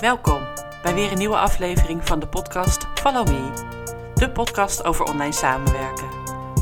Welkom 0.00 0.46
bij 0.82 0.94
weer 0.94 1.12
een 1.12 1.18
nieuwe 1.18 1.36
aflevering 1.36 2.06
van 2.06 2.20
de 2.20 2.28
podcast 2.28 2.86
Follow 2.94 3.28
Me, 3.28 3.50
de 4.14 4.30
podcast 4.30 4.84
over 4.84 5.04
online 5.04 5.32
samenwerken. 5.32 6.08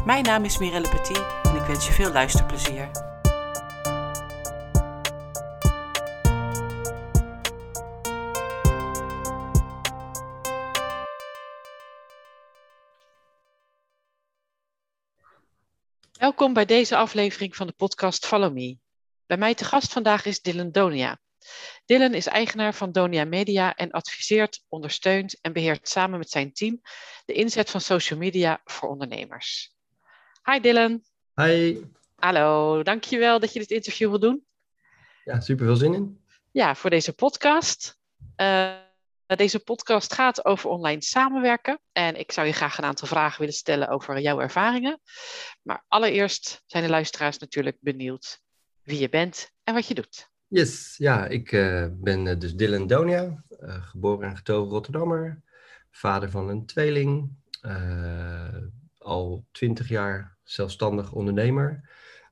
Mijn 0.05 0.25
naam 0.25 0.45
is 0.45 0.59
Mirelle 0.59 0.89
Petit 0.89 1.25
en 1.43 1.57
ik 1.57 1.63
wens 1.63 1.87
je 1.87 1.93
veel 1.93 2.13
luisterplezier. 2.13 2.91
Welkom 16.19 16.53
bij 16.53 16.65
deze 16.65 16.97
aflevering 16.97 17.57
van 17.57 17.67
de 17.67 17.73
podcast 17.73 18.27
Follow 18.27 18.53
Me. 18.53 18.79
Bij 19.27 19.37
mij 19.37 19.55
te 19.55 19.65
gast 19.65 19.93
vandaag 19.93 20.25
is 20.25 20.41
Dylan 20.43 20.71
Donia. 20.71 21.19
Dylan 21.85 22.15
is 22.15 22.27
eigenaar 22.27 22.75
van 22.75 22.93
Donia 22.93 23.25
Media 23.25 23.75
en 23.75 23.91
adviseert, 23.91 24.65
ondersteunt 24.69 25.41
en 25.41 25.53
beheert 25.53 25.89
samen 25.89 26.19
met 26.19 26.31
zijn 26.31 26.53
team 26.53 26.81
de 27.25 27.33
inzet 27.33 27.71
van 27.71 27.81
social 27.81 28.19
media 28.19 28.61
voor 28.65 28.89
ondernemers. 28.89 29.75
Hi 30.45 30.61
Dylan. 30.61 31.03
Hi. 31.35 31.81
Hallo, 32.17 32.83
dankjewel 32.83 33.41
dat 33.41 33.53
je 33.53 33.59
dit 33.59 33.71
interview 33.71 34.09
wil 34.09 34.19
doen. 34.19 34.47
Ja, 35.25 35.41
super 35.41 35.67
veel 35.67 35.77
zin 35.77 35.95
in. 35.95 36.21
Ja, 36.51 36.75
voor 36.75 36.91
deze 36.91 37.13
podcast. 37.13 37.99
Uh, 38.37 38.75
deze 39.27 39.59
podcast 39.59 40.15
gaat 40.15 40.45
over 40.45 40.71
online 40.71 41.03
samenwerken. 41.03 41.81
En 41.93 42.19
ik 42.19 42.33
zou 42.33 42.47
je 42.47 42.53
graag 42.53 42.79
een 42.79 42.85
aantal 42.85 43.09
vragen 43.09 43.39
willen 43.39 43.55
stellen 43.55 43.89
over 43.89 44.21
jouw 44.21 44.41
ervaringen. 44.41 45.01
Maar 45.63 45.85
allereerst 45.89 46.63
zijn 46.67 46.83
de 46.83 46.91
luisteraars 46.91 47.39
natuurlijk 47.39 47.77
benieuwd 47.81 48.41
wie 48.83 48.99
je 48.99 49.09
bent 49.09 49.51
en 49.65 49.75
wat 49.75 49.87
je 49.87 49.95
doet. 49.95 50.31
Yes, 50.53 50.95
ja, 50.97 51.27
ik 51.27 51.53
uh, 51.53 51.87
ben 51.91 52.27
uh, 52.27 52.39
dus 52.39 52.55
Dylan 52.55 52.87
Donia, 52.87 53.45
uh, 53.61 53.83
geboren 53.83 54.29
en 54.29 54.37
getogen 54.37 54.71
Rotterdammer, 54.71 55.41
vader 55.91 56.31
van 56.31 56.49
een 56.49 56.67
tweeling, 56.67 57.31
al 58.99 59.45
twintig 59.51 59.89
jaar 59.89 60.37
zelfstandig 60.43 61.13
ondernemer. 61.13 61.89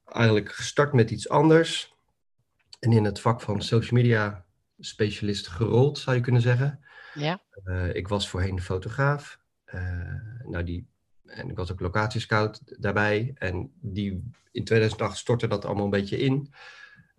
Eigenlijk 0.06 0.52
gestart 0.52 0.92
met 0.92 1.10
iets 1.10 1.28
anders 1.28 1.94
en 2.80 2.92
in 2.92 3.04
het 3.04 3.20
vak 3.20 3.40
van 3.40 3.62
social 3.62 4.00
media 4.00 4.44
specialist 4.78 5.48
gerold, 5.48 5.98
zou 5.98 6.16
je 6.16 6.22
kunnen 6.22 6.42
zeggen. 6.42 6.84
Ja. 7.14 7.40
ik 7.92 8.08
was 8.08 8.28
voorheen 8.28 8.60
fotograaf, 8.60 9.40
nou 10.44 10.64
die, 10.64 10.86
en 11.26 11.50
ik 11.50 11.56
was 11.56 11.72
ook 11.72 11.80
locatiescout 11.80 12.60
daarbij. 12.80 13.32
En 13.34 13.72
die, 13.80 14.30
in 14.52 14.64
2008 14.64 15.18
stortte 15.18 15.46
dat 15.46 15.64
allemaal 15.64 15.84
een 15.84 15.90
beetje 15.90 16.18
in. 16.18 16.52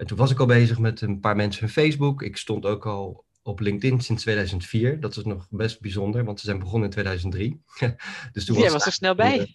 En 0.02 0.08
toen 0.08 0.18
was 0.18 0.32
ik 0.32 0.40
al 0.40 0.46
bezig 0.46 0.80
met 0.80 1.02
een 1.02 1.20
paar 1.20 1.36
mensen 1.36 1.60
van 1.60 1.84
Facebook. 1.84 2.22
Ik 2.22 2.38
stond 2.38 2.66
ook 2.66 2.86
al 2.86 3.26
op 3.44 3.60
LinkedIn 3.60 4.02
sinds 4.02 4.22
2004. 4.22 5.00
Dat 5.00 5.18
is 5.18 5.24
nog 5.24 5.48
best 5.50 5.82
bijzonder, 5.82 6.24
want 6.24 6.40
ze 6.40 6.46
zijn 6.46 6.60
begonnen 6.60 6.84
in 6.84 6.92
2003. 6.92 7.62
dus 8.34 8.46
toen 8.46 8.56
Jij 8.56 8.64
was, 8.64 8.74
was 8.74 8.86
er 8.86 8.92
snel 8.92 9.16
bij. 9.16 9.54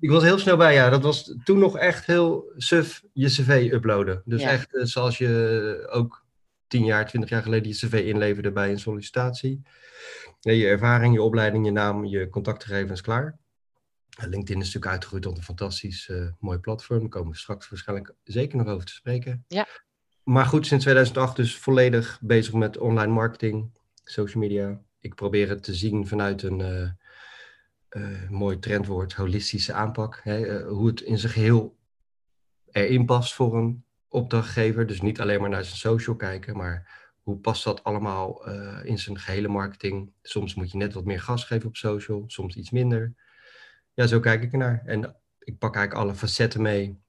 ik 0.00 0.10
was 0.10 0.22
heel 0.22 0.38
snel 0.38 0.56
bij, 0.56 0.74
ja. 0.74 0.90
Dat 0.90 1.02
was 1.02 1.34
toen 1.44 1.58
nog 1.58 1.78
echt 1.78 2.06
heel 2.06 2.52
suf 2.56 3.02
je 3.12 3.26
cv 3.26 3.68
uploaden. 3.72 4.22
Dus 4.24 4.42
echt 4.42 4.74
uh, 4.74 4.84
zoals 4.84 5.18
je 5.18 5.88
ook 5.90 6.24
tien 6.66 6.84
jaar, 6.84 7.08
twintig 7.08 7.30
jaar 7.30 7.42
geleden 7.42 7.68
je 7.68 7.74
cv 7.74 8.02
inleverde 8.06 8.52
bij 8.52 8.70
een 8.70 8.80
sollicitatie. 8.80 9.62
Je 10.40 10.66
ervaring, 10.66 11.14
je 11.14 11.22
opleiding, 11.22 11.64
je 11.64 11.72
naam, 11.72 12.04
je 12.04 12.28
contactgegevens 12.28 13.00
klaar. 13.00 13.38
LinkedIn 14.18 14.60
is 14.60 14.66
natuurlijk 14.66 14.92
uitgegroeid 14.92 15.22
tot 15.22 15.36
een 15.36 15.42
fantastisch 15.42 16.08
uh, 16.08 16.28
mooi 16.38 16.58
platform. 16.58 17.00
Daar 17.00 17.08
komen 17.08 17.32
we 17.32 17.38
straks 17.38 17.68
waarschijnlijk 17.68 18.14
zeker 18.24 18.58
nog 18.58 18.66
over 18.66 18.86
te 18.86 18.92
spreken. 18.92 19.44
Ja. 19.48 19.66
Maar 20.22 20.46
goed, 20.46 20.66
sinds 20.66 20.84
2008 20.84 21.36
dus 21.36 21.58
volledig 21.58 22.18
bezig 22.22 22.52
met 22.52 22.78
online 22.78 23.12
marketing, 23.12 23.70
social 24.04 24.42
media. 24.42 24.80
Ik 25.00 25.14
probeer 25.14 25.48
het 25.48 25.62
te 25.62 25.74
zien 25.74 26.06
vanuit 26.06 26.42
een 26.42 26.58
uh, 26.58 26.90
uh, 27.90 28.30
mooi 28.30 28.58
trendwoord, 28.58 29.12
holistische 29.12 29.72
aanpak. 29.72 30.20
Hè? 30.22 30.62
hoe 30.62 30.86
het 30.86 31.00
in 31.00 31.18
zijn 31.18 31.32
geheel 31.32 31.78
erin 32.70 33.04
past 33.04 33.34
voor 33.34 33.56
een 33.56 33.84
opdrachtgever. 34.08 34.86
Dus 34.86 35.00
niet 35.00 35.20
alleen 35.20 35.40
maar 35.40 35.50
naar 35.50 35.64
zijn 35.64 35.76
social 35.76 36.16
kijken, 36.16 36.56
maar 36.56 37.08
hoe 37.22 37.36
past 37.36 37.64
dat 37.64 37.84
allemaal 37.84 38.48
in 38.82 38.98
zijn 38.98 39.18
gehele 39.18 39.48
marketing? 39.48 40.12
Soms 40.22 40.54
moet 40.54 40.70
je 40.70 40.76
net 40.76 40.92
wat 40.92 41.04
meer 41.04 41.20
gas 41.20 41.44
geven 41.44 41.68
op 41.68 41.76
social, 41.76 42.24
soms 42.26 42.56
iets 42.56 42.70
minder 42.70 43.14
ja, 44.00 44.06
zo 44.06 44.20
kijk 44.20 44.42
ik 44.42 44.52
ernaar. 44.52 44.82
En 44.86 45.16
ik 45.38 45.58
pak 45.58 45.76
eigenlijk 45.76 46.04
alle 46.04 46.14
facetten 46.18 46.62
mee 46.62 47.00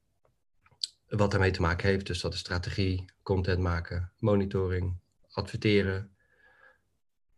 wat 1.07 1.33
ermee 1.33 1.51
te 1.51 1.61
maken 1.61 1.89
heeft. 1.89 2.07
Dus 2.07 2.21
dat 2.21 2.33
is 2.33 2.39
strategie, 2.39 3.05
content 3.23 3.59
maken, 3.59 4.11
monitoring, 4.19 4.99
adverteren. 5.31 6.15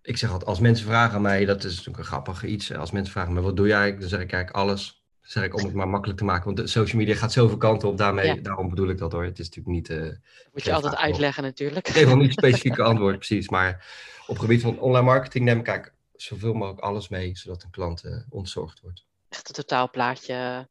Ik 0.01 0.17
zeg 0.17 0.31
altijd, 0.31 0.49
als 0.49 0.59
mensen 0.59 0.85
vragen 0.85 1.15
aan 1.15 1.21
mij, 1.21 1.45
dat 1.45 1.63
is 1.63 1.69
natuurlijk 1.69 1.97
een 1.97 2.03
grappig 2.03 2.43
iets. 2.43 2.73
Als 2.73 2.91
mensen 2.91 3.13
vragen 3.13 3.33
me, 3.33 3.41
wat 3.41 3.55
doe 3.55 3.67
jij? 3.67 3.97
Dan 3.97 4.09
zeg 4.09 4.21
ik 4.21 4.31
eigenlijk 4.31 4.63
alles. 4.63 5.03
Dan 5.21 5.31
zeg 5.31 5.43
ik 5.43 5.55
om 5.55 5.65
het 5.65 5.73
maar 5.73 5.89
makkelijk 5.89 6.19
te 6.19 6.25
maken. 6.25 6.45
Want 6.45 6.57
de 6.57 6.67
social 6.67 7.01
media 7.01 7.15
gaat 7.15 7.31
zoveel 7.31 7.57
kanten 7.57 7.87
op. 7.87 7.97
Daarmee, 7.97 8.41
Daarom 8.41 8.69
bedoel 8.69 8.89
ik 8.89 8.97
dat 8.97 9.11
hoor. 9.11 9.23
Het 9.23 9.39
is 9.39 9.49
natuurlijk 9.49 9.75
niet... 9.75 9.89
Uh, 9.89 10.11
Moet 10.53 10.63
je 10.63 10.73
altijd 10.73 10.95
uitleggen 10.95 11.43
natuurlijk. 11.43 11.87
Ik 11.87 11.93
geef 11.93 12.05
wel 12.05 12.17
niet 12.17 12.33
specifieke 12.33 12.83
antwoord, 12.83 13.15
precies. 13.15 13.49
Maar 13.49 13.85
op 14.21 14.35
het 14.35 14.39
gebied 14.39 14.61
van 14.61 14.79
online 14.79 15.05
marketing 15.05 15.45
neem 15.45 15.59
ik 15.59 15.67
eigenlijk 15.67 15.97
zoveel 16.15 16.53
mogelijk 16.53 16.81
alles 16.81 17.09
mee. 17.09 17.37
Zodat 17.37 17.63
een 17.63 17.69
klant 17.69 18.05
uh, 18.05 18.17
ontzorgd 18.29 18.81
wordt 18.81 19.05
echt 19.33 19.47
een 19.47 19.55
totaalplaatje 19.55 20.69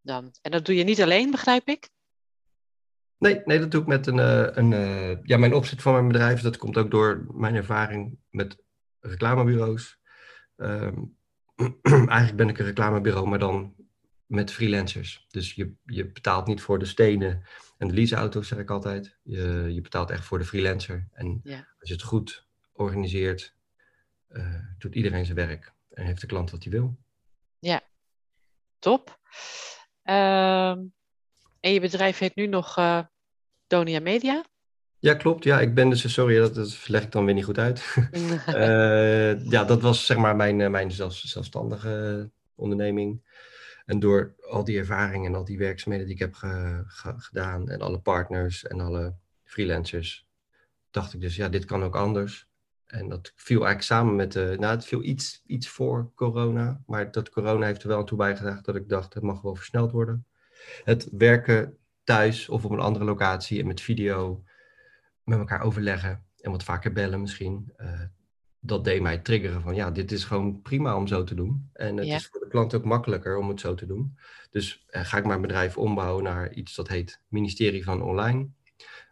dan. 0.00 0.34
En 0.42 0.50
dat 0.50 0.66
doe 0.66 0.74
je 0.74 0.84
niet 0.84 1.02
alleen, 1.02 1.30
begrijp 1.30 1.68
ik? 1.68 1.88
Nee, 3.18 3.40
nee 3.44 3.58
dat 3.58 3.70
doe 3.70 3.80
ik 3.80 3.86
met 3.86 4.06
een, 4.06 4.18
uh, 4.18 4.46
een 4.50 4.70
uh, 4.70 5.22
ja, 5.22 5.36
mijn 5.36 5.54
opzet 5.54 5.82
van 5.82 5.92
mijn 5.92 6.08
bedrijf. 6.08 6.40
Dat 6.40 6.56
komt 6.56 6.76
ook 6.76 6.90
door 6.90 7.26
mijn 7.32 7.54
ervaring 7.54 8.18
met 8.30 8.56
reclamebureaus. 9.00 9.98
Um, 10.56 11.16
eigenlijk 11.82 12.36
ben 12.36 12.48
ik 12.48 12.58
een 12.58 12.64
reclamebureau, 12.64 13.28
maar 13.28 13.38
dan 13.38 13.74
met 14.26 14.52
freelancers. 14.52 15.26
Dus 15.28 15.52
je, 15.52 15.72
je 15.84 16.12
betaalt 16.12 16.46
niet 16.46 16.60
voor 16.60 16.78
de 16.78 16.84
stenen 16.84 17.42
en 17.78 17.88
de 17.88 17.94
leaseauto's, 17.94 18.48
zeg 18.48 18.58
ik 18.58 18.70
altijd. 18.70 19.18
Je, 19.22 19.66
je 19.68 19.80
betaalt 19.80 20.10
echt 20.10 20.24
voor 20.24 20.38
de 20.38 20.44
freelancer. 20.44 21.08
En 21.12 21.40
ja. 21.42 21.68
als 21.78 21.88
je 21.88 21.94
het 21.94 22.02
goed 22.02 22.46
organiseert, 22.72 23.54
uh, 24.28 24.54
doet 24.78 24.94
iedereen 24.94 25.24
zijn 25.24 25.36
werk. 25.36 25.72
En 25.90 26.06
heeft 26.06 26.20
de 26.20 26.26
klant 26.26 26.50
wat 26.50 26.62
hij 26.62 26.72
wil. 26.72 26.96
Ja, 27.64 27.82
top. 28.78 29.18
Ehm, 30.02 30.78
en 31.60 31.72
je 31.72 31.80
bedrijf 31.80 32.18
heet 32.18 32.34
nu 32.34 32.46
nog 32.46 32.78
uh, 32.78 33.00
Donia 33.66 34.00
Media? 34.00 34.44
Ja, 34.98 35.14
klopt. 35.14 35.44
Ja, 35.44 35.60
ik 35.60 35.74
ben 35.74 35.90
dus, 35.90 36.12
sorry, 36.12 36.38
dat, 36.38 36.54
dat 36.54 36.88
leg 36.88 37.02
ik 37.02 37.12
dan 37.12 37.24
weer 37.24 37.34
niet 37.34 37.44
goed 37.44 37.58
uit. 37.58 37.96
uh, 38.46 39.40
ja, 39.54 39.64
dat 39.64 39.82
was 39.82 40.06
zeg 40.06 40.16
maar 40.16 40.36
mijn, 40.36 40.60
eh, 40.60 40.70
mijn 40.70 40.90
zelf, 40.90 41.14
zelfstandige 41.14 42.30
onderneming. 42.54 43.22
En 43.84 43.98
door 43.98 44.34
al 44.40 44.64
die 44.64 44.78
ervaringen 44.78 45.32
en 45.32 45.38
al 45.38 45.44
die 45.44 45.58
werkzaamheden 45.58 46.06
die 46.06 46.14
ik 46.14 46.20
heb 46.20 46.34
ge, 46.34 46.82
ge, 46.86 47.14
gedaan 47.16 47.68
en 47.68 47.80
alle 47.80 48.00
partners 48.00 48.64
en 48.64 48.80
alle 48.80 49.14
freelancers, 49.44 50.26
dacht 50.90 51.14
ik 51.14 51.20
dus, 51.20 51.36
ja, 51.36 51.48
dit 51.48 51.64
kan 51.64 51.82
ook 51.82 51.96
anders. 51.96 52.48
En 52.94 53.08
dat 53.08 53.32
viel 53.36 53.64
eigenlijk 53.64 53.82
samen 53.82 54.16
met 54.16 54.32
de. 54.32 54.56
Nou, 54.58 54.74
het 54.74 54.84
viel 54.84 55.02
iets, 55.02 55.42
iets 55.46 55.68
voor 55.68 56.10
corona. 56.14 56.82
Maar 56.86 57.10
dat 57.10 57.30
corona 57.30 57.66
heeft 57.66 57.82
er 57.82 57.88
wel 57.88 57.98
aan 57.98 58.06
toe 58.06 58.18
bijgedragen 58.18 58.62
dat 58.62 58.76
ik 58.76 58.88
dacht, 58.88 59.14
het 59.14 59.22
mag 59.22 59.40
wel 59.40 59.54
versneld 59.54 59.90
worden. 59.90 60.26
Het 60.84 61.08
werken 61.10 61.76
thuis 62.04 62.48
of 62.48 62.64
op 62.64 62.70
een 62.70 62.78
andere 62.78 63.04
locatie 63.04 63.60
en 63.60 63.66
met 63.66 63.80
video 63.80 64.44
met 65.24 65.38
elkaar 65.38 65.62
overleggen 65.62 66.24
en 66.40 66.50
wat 66.50 66.62
vaker 66.62 66.92
bellen 66.92 67.20
misschien. 67.20 67.72
Uh, 67.76 68.00
dat 68.60 68.84
deed 68.84 69.02
mij 69.02 69.18
triggeren 69.18 69.62
van 69.62 69.74
ja, 69.74 69.90
dit 69.90 70.12
is 70.12 70.24
gewoon 70.24 70.62
prima 70.62 70.96
om 70.96 71.06
zo 71.06 71.24
te 71.24 71.34
doen. 71.34 71.70
En 71.72 71.96
het 71.96 72.06
is 72.06 72.26
voor 72.26 72.40
de 72.40 72.48
klant 72.48 72.74
ook 72.74 72.84
makkelijker 72.84 73.36
om 73.36 73.48
het 73.48 73.60
zo 73.60 73.74
te 73.74 73.86
doen. 73.86 74.18
Dus 74.50 74.86
uh, 74.90 75.04
ga 75.04 75.16
ik 75.16 75.26
mijn 75.26 75.40
bedrijf 75.40 75.76
ombouwen 75.76 76.24
naar 76.24 76.52
iets 76.52 76.74
dat 76.74 76.88
heet 76.88 77.20
Ministerie 77.28 77.84
van 77.84 78.02
Online. 78.02 78.48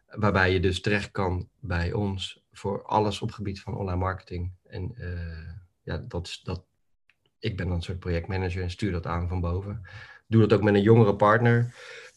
Waarbij 0.06 0.52
je 0.52 0.60
dus 0.60 0.80
terecht 0.80 1.10
kan 1.10 1.48
bij 1.60 1.92
ons 1.92 2.41
voor 2.52 2.82
alles 2.82 3.20
op 3.20 3.26
het 3.26 3.36
gebied 3.36 3.60
van 3.60 3.76
online 3.76 3.98
marketing. 3.98 4.52
En 4.66 4.94
uh, 4.98 5.48
ja, 5.82 5.98
dat, 6.08 6.40
dat, 6.42 6.64
ik 7.38 7.56
ben 7.56 7.66
dan 7.66 7.76
een 7.76 7.82
soort 7.82 7.98
projectmanager 7.98 8.62
en 8.62 8.70
stuur 8.70 8.92
dat 8.92 9.06
aan 9.06 9.28
van 9.28 9.40
boven. 9.40 9.82
Doe 10.26 10.40
dat 10.40 10.52
ook 10.52 10.64
met 10.64 10.74
een 10.74 10.82
jongere 10.82 11.16
partner. 11.16 11.74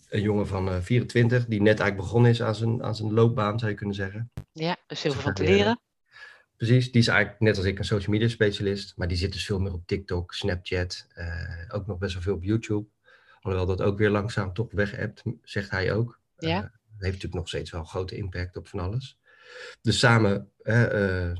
Een 0.09 0.21
jongen 0.21 0.47
van 0.47 0.67
uh, 0.67 0.75
eh, 0.75 0.83
24, 0.83 1.45
die 1.45 1.61
net 1.61 1.79
eigenlijk 1.79 1.97
begonnen 1.97 2.31
is 2.31 2.41
aan 2.41 2.55
zijn, 2.55 2.83
aan 2.83 2.95
zijn 2.95 3.13
loopbaan, 3.13 3.59
zou 3.59 3.71
je 3.71 3.77
kunnen 3.77 3.95
zeggen. 3.95 4.31
Ja, 4.51 4.77
dus 4.87 5.03
heel 5.03 5.11
veel 5.11 5.21
van 5.21 5.33
te 5.33 5.43
leren. 5.43 5.79
Precies, 6.57 6.91
die 6.91 7.01
is 7.01 7.07
eigenlijk 7.07 7.39
net 7.39 7.57
als 7.57 7.65
ik 7.65 7.77
een 7.77 7.85
social 7.85 8.11
media 8.11 8.27
specialist, 8.27 8.93
maar 8.97 9.07
die 9.07 9.17
zit 9.17 9.31
dus 9.31 9.45
veel 9.45 9.59
meer 9.59 9.73
op 9.73 9.87
TikTok, 9.87 10.33
Snapchat, 10.33 11.07
uh, 11.15 11.25
ook 11.67 11.87
nog 11.87 11.97
best 11.97 12.13
wel 12.13 12.23
veel 12.23 12.35
op 12.35 12.43
YouTube. 12.43 12.87
Alhoewel 13.41 13.75
dat 13.75 13.81
ook 13.81 13.97
weer 13.97 14.09
langzaam 14.09 14.53
toch 14.53 14.71
weg 14.71 14.91
hebt, 14.91 15.23
zegt 15.43 15.69
hij 15.69 15.93
ook. 15.93 16.19
Ja. 16.37 16.57
Uh, 16.57 16.63
heeft 16.97 17.13
natuurlijk 17.13 17.33
nog 17.33 17.47
steeds 17.47 17.71
wel 17.71 17.81
een 17.81 17.87
grote 17.87 18.15
impact 18.15 18.57
op 18.57 18.67
van 18.67 18.79
alles. 18.79 19.17
Dus 19.81 19.99
samen 19.99 20.51
uh, 20.65 21.33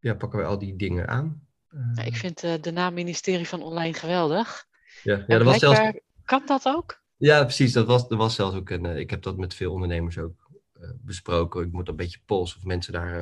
ja, 0.00 0.14
pakken 0.14 0.38
we 0.38 0.44
al 0.44 0.58
die 0.58 0.76
dingen 0.76 1.08
aan. 1.08 1.46
Ja, 1.94 2.02
ik 2.02 2.16
vind 2.16 2.44
uh, 2.44 2.54
de 2.60 2.70
naam 2.70 2.94
ministerie 2.94 3.48
van 3.48 3.62
Online 3.62 3.94
geweldig. 3.94 4.66
Ja, 5.02 5.24
ja 5.26 5.36
dat 5.38 5.46
was 5.46 5.58
zelfs... 5.58 5.80
Kan 6.24 6.42
dat 6.46 6.66
ook? 6.66 7.02
Ja, 7.16 7.42
precies. 7.44 7.72
Dat 7.72 7.86
was, 7.86 8.08
dat 8.08 8.18
was 8.18 8.34
zelfs 8.34 8.56
ook 8.56 8.70
een... 8.70 8.84
ik 8.84 9.10
heb 9.10 9.22
dat 9.22 9.36
met 9.36 9.54
veel 9.54 9.72
ondernemers 9.72 10.18
ook 10.18 10.48
besproken. 10.94 11.66
Ik 11.66 11.72
moet 11.72 11.88
een 11.88 11.96
beetje 11.96 12.20
polsen 12.26 12.58
of 12.58 12.64
mensen 12.64 12.92
daar 12.92 13.14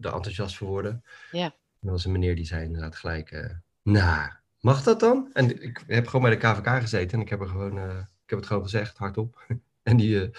er 0.00 0.12
enthousiast 0.14 0.56
voor 0.56 0.68
worden. 0.68 1.04
Ja. 1.30 1.54
En 1.80 1.90
was 1.90 2.04
een 2.04 2.12
meneer 2.12 2.36
die 2.36 2.46
zei 2.46 2.64
inderdaad 2.64 2.96
gelijk, 2.96 3.58
nou, 3.82 4.30
mag 4.60 4.82
dat 4.82 5.00
dan? 5.00 5.30
En 5.32 5.62
ik 5.62 5.82
heb 5.86 6.06
gewoon 6.06 6.30
bij 6.30 6.38
de 6.38 6.46
KVK 6.46 6.80
gezeten 6.80 7.18
en 7.18 7.24
ik 7.24 7.30
heb, 7.30 7.40
er 7.40 7.48
gewoon, 7.48 7.78
ik 7.98 8.30
heb 8.30 8.38
het 8.38 8.46
gewoon 8.46 8.62
gezegd, 8.62 8.98
hardop. 8.98 9.44
en 9.82 9.96
die, 9.96 10.30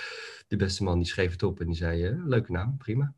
die 0.47 0.57
beste 0.57 0.83
man 0.83 0.97
die 0.97 1.07
schreef 1.07 1.31
het 1.31 1.43
op 1.43 1.59
en 1.59 1.67
die 1.67 1.75
zei, 1.75 2.21
leuke 2.25 2.51
naam, 2.51 2.77
prima. 2.77 3.13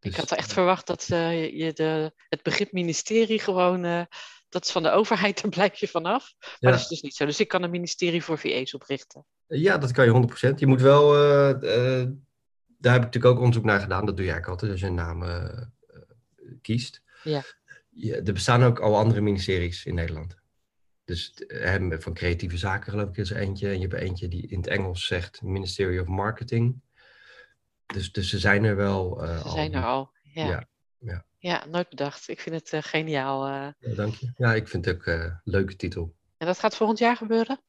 Dus, 0.00 0.12
ik 0.12 0.18
had 0.18 0.32
echt 0.32 0.52
verwacht 0.52 0.86
dat 0.86 1.06
je 1.06 1.70
de, 1.74 2.12
het 2.28 2.42
begrip 2.42 2.72
ministerie 2.72 3.38
gewoon 3.38 4.06
dat 4.48 4.64
is 4.64 4.70
van 4.70 4.82
de 4.82 4.90
overheid, 4.98 5.42
daar 5.42 5.50
blijf 5.50 5.74
je 5.74 5.88
vanaf. 5.88 6.34
Maar 6.38 6.56
ja. 6.58 6.70
dat 6.70 6.80
is 6.80 6.88
dus 6.88 7.00
niet 7.00 7.14
zo. 7.14 7.24
Dus 7.24 7.40
ik 7.40 7.48
kan 7.48 7.62
een 7.62 7.70
ministerie 7.70 8.22
voor 8.22 8.38
VA's 8.38 8.74
oprichten. 8.74 9.26
Ja, 9.46 9.78
dat 9.78 9.92
kan 9.92 10.04
je 10.04 10.50
100%. 10.52 10.54
Je 10.54 10.66
moet 10.66 10.80
wel, 10.80 11.14
uh, 11.14 11.48
uh, 11.48 12.06
daar 12.78 12.92
heb 12.92 13.02
ik 13.02 13.06
natuurlijk 13.12 13.34
ook 13.34 13.38
onderzoek 13.38 13.64
naar 13.64 13.80
gedaan. 13.80 14.06
Dat 14.06 14.16
doe 14.16 14.26
eigenlijk 14.26 14.48
altijd 14.48 14.70
als 14.70 14.80
je 14.80 14.86
een 14.86 14.94
naam 14.94 15.24
kiest. 16.62 17.02
Ja. 17.22 17.42
ja. 17.90 18.14
Er 18.14 18.32
bestaan 18.32 18.64
ook 18.64 18.80
al 18.80 18.96
andere 18.96 19.20
ministeries 19.20 19.84
in 19.84 19.94
Nederland. 19.94 20.36
Dus 21.04 21.32
van 21.88 22.14
creatieve 22.14 22.56
zaken 22.56 22.90
geloof 22.90 23.08
ik 23.08 23.16
is 23.16 23.30
er 23.30 23.36
eentje. 23.36 23.68
En 23.68 23.80
je 23.80 23.88
hebt 23.88 24.02
eentje 24.02 24.28
die 24.28 24.46
in 24.46 24.58
het 24.58 24.66
Engels 24.66 25.06
zegt 25.06 25.42
Ministry 25.42 25.98
of 25.98 26.06
Marketing. 26.06 26.80
Dus, 27.86 28.12
dus 28.12 28.28
ze 28.28 28.38
zijn 28.38 28.64
er 28.64 28.76
wel 28.76 29.18
Ze 29.20 29.42
al. 29.42 29.50
zijn 29.50 29.74
er 29.74 29.84
al, 29.84 30.10
ja. 30.22 30.46
ja. 30.46 30.68
Ja. 30.98 31.24
ja, 31.38 31.66
nooit 31.66 31.88
bedacht. 31.88 32.28
Ik 32.28 32.40
vind 32.40 32.54
het 32.54 32.72
uh, 32.72 32.82
geniaal. 32.82 33.48
Uh... 33.48 33.68
Ja, 33.78 33.94
dank 33.94 34.14
je. 34.14 34.32
Ja, 34.36 34.54
ik 34.54 34.68
vind 34.68 34.84
het 34.84 34.94
ook 34.94 35.06
een 35.06 35.18
uh, 35.18 35.34
leuke 35.44 35.76
titel. 35.76 36.14
En 36.36 36.46
dat 36.46 36.58
gaat 36.58 36.76
volgend 36.76 36.98
jaar 36.98 37.16
gebeuren? 37.16 37.60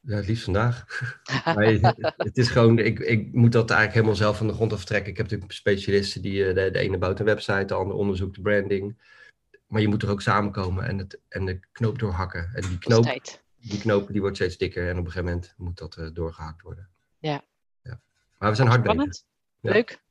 Ja, 0.00 0.16
het 0.16 0.26
liefst 0.26 0.44
vandaag. 0.44 0.84
maar 1.44 1.66
het 2.16 2.38
is 2.38 2.48
gewoon, 2.48 2.78
ik, 2.78 2.98
ik 2.98 3.32
moet 3.32 3.52
dat 3.52 3.70
eigenlijk 3.70 3.92
helemaal 3.94 4.22
zelf 4.22 4.36
van 4.36 4.46
de 4.46 4.52
grond 4.52 4.72
af 4.72 4.84
trekken. 4.84 5.10
Ik 5.10 5.16
heb 5.16 5.26
natuurlijk 5.26 5.52
specialisten 5.52 6.22
die, 6.22 6.52
de, 6.52 6.70
de 6.70 6.78
ene 6.78 6.98
bouwt 6.98 7.18
een 7.18 7.24
website, 7.24 7.64
de 7.64 7.74
andere 7.74 7.98
onderzoekt 7.98 8.34
de 8.34 8.42
branding. 8.42 9.02
Maar 9.66 9.80
je 9.80 9.88
moet 9.88 10.02
er 10.02 10.10
ook 10.10 10.22
samenkomen 10.22 10.84
en, 10.84 10.98
het, 10.98 11.20
en 11.28 11.44
de 11.44 11.60
knoop 11.72 11.98
doorhakken. 11.98 12.50
En 12.54 12.62
die 12.68 12.78
knoop, 12.78 13.20
die 13.56 13.80
knoop 13.80 14.08
die 14.08 14.20
wordt 14.20 14.36
steeds 14.36 14.56
dikker 14.56 14.88
en 14.88 14.98
op 14.98 15.04
een 15.04 15.10
gegeven 15.10 15.24
moment 15.24 15.54
moet 15.56 15.78
dat 15.78 16.10
doorgehakt 16.12 16.62
worden. 16.62 16.88
Ja. 17.18 17.44
Ja. 18.44 18.50
Maar 18.50 18.50
we 18.50 18.56
zijn 18.56 18.68
hard 18.68 18.82
bezig. 18.82 19.22
Ja. 19.60 19.72
Leuk 19.72 20.02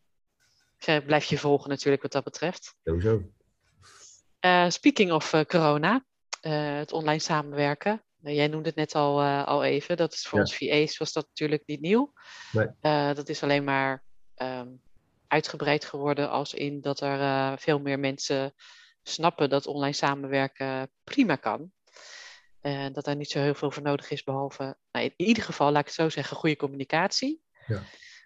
blijf 1.06 1.25
je 1.25 1.38
volgen 1.38 1.69
natuurlijk 1.69 2.01
wat 2.01 2.12
dat 2.12 2.24
betreft. 2.24 2.75
Sowieso. 2.83 3.24
Uh, 4.45 4.69
speaking 4.69 5.12
of 5.12 5.33
uh, 5.33 5.41
corona, 5.41 6.06
uh, 6.41 6.77
het 6.77 6.91
online 6.91 7.19
samenwerken. 7.19 8.03
jij 8.21 8.47
noemde 8.47 8.68
het 8.68 8.77
net 8.77 8.95
al, 8.95 9.24
al 9.24 9.63
even. 9.63 9.97
Dat 9.97 10.13
is 10.13 10.27
voor 10.27 10.39
ja. 10.39 10.44
ons 10.44 10.57
VA's 10.57 10.97
was 10.97 11.13
dat 11.13 11.27
natuurlijk 11.27 11.63
niet 11.65 11.81
nieuw. 11.81 12.13
Nee. 12.51 13.13
dat 13.13 13.30
is 13.30 13.44
alleen 13.44 13.63
maar 13.63 14.03
um, 14.38 14.81
uitgebreid 15.27 15.85
geworden 15.85 16.30
als 16.30 16.53
in 16.53 16.81
dat 16.81 17.01
er 17.01 17.59
veel 17.59 17.80
meer 17.80 18.00
mensen 18.00 18.53
snappen 19.03 19.50
dat 19.50 19.68
online 19.68 19.94
samenwerken 19.94 20.91
prima 21.03 21.35
kan. 21.35 21.71
En 22.62 22.94
dat 22.94 23.06
daar 23.06 23.15
niet 23.15 23.30
zo 23.30 23.39
heel 23.39 23.53
veel 23.53 23.71
voor 23.71 23.83
nodig 23.83 24.12
is, 24.12 24.24
behalve 24.24 24.77
nou, 24.91 25.06
in 25.06 25.13
ieder 25.25 25.44
geval, 25.44 25.71
laat 25.71 25.80
ik 25.80 25.85
het 25.85 25.95
zo 25.95 26.09
zeggen, 26.09 26.38
goede 26.38 26.56
communicatie. 26.56 27.41
Ja. 27.68 27.81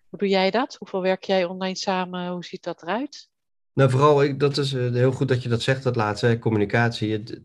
Hoe 0.09 0.19
doe 0.19 0.27
jij 0.27 0.51
dat? 0.51 0.75
Hoeveel 0.79 1.01
werk 1.01 1.23
jij 1.23 1.45
online 1.45 1.75
samen? 1.75 2.31
Hoe 2.31 2.45
ziet 2.45 2.63
dat 2.63 2.81
eruit? 2.81 3.29
Nou, 3.73 3.89
vooral, 3.89 4.23
ik, 4.23 4.39
dat 4.39 4.57
is 4.57 4.73
uh, 4.73 4.93
heel 4.93 5.11
goed 5.11 5.27
dat 5.27 5.43
je 5.43 5.49
dat 5.49 5.61
zegt, 5.61 5.83
dat 5.83 5.95
laatste, 5.95 6.37
communicatie. 6.39 7.11
Het, 7.11 7.41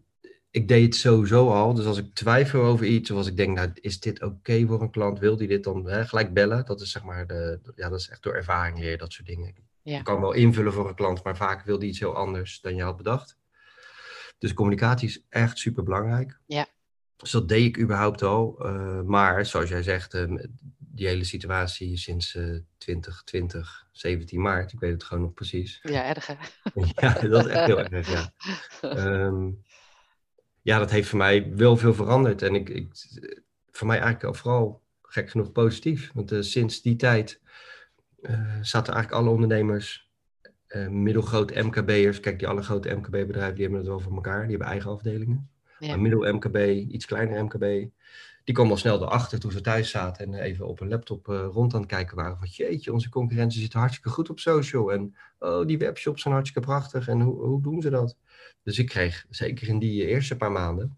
ik 0.50 0.68
deed 0.68 0.84
het 0.84 0.94
sowieso 0.94 1.50
al, 1.50 1.74
dus 1.74 1.86
als 1.86 1.98
ik 1.98 2.14
twijfel 2.14 2.62
over 2.62 2.86
iets, 2.86 3.10
of 3.10 3.16
als 3.16 3.26
ik 3.26 3.36
denk, 3.36 3.56
nou, 3.56 3.70
is 3.74 4.00
dit 4.00 4.22
oké 4.22 4.66
voor 4.66 4.82
een 4.82 4.90
klant? 4.90 5.18
Wil 5.18 5.36
die 5.36 5.48
dit 5.48 5.64
dan 5.64 5.88
hè, 5.88 6.06
gelijk 6.06 6.32
bellen? 6.32 6.64
Dat 6.64 6.80
is 6.80 6.90
zeg 6.90 7.02
maar, 7.02 7.26
de, 7.26 7.60
ja, 7.74 7.88
dat 7.88 7.98
is 7.98 8.08
echt 8.08 8.22
door 8.22 8.34
ervaring 8.34 8.78
leer 8.78 8.98
dat 8.98 9.12
soort 9.12 9.26
dingen. 9.26 9.54
Ja. 9.82 9.96
Je 9.96 10.02
kan 10.02 10.20
wel 10.20 10.32
invullen 10.32 10.72
voor 10.72 10.88
een 10.88 10.94
klant, 10.94 11.22
maar 11.24 11.36
vaak 11.36 11.64
wil 11.64 11.78
die 11.78 11.88
iets 11.88 11.98
heel 11.98 12.16
anders 12.16 12.60
dan 12.60 12.76
je 12.76 12.82
had 12.82 12.96
bedacht. 12.96 13.36
Dus 14.38 14.54
communicatie 14.54 15.08
is 15.08 15.24
echt 15.28 15.58
super 15.58 15.82
belangrijk. 15.82 16.38
Ja. 16.46 16.66
Dus 17.16 17.30
dat 17.30 17.48
deed 17.48 17.64
ik 17.64 17.78
überhaupt 17.78 18.22
al. 18.22 18.66
Uh, 18.66 19.00
maar 19.00 19.46
zoals 19.46 19.68
jij 19.68 19.82
zegt, 19.82 20.14
uh, 20.14 20.44
die 20.94 21.06
hele 21.06 21.24
situatie 21.24 21.96
sinds 21.96 22.34
uh, 22.34 22.58
2020, 22.78 23.86
17 23.90 24.40
maart, 24.40 24.72
ik 24.72 24.80
weet 24.80 24.92
het 24.92 25.04
gewoon 25.04 25.22
nog 25.22 25.34
precies. 25.34 25.78
Ja, 25.82 26.04
erg 26.04 26.26
hè? 26.26 26.34
ja, 27.00 27.12
dat 27.12 27.46
is 27.46 27.52
echt 27.52 27.66
heel 27.66 27.80
erg, 27.80 28.10
ja. 28.10 28.32
Um, 29.26 29.62
ja, 30.62 30.78
dat 30.78 30.90
heeft 30.90 31.08
voor 31.08 31.18
mij 31.18 31.54
wel 31.54 31.76
veel 31.76 31.94
veranderd. 31.94 32.42
En 32.42 32.54
ik, 32.54 32.68
ik, 32.68 32.86
voor 33.70 33.86
mij 33.86 34.00
eigenlijk 34.00 34.36
vooral 34.36 34.82
gek 35.02 35.30
genoeg 35.30 35.52
positief. 35.52 36.10
Want 36.14 36.34
sinds 36.40 36.82
die 36.82 36.96
tijd 36.96 37.40
zaten 38.60 38.94
eigenlijk 38.94 39.22
alle 39.22 39.30
ondernemers, 39.30 40.10
middelgrote 40.88 41.62
MKB'ers, 41.62 42.20
kijk 42.20 42.38
die 42.38 42.48
alle 42.48 42.62
grote 42.62 42.94
MKB-bedrijven, 42.94 43.54
die 43.54 43.62
hebben 43.62 43.80
het 43.80 43.88
wel 43.88 44.00
voor 44.00 44.14
elkaar, 44.14 44.40
die 44.40 44.50
hebben 44.50 44.68
eigen 44.68 44.90
afdelingen. 44.90 45.51
Ja. 45.82 45.88
Maar 45.88 46.00
middel 46.00 46.32
MKB, 46.32 46.56
iets 46.90 47.06
kleiner 47.06 47.44
MKB, 47.44 47.90
die 48.44 48.54
kwam 48.54 48.70
al 48.70 48.76
snel 48.76 49.02
erachter 49.02 49.40
toen 49.40 49.50
ze 49.50 49.60
thuis 49.60 49.90
zaten 49.90 50.26
en 50.26 50.34
even 50.34 50.66
op 50.66 50.80
een 50.80 50.88
laptop 50.88 51.28
uh, 51.28 51.46
rond 51.52 51.74
aan 51.74 51.80
het 51.80 51.90
kijken 51.90 52.16
waren. 52.16 52.38
Van 52.38 52.48
jeetje, 52.48 52.92
onze 52.92 53.08
concurrentie 53.08 53.60
zit 53.60 53.72
hartstikke 53.72 54.08
goed 54.08 54.30
op 54.30 54.38
social. 54.38 54.92
En 54.92 55.16
oh, 55.38 55.66
die 55.66 55.78
webshops 55.78 56.22
zijn 56.22 56.34
hartstikke 56.34 56.68
prachtig. 56.68 57.08
En 57.08 57.20
hoe, 57.20 57.44
hoe 57.44 57.62
doen 57.62 57.82
ze 57.82 57.90
dat? 57.90 58.16
Dus 58.62 58.78
ik 58.78 58.86
kreeg, 58.86 59.26
zeker 59.30 59.68
in 59.68 59.78
die 59.78 60.06
eerste 60.06 60.36
paar 60.36 60.52
maanden, 60.52 60.96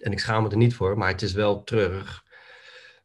en 0.00 0.12
ik 0.12 0.18
schaam 0.18 0.42
me 0.42 0.50
er 0.50 0.56
niet 0.56 0.74
voor, 0.74 0.98
maar 0.98 1.08
het 1.08 1.22
is 1.22 1.32
wel 1.32 1.64
terug. 1.64 2.24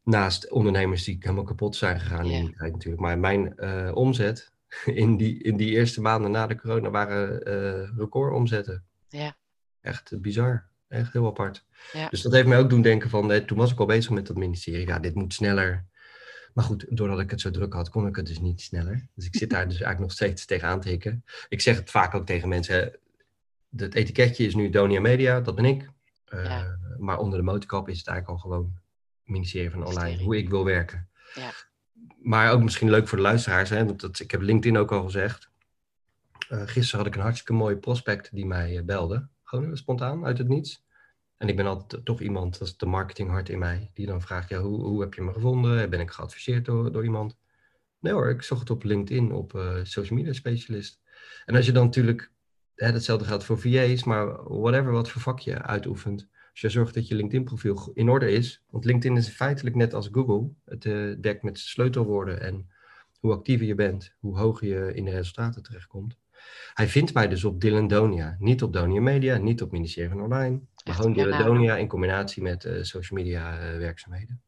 Naast 0.03 0.49
ondernemers 0.51 1.03
die 1.03 1.17
helemaal 1.19 1.43
kapot 1.43 1.75
zijn 1.75 1.99
gegaan 1.99 2.25
in 2.25 2.45
die 2.45 2.55
tijd 2.55 2.71
natuurlijk. 2.71 3.01
Maar 3.01 3.19
mijn 3.19 3.53
uh, 3.57 3.91
omzet 3.93 4.51
in 4.85 5.17
die, 5.17 5.43
in 5.43 5.57
die 5.57 5.71
eerste 5.71 6.01
maanden 6.01 6.31
na 6.31 6.47
de 6.47 6.55
corona 6.55 6.89
waren 6.89 7.49
uh, 7.49 7.97
recordomzetten. 7.97 8.83
Ja. 9.07 9.37
Echt 9.81 10.21
bizar. 10.21 10.67
Echt 10.87 11.13
heel 11.13 11.25
apart. 11.25 11.65
Ja. 11.93 12.09
Dus 12.09 12.21
dat 12.21 12.31
heeft 12.31 12.47
mij 12.47 12.59
ook 12.59 12.69
doen 12.69 12.81
denken 12.81 13.09
van, 13.09 13.31
eh, 13.31 13.45
toen 13.45 13.57
was 13.57 13.71
ik 13.71 13.79
al 13.79 13.85
bezig 13.85 14.11
met 14.11 14.27
dat 14.27 14.37
ministerie. 14.37 14.87
Ja, 14.87 14.99
dit 14.99 15.15
moet 15.15 15.33
sneller. 15.33 15.85
Maar 16.53 16.65
goed, 16.65 16.85
doordat 16.89 17.19
ik 17.19 17.31
het 17.31 17.41
zo 17.41 17.51
druk 17.51 17.73
had, 17.73 17.89
kon 17.89 18.07
ik 18.07 18.15
het 18.15 18.25
dus 18.25 18.39
niet 18.39 18.61
sneller. 18.61 19.07
Dus 19.15 19.25
ik 19.25 19.35
zit 19.35 19.49
daar 19.49 19.63
dus 19.63 19.81
eigenlijk 19.81 19.99
nog 19.99 20.11
steeds 20.11 20.45
tegenaan 20.45 20.81
te 20.81 20.89
hikken. 20.89 21.23
Ik 21.49 21.61
zeg 21.61 21.75
het 21.75 21.91
vaak 21.91 22.13
ook 22.13 22.25
tegen 22.25 22.49
mensen. 22.49 22.99
Het 23.75 23.95
etiketje 23.95 24.45
is 24.45 24.55
nu 24.55 24.69
Donia 24.69 25.01
Media, 25.01 25.41
dat 25.41 25.55
ben 25.55 25.65
ik. 25.65 25.89
Uh, 26.29 26.45
Ja. 26.45 26.77
Maar 26.97 27.17
onder 27.19 27.39
de 27.39 27.45
motorkap 27.45 27.89
is 27.89 27.97
het 27.97 28.07
eigenlijk 28.07 28.37
al 28.37 28.49
gewoon 28.49 28.79
ministerie 29.23 29.71
van 29.71 29.85
online, 29.85 30.23
hoe 30.23 30.37
ik 30.37 30.49
wil 30.49 30.65
werken. 30.65 31.09
Ja. 31.33 31.51
Maar 32.21 32.51
ook 32.51 32.63
misschien 32.63 32.89
leuk 32.89 33.07
voor 33.07 33.17
de 33.17 33.23
luisteraars, 33.23 33.69
hè, 33.69 33.85
want 33.85 34.01
dat, 34.01 34.19
ik 34.19 34.31
heb 34.31 34.41
LinkedIn 34.41 34.77
ook 34.77 34.91
al 34.91 35.03
gezegd. 35.03 35.49
Uh, 36.49 36.61
gisteren 36.65 36.97
had 36.97 37.07
ik 37.07 37.15
een 37.15 37.21
hartstikke 37.21 37.53
mooie 37.53 37.77
prospect 37.77 38.29
die 38.33 38.45
mij 38.45 38.75
uh, 38.75 38.83
belde. 38.83 39.27
Gewoon 39.47 39.77
spontaan, 39.77 40.25
uit 40.25 40.37
het 40.37 40.47
niets. 40.47 40.85
En 41.37 41.47
ik 41.47 41.55
ben 41.55 41.65
altijd 41.65 42.05
toch 42.05 42.21
iemand, 42.21 42.59
dat 42.59 42.67
is 42.67 42.77
de 42.77 42.85
marketinghart 42.85 43.49
in 43.49 43.59
mij, 43.59 43.91
die 43.93 44.05
dan 44.05 44.21
vraagt, 44.21 44.49
ja, 44.49 44.59
hoe, 44.59 44.83
hoe 44.83 45.01
heb 45.01 45.13
je 45.13 45.21
me 45.21 45.33
gevonden? 45.33 45.89
Ben 45.89 45.99
ik 45.99 46.11
geadviseerd 46.11 46.65
door, 46.65 46.91
door 46.91 47.03
iemand? 47.03 47.37
Nee 47.99 48.13
hoor, 48.13 48.29
ik 48.29 48.41
zocht 48.41 48.59
het 48.59 48.69
op 48.69 48.83
LinkedIn, 48.83 49.31
op 49.31 49.53
uh, 49.53 49.75
social 49.83 50.17
media 50.17 50.33
specialist. 50.33 50.99
En 51.45 51.55
als 51.55 51.65
je 51.65 51.71
dan 51.71 51.85
natuurlijk, 51.85 52.31
hè, 52.75 52.91
datzelfde 52.91 53.25
geldt 53.25 53.43
voor 53.43 53.59
VA's, 53.59 54.03
maar 54.03 54.43
whatever 54.43 54.91
wat 54.91 55.09
voor 55.09 55.21
vak 55.21 55.39
je 55.39 55.61
uitoefent. 55.61 56.27
Als 56.51 56.61
je 56.61 56.69
zorgt 56.69 56.93
dat 56.93 57.07
je 57.07 57.15
LinkedIn 57.15 57.45
profiel 57.45 57.91
in 57.93 58.09
orde 58.09 58.31
is, 58.31 58.63
want 58.69 58.85
LinkedIn 58.85 59.17
is 59.17 59.29
feitelijk 59.29 59.75
net 59.75 59.93
als 59.93 60.09
Google. 60.11 60.49
Het 60.65 60.85
uh, 60.85 61.41
met 61.41 61.59
sleutelwoorden 61.59 62.41
en 62.41 62.69
hoe 63.19 63.33
actiever 63.33 63.67
je 63.67 63.75
bent, 63.75 64.15
hoe 64.19 64.37
hoger 64.37 64.67
je 64.67 64.93
in 64.93 65.05
de 65.05 65.11
resultaten 65.11 65.63
terechtkomt. 65.63 66.17
Hij 66.73 66.87
vindt 66.87 67.13
mij 67.13 67.27
dus 67.27 67.43
op 67.43 67.61
Dylan 67.61 67.87
Donia. 67.87 68.35
Niet 68.39 68.63
op 68.63 68.73
Donia 68.73 69.01
Media, 69.01 69.37
niet 69.37 69.61
op 69.61 69.71
Ministerie 69.71 70.09
van 70.09 70.21
Online. 70.21 70.61
Maar 70.85 70.95
gewoon 70.95 71.11
een 71.11 71.17
Dylan 71.17 71.31
kanaal. 71.31 71.53
Donia 71.53 71.77
in 71.77 71.87
combinatie 71.87 72.41
met 72.43 72.63
uh, 72.63 72.83
social 72.83 73.19
media 73.19 73.53
uh, 73.53 73.77
werkzaamheden. 73.77 74.41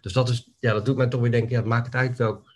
Dus 0.00 0.12
dat, 0.12 0.28
is, 0.28 0.50
ja, 0.58 0.72
dat 0.72 0.84
doet 0.84 0.96
mij 0.96 1.08
toch 1.08 1.20
weer 1.20 1.30
denken, 1.30 1.50
ja, 1.50 1.56
het 1.56 1.66
maakt 1.66 1.86
het 1.86 1.94
eigenlijk 1.94 2.32
wel, 2.32 2.46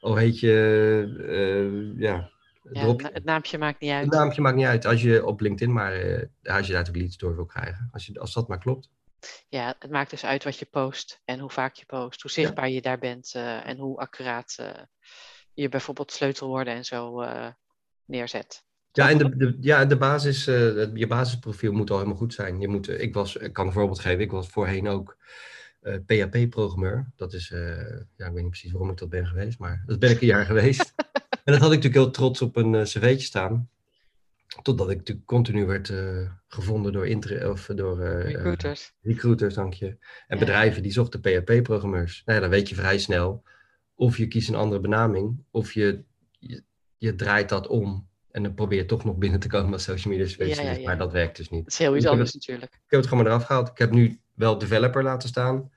al 0.00 0.16
heet 0.16 0.40
je, 0.40 1.14
uh, 1.18 2.00
ja, 2.00 2.30
Ja, 2.70 2.94
het 2.96 3.24
naampje 3.24 3.58
maakt 3.58 3.80
niet 3.80 3.90
uit. 3.90 4.04
Het 4.04 4.14
naampje 4.14 4.40
maakt 4.40 4.56
niet 4.56 4.66
uit 4.66 4.86
als 4.86 5.02
je 5.02 5.26
op 5.26 5.40
LinkedIn, 5.40 5.72
maar 5.74 6.04
uh, 6.04 6.22
als 6.42 6.66
je 6.66 6.72
daar 6.72 6.82
natuurlijk 6.82 6.96
leads 6.96 7.16
door 7.16 7.34
wil 7.34 7.46
krijgen. 7.46 7.88
Als, 7.92 8.06
je, 8.06 8.20
als 8.20 8.32
dat 8.32 8.48
maar 8.48 8.58
klopt. 8.58 8.90
Ja, 9.48 9.76
het 9.78 9.90
maakt 9.90 10.10
dus 10.10 10.24
uit 10.24 10.44
wat 10.44 10.58
je 10.58 10.66
post 10.66 11.20
en 11.24 11.38
hoe 11.38 11.50
vaak 11.50 11.74
je 11.74 11.86
post, 11.86 12.22
hoe 12.22 12.30
zichtbaar 12.30 12.68
je 12.68 12.82
daar 12.82 12.98
bent 12.98 13.32
uh, 13.36 13.66
en 13.66 13.78
hoe 13.78 13.98
accuraat 13.98 14.56
uh, 14.60 14.70
je 15.52 15.68
bijvoorbeeld 15.68 16.12
sleutelwoorden 16.12 16.74
en 16.74 16.84
zo 16.84 17.22
neerzet. 18.04 18.64
Ja, 18.92 19.10
en 19.10 19.18
de, 19.18 19.36
de, 19.36 19.56
ja, 19.60 19.84
de 19.84 19.96
basis, 19.96 20.48
uh, 20.48 20.94
je 20.94 21.06
basisprofiel 21.06 21.72
moet 21.72 21.90
al 21.90 21.96
helemaal 21.96 22.18
goed 22.18 22.34
zijn. 22.34 22.60
Je 22.60 22.68
moet, 22.68 22.88
ik, 22.88 23.14
was, 23.14 23.36
ik 23.36 23.52
kan 23.52 23.66
een 23.66 23.72
voorbeeld 23.72 24.00
geven, 24.00 24.20
ik 24.20 24.30
was 24.30 24.48
voorheen 24.48 24.88
ook 24.88 25.16
uh, 25.82 25.94
PHP-programmeur. 26.06 27.12
Dat 27.16 27.32
is, 27.32 27.50
uh, 27.50 27.60
ja, 28.16 28.26
ik 28.26 28.32
weet 28.32 28.34
niet 28.34 28.48
precies 28.48 28.72
waarom 28.72 28.90
ik 28.90 28.98
dat 28.98 29.08
ben 29.08 29.26
geweest, 29.26 29.58
maar 29.58 29.82
dat 29.86 29.98
ben 29.98 30.10
ik 30.10 30.20
een 30.20 30.26
jaar 30.26 30.44
geweest. 30.44 30.92
En 31.44 31.52
dat 31.52 31.62
had 31.62 31.72
ik 31.72 31.76
natuurlijk 31.76 32.04
heel 32.04 32.12
trots 32.12 32.42
op 32.42 32.56
een 32.56 32.82
cv'tje 32.84 33.26
staan. 33.26 33.68
Totdat 34.62 34.90
ik 34.90 34.96
natuurlijk 34.96 35.26
continu 35.26 35.66
werd 35.66 35.92
gevonden 36.48 36.92
door, 36.92 37.06
inter 37.06 37.50
of 37.50 37.66
door 37.66 38.02
recruiters. 38.02 38.92
recruiters, 39.02 39.54
dank 39.54 39.74
je. 39.74 39.86
En 39.86 39.98
ja. 40.26 40.38
bedrijven 40.38 40.82
die 40.82 40.92
zochten 40.92 41.20
PHP-programmeurs. 41.20 42.22
Nou 42.24 42.36
ja, 42.38 42.44
dan 42.44 42.54
weet 42.54 42.68
je 42.68 42.74
vrij 42.74 42.98
snel 42.98 43.42
of 43.94 44.16
je 44.16 44.28
kiest 44.28 44.48
een 44.48 44.54
andere 44.54 44.80
benaming, 44.80 45.44
of 45.50 45.72
je 45.72 46.04
je 46.38 46.64
draait 47.14 47.48
dat 47.48 47.66
om 47.66 48.08
en 48.30 48.42
dan 48.42 48.54
probeer 48.54 48.78
je 48.78 48.86
toch 48.86 49.04
nog 49.04 49.16
binnen 49.16 49.40
te 49.40 49.48
komen 49.48 49.72
als 49.72 49.82
social 49.82 50.12
media 50.12 50.28
specialist, 50.28 50.60
Ja, 50.60 50.70
ja, 50.70 50.78
ja. 50.78 50.84
maar 50.86 50.98
dat 50.98 51.12
werkt 51.12 51.36
dus 51.36 51.50
niet. 51.50 51.64
Dat 51.64 51.72
is 51.72 51.78
heel 51.78 51.96
iets 51.96 52.06
anders 52.06 52.34
natuurlijk. 52.34 52.72
Ik 52.72 52.80
heb 52.90 53.00
het 53.00 53.08
gewoon 53.08 53.24
maar 53.24 53.32
eraf 53.32 53.44
gehaald. 53.44 53.68
Ik 53.68 53.78
heb 53.78 53.90
nu 53.90 54.20
wel 54.34 54.58
developer 54.58 55.02
laten 55.02 55.28
staan. 55.28 55.70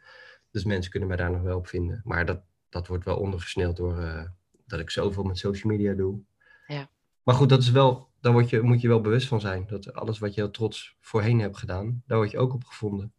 Dus 0.52 0.64
mensen 0.64 0.92
kunnen 0.92 1.10
mij 1.10 1.18
daar 1.18 1.32
nog 1.32 1.42
wel 1.42 1.58
op 1.58 1.68
vinden. 1.68 2.02
Maar 2.04 2.26
dat, 2.26 2.42
dat 2.70 2.88
wordt 2.88 3.06
wel 3.06 3.18
ondergesneeld 3.18 3.76
door 3.78 4.00
eh, 4.00 4.24
dat 4.66 4.80
ik 4.80 4.90
zoveel 4.90 5.24
met 5.24 5.38
social 5.38 5.72
media 5.74 5.94
doe. 5.94 6.20
Ja. 6.68 6.90
Maar 7.24 7.36
goed, 7.36 7.50
dat 7.50 7.62
is 7.62 7.72
wel, 7.72 8.10
daar 8.22 8.32
word 8.34 8.50
je, 8.50 8.62
moet 8.62 8.82
je 8.82 8.88
wel 8.88 9.02
bewust 9.02 9.28
van 9.28 9.42
zijn. 9.42 9.66
Dat 9.68 9.94
alles 9.94 10.20
wat 10.20 10.34
je 10.34 10.42
heel 10.42 10.52
trots 10.52 10.96
voorheen 11.00 11.40
hebt 11.40 11.58
gedaan, 11.58 12.04
daar 12.08 12.18
word 12.18 12.32
je 12.32 12.38
ook 12.38 12.54
op 12.54 12.64
gevonden. 12.64 13.14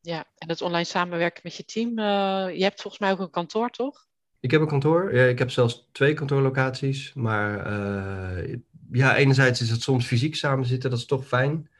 Ja, 0.00 0.24
en 0.38 0.48
het 0.48 0.62
online 0.62 0.84
samenwerken 0.84 1.40
met 1.44 1.56
je 1.56 1.64
team. 1.64 1.98
eh, 1.98 2.56
je 2.56 2.62
hebt 2.62 2.80
volgens 2.80 3.02
mij 3.02 3.12
ook 3.12 3.18
een 3.18 3.30
kantoor, 3.30 3.70
toch? 3.70 4.07
Ik 4.40 4.50
heb 4.50 4.60
een 4.60 4.66
kantoor. 4.66 5.14
Ja, 5.14 5.24
ik 5.24 5.38
heb 5.38 5.50
zelfs 5.50 5.88
twee 5.92 6.14
kantoorlocaties. 6.14 7.12
Maar 7.14 7.66
eh, 7.66 8.56
ja, 8.92 9.16
enerzijds 9.16 9.60
is 9.60 9.70
het 9.70 9.82
soms 9.82 10.06
fysiek 10.06 10.36
samen 10.36 10.66
zitten. 10.66 10.90
Dat 10.90 10.98
is 10.98 11.04
toch 11.06 11.26
fijn. 11.26 11.70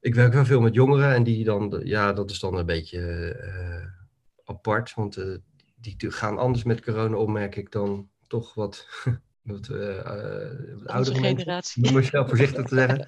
Ik 0.00 0.14
werk 0.14 0.32
wel 0.32 0.44
veel 0.44 0.60
met 0.60 0.74
jongeren. 0.74 1.14
En 1.14 1.22
die 1.22 1.44
dan, 1.44 1.80
ja, 1.84 2.12
dat 2.12 2.30
is 2.30 2.38
dan 2.38 2.56
een 2.56 2.66
beetje 2.66 3.32
eh, 3.32 3.86
apart. 4.44 4.94
Want 4.94 5.16
eh, 5.16 5.36
die 5.74 5.96
gaan 5.98 6.38
anders 6.38 6.64
met 6.64 6.82
corona 6.82 7.16
om, 7.16 7.32
merk 7.32 7.56
ik 7.56 7.72
dan 7.72 8.08
toch 8.26 8.54
wat, 8.54 8.88
wat 9.42 9.70
oudere 10.84 11.18
generatie. 11.18 11.88
Om 11.88 11.96
het 11.96 12.06
zelf 12.06 12.28
voorzichtig 12.28 12.66
te 12.66 12.74
zeggen. 12.74 13.06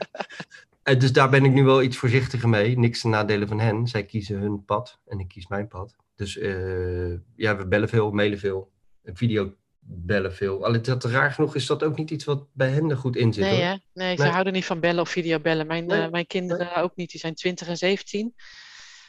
Eh, 0.82 0.98
dus 0.98 1.12
daar 1.12 1.30
ben 1.30 1.44
ik 1.44 1.52
nu 1.52 1.64
wel 1.64 1.82
iets 1.82 1.96
voorzichtiger 1.96 2.48
mee. 2.48 2.78
Niks 2.78 3.00
ten 3.00 3.10
nadele 3.10 3.46
van 3.46 3.60
hen. 3.60 3.86
Zij 3.86 4.04
kiezen 4.04 4.38
hun 4.38 4.64
pad 4.64 4.98
en 5.06 5.18
ik 5.18 5.28
kies 5.28 5.46
mijn 5.46 5.68
pad. 5.68 5.96
Dus 6.14 6.38
eh, 6.38 7.12
ja, 7.34 7.56
we 7.56 7.66
bellen 7.68 7.88
veel, 7.88 8.10
mailen 8.10 8.38
veel. 8.38 8.70
Video 9.04 9.54
bellen 9.82 10.34
veel. 10.34 10.64
Alleen 10.64 10.82
dat 10.82 11.04
raar 11.04 11.32
genoeg 11.32 11.54
is 11.54 11.66
dat 11.66 11.82
ook 11.82 11.96
niet 11.96 12.10
iets 12.10 12.24
wat 12.24 12.46
bij 12.52 12.68
hen 12.70 12.90
er 12.90 12.96
goed 12.96 13.16
in 13.16 13.32
zit. 13.32 13.44
Nee, 13.44 13.60
hè? 13.60 13.74
nee, 13.94 14.16
ze 14.16 14.22
Nee. 14.22 14.30
houden 14.30 14.52
niet 14.52 14.64
van 14.64 14.80
bellen 14.80 15.00
of 15.02 15.08
videobellen. 15.08 15.66
Mijn, 15.66 15.86
Nee, 15.86 16.02
eh, 16.02 16.10
mijn 16.10 16.26
kinderen 16.26 16.76
ook 16.76 16.96
niet. 16.96 17.10
Die 17.10 17.20
zijn 17.20 17.34
20 17.34 17.68
en 17.68 17.76
17. 17.76 18.34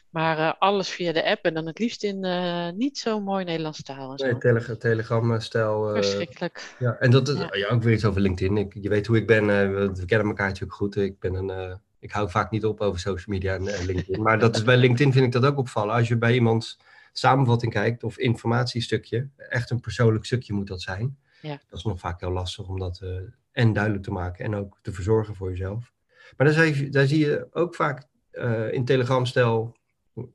Maar 0.09 0.37
eh, 0.37 0.53
alles 0.59 0.89
via 0.89 1.11
de 1.13 1.25
app 1.25 1.45
en 1.45 1.53
dan 1.53 1.65
het 1.65 1.79
liefst 1.79 2.03
in 2.03 2.23
eh, 2.23 2.69
niet 2.69 2.97
zo 2.97 3.19
mooi 3.19 3.43
Nederlands 3.45 3.83
taal. 3.83 4.13
Nee, 4.13 4.37
tele 4.37 4.77
Telegram-stijl. 4.77 5.87
eh, 5.87 5.93
Verschrikkelijk. 5.93 6.75
ja, 6.79 6.95
en 6.99 7.11
dat 7.11 7.27
is 7.27 7.37
Ja. 7.37 7.49
ja. 7.51 7.67
ook 7.67 7.83
weer 7.83 7.93
iets 7.93 8.05
over 8.05 8.21
LinkedIn. 8.21 8.57
Ik, 8.57 8.73
je 8.81 8.89
weet 8.89 9.07
hoe 9.07 9.17
ik 9.17 9.27
ben. 9.27 9.45
we, 9.47 9.91
we 9.93 10.05
kennen 10.05 10.27
elkaar 10.27 10.47
natuurlijk 10.47 10.73
goed. 10.73 10.95
Ik, 10.95 11.19
ben 11.19 11.33
een, 11.33 11.79
ik 11.99 12.11
hou 12.11 12.29
vaak 12.29 12.51
niet 12.51 12.65
op 12.65 12.81
over 12.81 12.99
social 12.99 13.35
media 13.35 13.53
en 13.53 13.85
LinkedIn. 13.85 14.21
maar 14.21 14.39
dat 14.39 14.55
is, 14.55 14.63
bij 14.63 14.77
LinkedIn 14.77 15.13
vind 15.13 15.25
ik 15.25 15.31
dat 15.41 15.45
ook 15.45 15.57
opvallen. 15.57 15.95
Als 15.95 16.07
je 16.07 16.17
bij 16.17 16.33
iemands 16.33 16.77
samenvatting 17.11 17.71
kijkt 17.71 18.03
of 18.03 18.17
informatiestukje, 18.17 19.29
echt 19.37 19.69
een 19.69 19.79
persoonlijk 19.79 20.25
stukje 20.25 20.53
moet 20.53 20.67
dat 20.67 20.81
zijn. 20.81 21.17
Ja. 21.41 21.59
Dat 21.69 21.79
is 21.79 21.83
nog 21.85 21.99
vaak 21.99 22.19
heel 22.19 22.31
lastig 22.31 22.67
om 22.67 22.79
dat 22.79 22.99
eh, 23.03 23.09
en 23.51 23.73
duidelijk 23.73 24.03
te 24.03 24.11
maken 24.11 24.45
en 24.45 24.55
ook 24.55 24.77
te 24.81 24.91
verzorgen 24.91 25.35
voor 25.35 25.49
jezelf. 25.49 25.93
Maar 26.37 26.47
daar, 26.53 26.65
zie 26.65 26.83
je- 26.83 26.89
daar 26.89 27.05
zie 27.05 27.19
je 27.19 27.47
ook 27.51 27.75
vaak 27.75 28.07
eh, 28.31 28.71
in 28.73 28.85
Telegram-stijl, 28.85 29.75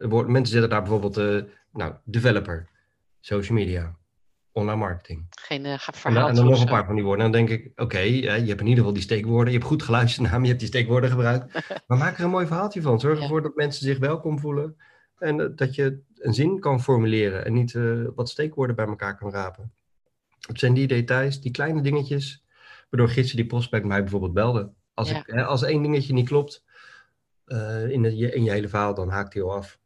mensen 0.09 0.47
zetten 0.47 0.71
daar 0.71 0.81
bijvoorbeeld, 0.83 1.17
eh, 1.17 1.43
nou, 1.73 1.95
developer, 2.05 2.69
social 3.21 3.59
media, 3.59 3.97
online 4.53 4.77
marketing. 4.79 5.27
Geen 5.31 5.65
uh, 5.65 5.79
verhaal. 5.79 6.29
en 6.29 6.35
dan 6.35 6.45
nog 6.45 6.61
een 6.61 6.67
paar 6.67 6.87
van 6.87 6.95
die 6.95 7.05
woorden. 7.05 7.25
En 7.27 7.33
dan 7.33 7.47
denk 7.47 7.61
ik, 7.61 7.81
oké, 7.81 7.99
je 7.99 8.29
hebt 8.29 8.49
in 8.61 8.67
ieder 8.67 8.77
geval 8.77 8.93
die 8.93 9.03
steekwoorden. 9.03 9.53
Je 9.53 9.59
hebt 9.59 9.71
goed 9.71 9.83
geluisterd 9.83 10.29
naar 10.29 10.37
me, 10.37 10.43
je 10.43 10.49
hebt 10.49 10.61
die 10.61 10.69
steekwoorden 10.69 11.11
gebruikt. 11.11 11.53
maar 11.87 11.99
maak 11.99 12.19
er 12.19 12.25
een 12.25 12.31
mooi 12.31 12.47
verhaaltje 12.47 12.83
van. 12.83 13.01
Zorg 13.01 13.17
Ja. 13.17 13.23
ervoor 13.23 13.43
dat 13.43 13.55
mensen 13.55 13.85
zich 13.87 13.99
welkom 13.99 14.39
voelen. 14.39 14.77
En 15.19 15.53
dat 15.57 15.75
je 15.75 16.03
een 16.19 16.35
zin 16.35 16.61
kan 16.61 16.83
formuleren. 16.83 17.45
En 17.45 17.53
niet 17.53 17.75
eh, 17.75 18.03
wat 18.15 18.29
steekwoorden 18.29 18.77
bij 18.77 18.87
elkaar 18.87 19.17
kan 19.19 19.31
rapen. 19.31 19.73
Het 20.41 20.59
zijn 20.59 20.75
die 20.75 20.87
details, 20.87 21.41
die 21.41 21.51
kleine 21.51 21.81
dingetjes. 21.83 22.45
Waardoor 22.91 23.09
gisteren 23.09 23.37
die 23.37 23.47
prospect 23.47 23.85
mij 23.85 24.01
bijvoorbeeld 24.03 24.33
belde. 24.33 24.71
Als, 24.95 25.11
Ja. 25.11 25.17
ik, 25.19 25.27
hè, 25.27 25.45
als 25.45 25.63
één 25.63 25.83
dingetje 25.83 26.13
niet 26.13 26.29
klopt 26.29 26.65
eh, 27.45 27.89
in, 27.91 28.05
het- 28.05 28.19
je, 28.19 28.33
in 28.35 28.45
je 28.45 28.51
hele 28.51 28.69
verhaal, 28.69 28.95
dan 28.95 29.09
haakt 29.09 29.35
hij 29.35 29.43
al 29.43 29.53
af. 29.55 29.79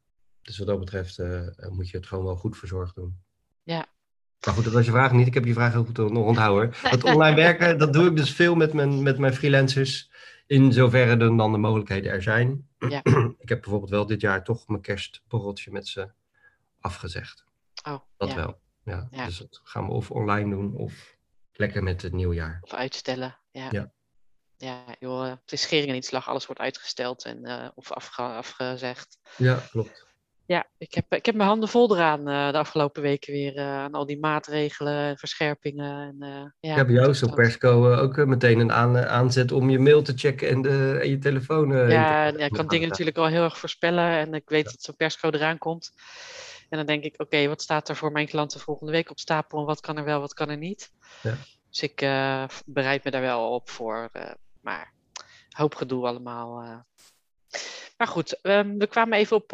Dus 0.42 0.58
wat 0.58 0.66
dat 0.66 0.78
betreft 0.78 1.18
eh, 1.18 1.46
moet 1.70 1.88
je 1.88 1.96
het 1.96 2.06
gewoon 2.06 2.24
wel 2.24 2.36
goed 2.36 2.56
verzorgd 2.56 2.94
doen. 2.94 3.16
Ja. 3.62 3.86
Maar 4.46 4.54
goed, 4.54 4.64
dat 4.64 4.72
was 4.72 4.84
je 4.84 4.90
vraag 4.90 5.12
niet. 5.12 5.26
Ik 5.26 5.34
heb 5.34 5.44
je 5.44 5.52
vraag 5.52 5.72
heel 5.72 5.84
goed 5.84 5.96
nog 5.96 6.26
onthouden. 6.26 6.72
Dat 6.90 7.04
online 7.04 7.36
werken, 7.36 7.78
dat 7.78 7.92
doe 7.92 8.06
ik 8.06 8.16
dus 8.16 8.32
veel 8.32 8.54
met 8.54 8.72
mijn, 8.72 9.02
met 9.02 9.18
mijn 9.18 9.34
freelancers. 9.34 10.10
In 10.46 10.72
zoverre 10.72 11.16
dan 11.16 11.36
dan 11.36 11.52
de 11.52 11.58
mogelijkheden 11.58 12.12
er 12.12 12.22
zijn. 12.22 12.68
Ja. 12.88 13.00
ik 13.38 13.48
heb 13.48 13.60
bijvoorbeeld 13.60 13.90
wel 13.90 14.06
dit 14.06 14.20
jaar 14.20 14.44
toch 14.44 14.68
mijn 14.68 14.80
kerstborreltje 14.82 15.72
met 15.72 15.88
ze 15.88 16.08
afgezegd. 16.80 17.44
Oh, 17.86 17.98
Dat 18.16 18.28
ja. 18.28 18.34
wel. 18.34 18.58
Ja. 18.84 19.08
Ja. 19.10 19.24
Dus 19.24 19.38
dat 19.38 19.60
gaan 19.64 19.86
we 19.86 19.92
of 19.92 20.10
online 20.10 20.50
doen 20.50 20.74
of 20.76 21.16
lekker 21.52 21.82
met 21.82 22.02
het 22.02 22.12
nieuwjaar. 22.12 22.58
Of 22.60 22.72
uitstellen. 22.72 23.36
Ja. 23.50 23.68
Ja. 23.70 23.90
Ja, 24.56 24.84
joh, 24.98 25.24
eh, 25.26 25.30
het 25.30 25.52
is 25.52 25.60
schering 25.62 25.88
en 25.88 25.94
inslag. 25.94 26.28
Alles 26.28 26.46
wordt 26.46 26.60
uitgesteld 26.60 27.24
en, 27.24 27.44
eh, 27.44 27.68
of 27.74 27.92
afge- 27.92 28.22
afgezegd. 28.22 29.18
Ja, 29.36 29.62
klopt. 29.70 30.08
Ja, 30.46 30.66
ik 30.78 30.94
heb, 30.94 31.14
ik 31.14 31.26
heb 31.26 31.34
mijn 31.34 31.48
handen 31.48 31.68
vol 31.68 31.96
eraan 31.96 32.28
eh, 32.28 32.50
de 32.52 32.58
afgelopen 32.58 33.02
weken 33.02 33.32
weer. 33.32 33.58
aan 33.60 33.92
al 33.92 34.06
die 34.06 34.18
maatregelen 34.18 34.94
en 34.94 35.16
verscherpingen. 35.18 36.08
En, 36.20 36.54
ja, 36.60 36.70
ik 36.70 36.76
heb 36.76 36.88
jou 36.88 37.14
zo 37.14 37.26
dat- 37.26 37.34
persco 37.34 37.94
ook 37.94 38.16
meteen 38.26 38.58
een 38.58 38.72
aan, 38.72 38.98
aanzet 38.98 39.52
om 39.52 39.70
je 39.70 39.78
mail 39.78 40.02
te 40.02 40.12
checken 40.16 40.48
en, 40.48 40.62
de, 40.62 40.98
en 41.02 41.08
je 41.08 41.18
telefoon. 41.18 41.72
Ja, 41.72 41.88
ja, 41.88 42.26
ik 42.26 42.52
kan 42.52 42.66
dingen 42.66 42.88
natuurlijk 42.88 43.16
al 43.16 43.26
heel 43.26 43.42
erg 43.44 43.58
voorspellen. 43.58 44.10
En 44.10 44.34
ik 44.34 44.48
weet 44.48 44.64
dat 44.64 44.82
zo'n 44.82 44.96
perscode 44.96 45.38
eraan 45.38 45.58
komt. 45.58 45.92
En 46.70 46.76
dan 46.76 46.86
denk 46.86 47.04
ik, 47.04 47.14
oké, 47.20 47.48
wat 47.48 47.62
staat 47.62 47.88
er 47.88 47.96
voor 47.96 48.12
mijn 48.12 48.26
klanten 48.28 48.60
volgende 48.60 48.92
week 48.92 49.10
op 49.10 49.18
stapel? 49.18 49.58
En 49.58 49.64
wat 49.64 49.80
kan 49.80 49.96
er 49.96 50.04
wel, 50.04 50.20
wat 50.20 50.34
kan 50.34 50.48
er 50.48 50.56
niet? 50.56 50.92
Ja. 51.22 51.36
Dus 51.70 51.82
ik 51.82 52.00
eh, 52.02 52.44
bereid 52.66 53.04
me 53.04 53.10
daar 53.10 53.20
wel 53.20 53.50
op 53.54 53.70
voor. 53.70 54.08
eh, 54.12 54.30
maar 54.60 54.92
hoop 55.48 55.74
gedoe 55.74 56.06
allemaal. 56.06 56.60
eh. 56.62 56.78
Maar 57.96 58.06
goed, 58.08 58.40
ehm, 58.40 58.76
we 58.78 58.86
kwamen 58.86 59.18
even 59.18 59.36
op, 59.36 59.52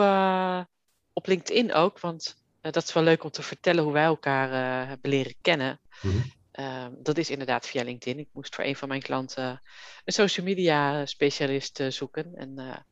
op 1.13 1.27
LinkedIn 1.27 1.73
ook. 1.73 2.01
Want 2.01 2.37
dat 2.61 2.77
is 2.85 2.93
wel 2.93 3.03
leuk 3.03 3.25
om 3.25 3.31
te 3.31 3.43
vertellen 3.43 3.85
hoe 3.85 3.93
wij 3.93 4.05
elkaar 4.05 4.51
hebben 4.89 5.11
leren 5.11 5.35
kennen. 5.41 5.81
Mhm. 6.03 6.17
Ehm, 6.53 6.93
dat 6.99 7.19
is 7.19 7.31
inderdaad 7.31 7.67
via 7.67 7.83
LinkedIn. 7.83 8.19
Ik 8.21 8.29
moest 8.33 8.55
voor 8.55 8.65
een 8.65 8.77
van 8.77 8.89
mijn 8.89 9.03
klanten 9.03 9.63
een 10.05 10.13
social 10.13 10.47
media 10.47 11.07
specialist 11.07 11.83
zoeken. 11.89 12.35
En 12.35 12.85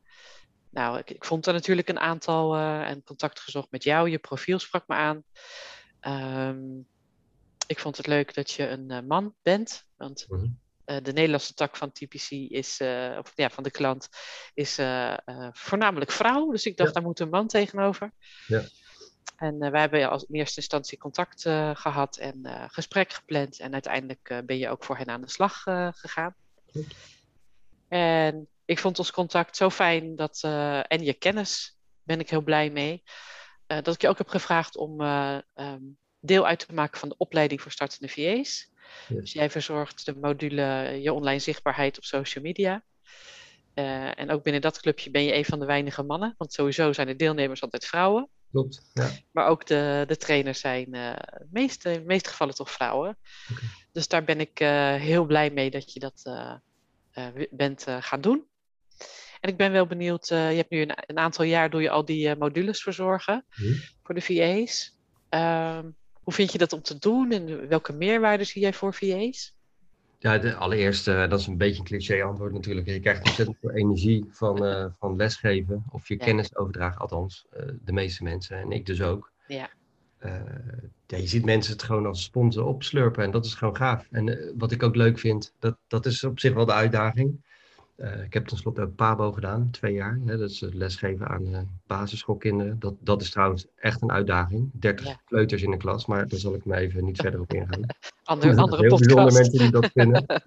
nou, 0.75 0.99
ik, 0.99 1.11
ik 1.11 1.25
vond 1.25 1.47
er 1.47 1.53
natuurlijk 1.53 1.89
een 1.89 2.01
aantal 2.01 2.55
eh, 2.55 2.89
en 2.89 3.03
contact 3.05 3.41
gezocht 3.41 3.71
met 3.71 3.83
jou. 3.85 4.11
Je 4.11 4.19
profiel 4.19 4.59
sprak 4.59 4.87
me 4.87 4.95
aan. 4.95 5.23
Ehm, 6.01 6.79
ik 7.67 7.79
vond 7.79 7.97
het 7.97 8.07
leuk 8.07 8.35
dat 8.35 8.51
je 8.51 8.69
een 8.69 8.91
eh, 8.91 9.01
man 9.01 9.35
bent. 9.43 9.85
Want 9.97 10.27
Mhm. 10.29 10.47
eh, 10.85 10.97
de 11.03 11.13
Nederlandse 11.13 11.55
tak 11.55 11.77
van 11.77 11.93
TPC 11.93 12.31
is, 12.31 12.81
of 13.19 13.33
ja, 13.35 13.51
van 13.51 13.63
de 13.63 13.71
klant, 13.71 14.09
is 14.55 14.75
voornamelijk 15.53 16.11
vrouw. 16.11 16.51
Dus 16.51 16.67
ik 16.67 16.77
dacht, 16.77 16.89
Ja. 16.89 16.95
daar 16.95 17.05
moet 17.09 17.21
een 17.21 17.29
man 17.29 17.47
tegenover. 17.47 18.13
Ja. 18.47 18.63
En 19.37 19.59
wij 19.59 19.81
hebben 19.81 20.11
als 20.11 20.25
in 20.25 20.35
eerste 20.35 20.57
instantie 20.61 20.99
contact 20.99 21.47
eh, 21.47 21.71
gehad 21.75 22.17
en 22.17 22.41
gesprek 22.71 23.13
gepland. 23.13 23.59
En 23.61 23.73
uiteindelijk 23.73 24.43
ben 24.47 24.59
je 24.59 24.69
ook 24.69 24.85
voor 24.85 24.97
hen 24.97 25.09
aan 25.09 25.21
de 25.21 25.31
slag 25.31 25.63
gegaan. 25.95 26.35
En 27.89 28.49
ik 28.65 28.79
vond 28.79 28.99
ons 28.99 29.11
contact 29.11 29.57
zo 29.57 29.71
fijn 29.71 30.17
dat, 30.17 30.39
eh, 30.43 30.93
en 30.93 31.05
je 31.05 31.13
kennis 31.13 31.79
ben 32.03 32.21
ik 32.21 32.31
heel 32.31 32.43
blij 32.43 32.71
mee. 32.71 33.03
eh, 33.67 33.83
dat 33.83 33.95
ik 33.95 34.01
je 34.01 34.09
ook 34.09 34.19
heb 34.19 34.29
gevraagd 34.29 34.77
om 34.77 35.01
eh, 35.01 35.39
ehm, 35.55 35.83
deel 36.21 36.47
uit 36.47 36.67
te 36.67 36.75
maken 36.75 36.99
van 36.99 37.09
de 37.09 37.15
opleiding 37.19 37.63
voor 37.63 37.73
startende 37.73 38.09
VA's. 38.09 38.73
Yes. 39.09 39.19
Dus 39.19 39.33
jij 39.33 39.51
verzorgt 39.51 40.05
de 40.05 40.17
module 40.17 40.99
je 41.03 41.13
online 41.13 41.39
zichtbaarheid 41.39 41.97
op 41.97 42.05
social 42.05 42.45
media. 42.45 42.85
En 44.15 44.31
ook 44.31 44.43
binnen 44.43 44.63
dat 44.63 44.81
clubje 44.81 45.11
ben 45.11 45.25
je 45.25 45.35
een 45.35 45.45
van 45.45 45.59
de 45.61 45.67
weinige 45.67 46.03
mannen. 46.03 46.35
Want 46.39 46.53
sowieso 46.53 46.93
zijn 46.93 47.07
de 47.07 47.17
deelnemers 47.17 47.63
altijd 47.63 47.85
vrouwen. 47.87 48.29
Klopt. 48.51 48.91
Ja. 48.93 49.11
Maar 49.33 49.47
ook 49.47 49.67
de, 49.67 50.05
de 50.07 50.17
trainers 50.17 50.61
zijn 50.61 50.91
de 50.91 51.17
meeste, 51.51 51.93
in 51.93 51.99
de 51.99 52.07
meeste 52.07 52.29
gevallen 52.29 52.55
toch 52.55 52.71
vrouwen. 52.71 53.19
Dus 53.93 54.09
daar 54.09 54.25
ben 54.25 54.41
ik 54.41 54.59
heel 54.99 55.25
blij 55.25 55.51
mee 55.51 55.71
dat 55.71 55.93
je 55.93 56.01
dat 56.01 56.23
bent 57.51 57.87
gaan 58.01 58.21
doen. 58.21 58.47
En 59.41 59.51
ik 59.51 59.57
ben 59.57 59.73
wel 59.73 59.87
benieuwd, 59.87 60.31
eh, 60.31 60.51
je 60.51 60.57
hebt 60.57 60.71
nu 60.71 60.81
een, 60.81 60.93
een 61.07 61.19
aantal 61.19 61.45
jaar 61.45 61.71
doe 61.71 61.83
je 61.83 61.91
al 61.91 62.05
die 62.05 62.29
eh, 62.29 62.37
modules 62.37 62.83
verzorgen 62.83 63.45
Mhm. 63.57 63.73
voor 64.03 64.15
de 64.15 64.21
VA's. 64.21 64.99
Ehm, 65.29 65.91
hoe 66.13 66.33
vind 66.33 66.53
je 66.53 66.59
dat 66.59 66.73
om 66.73 66.83
te 66.83 66.99
doen 66.99 67.33
en 67.33 67.69
welke 67.69 67.93
meerwaarde 67.93 68.45
zie 68.45 68.63
jij 68.63 68.73
voor 68.73 68.95
VA's? 68.95 69.55
Ja, 70.19 70.39
de, 70.39 70.55
allereerst, 70.55 71.09
eh, 71.09 71.29
dat 71.29 71.41
is 71.41 71.47
een 71.47 71.57
beetje 71.57 71.79
een 71.79 71.85
cliché 71.85 72.23
antwoord 72.23 72.53
natuurlijk. 72.53 72.87
Je 72.87 73.01
krijgt 73.01 73.25
ontzettend 73.27 73.57
veel 73.61 73.71
energie 73.71 74.25
van, 74.29 74.57
van 75.01 75.17
lesgeven 75.17 75.85
of 75.91 76.09
je 76.09 76.15
Ja. 76.19 76.25
kennis 76.25 76.57
overdragen, 76.57 77.01
althans 77.01 77.47
de 77.85 77.93
meeste 77.93 78.23
mensen 78.23 78.59
en 78.59 78.73
ik 78.73 78.87
dus 78.87 79.03
ook. 79.03 79.33
Ja. 79.47 79.71
Ja, 81.07 81.17
je 81.19 81.27
ziet 81.27 81.45
mensen 81.45 81.73
het 81.73 81.83
gewoon 81.83 82.07
als 82.07 82.23
sponsen 82.23 82.65
opslurpen 82.67 83.25
en 83.25 83.31
dat 83.31 83.45
is 83.45 83.55
gewoon 83.55 83.77
gaaf. 83.77 84.07
En 84.11 84.53
wat 84.57 84.73
ik 84.73 84.83
ook 84.83 84.95
leuk 84.97 85.19
vind, 85.19 85.53
dat, 85.59 85.77
dat 85.87 86.07
is 86.07 86.25
op 86.25 86.41
zich 86.41 86.55
wel 86.55 86.65
de 86.65 86.73
uitdaging. 86.73 87.44
Uh, 87.97 88.23
ik 88.23 88.33
heb 88.33 88.47
tenslotte 88.47 88.83
ook 88.83 88.95
PABO 88.95 89.33
gedaan, 89.33 89.71
twee 89.71 89.95
jaar. 89.95 90.19
Hè, 90.25 90.37
dat 90.37 90.51
is 90.51 90.61
lesgeven 90.61 91.29
aan 91.29 91.47
uh, 91.47 91.59
basisschoolkinderen. 91.87 92.79
Dat, 92.79 92.95
dat 93.01 93.23
is 93.23 93.31
trouwens 93.31 93.67
echt 93.77 94.03
een 94.03 94.11
uitdaging. 94.11 94.71
30 94.73 95.07
ja. 95.07 95.21
kleuters 95.25 95.63
in 95.63 95.71
de 95.71 95.77
klas, 95.77 96.07
maar 96.07 96.29
daar 96.29 96.39
zal 96.39 96.55
ik 96.55 96.65
me 96.65 96.77
even 96.77 97.05
niet 97.05 97.21
verder 97.21 97.41
op 97.41 97.53
ingaan. 97.53 97.87
Ander, 98.25 98.57
andere 98.57 98.83
heel 98.83 98.91
podcast. 98.91 99.01
bijzonder 99.01 99.33
mensen 99.33 99.59
die 99.59 99.71
dat 99.71 99.91
vinden. 99.95 100.43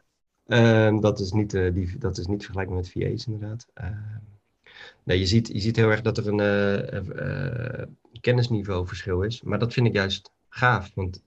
uh, 0.47 1.01
dat, 1.07 1.19
is 1.19 1.31
niet, 1.31 1.51
die, 1.51 1.97
dat 1.97 2.17
is 2.17 2.25
niet 2.25 2.43
vergelijkbaar 2.43 2.77
met 2.77 2.91
VA's 2.91 3.25
inderdaad. 3.27 3.67
Ehm, 3.73 3.93
nee, 5.03 5.19
je 5.19 5.25
ziet, 5.25 5.47
je 5.47 5.59
ziet 5.59 5.75
heel 5.75 5.89
erg 5.89 6.01
dat 6.01 6.17
er 6.17 6.27
een 6.27 7.97
kennisniveauverschil 8.21 9.21
is. 9.21 9.41
Maar 9.41 9.59
dat 9.59 9.73
vind 9.73 9.87
ik 9.87 9.93
juist 9.93 10.31
gaaf, 10.57 10.91
want 10.93 11.23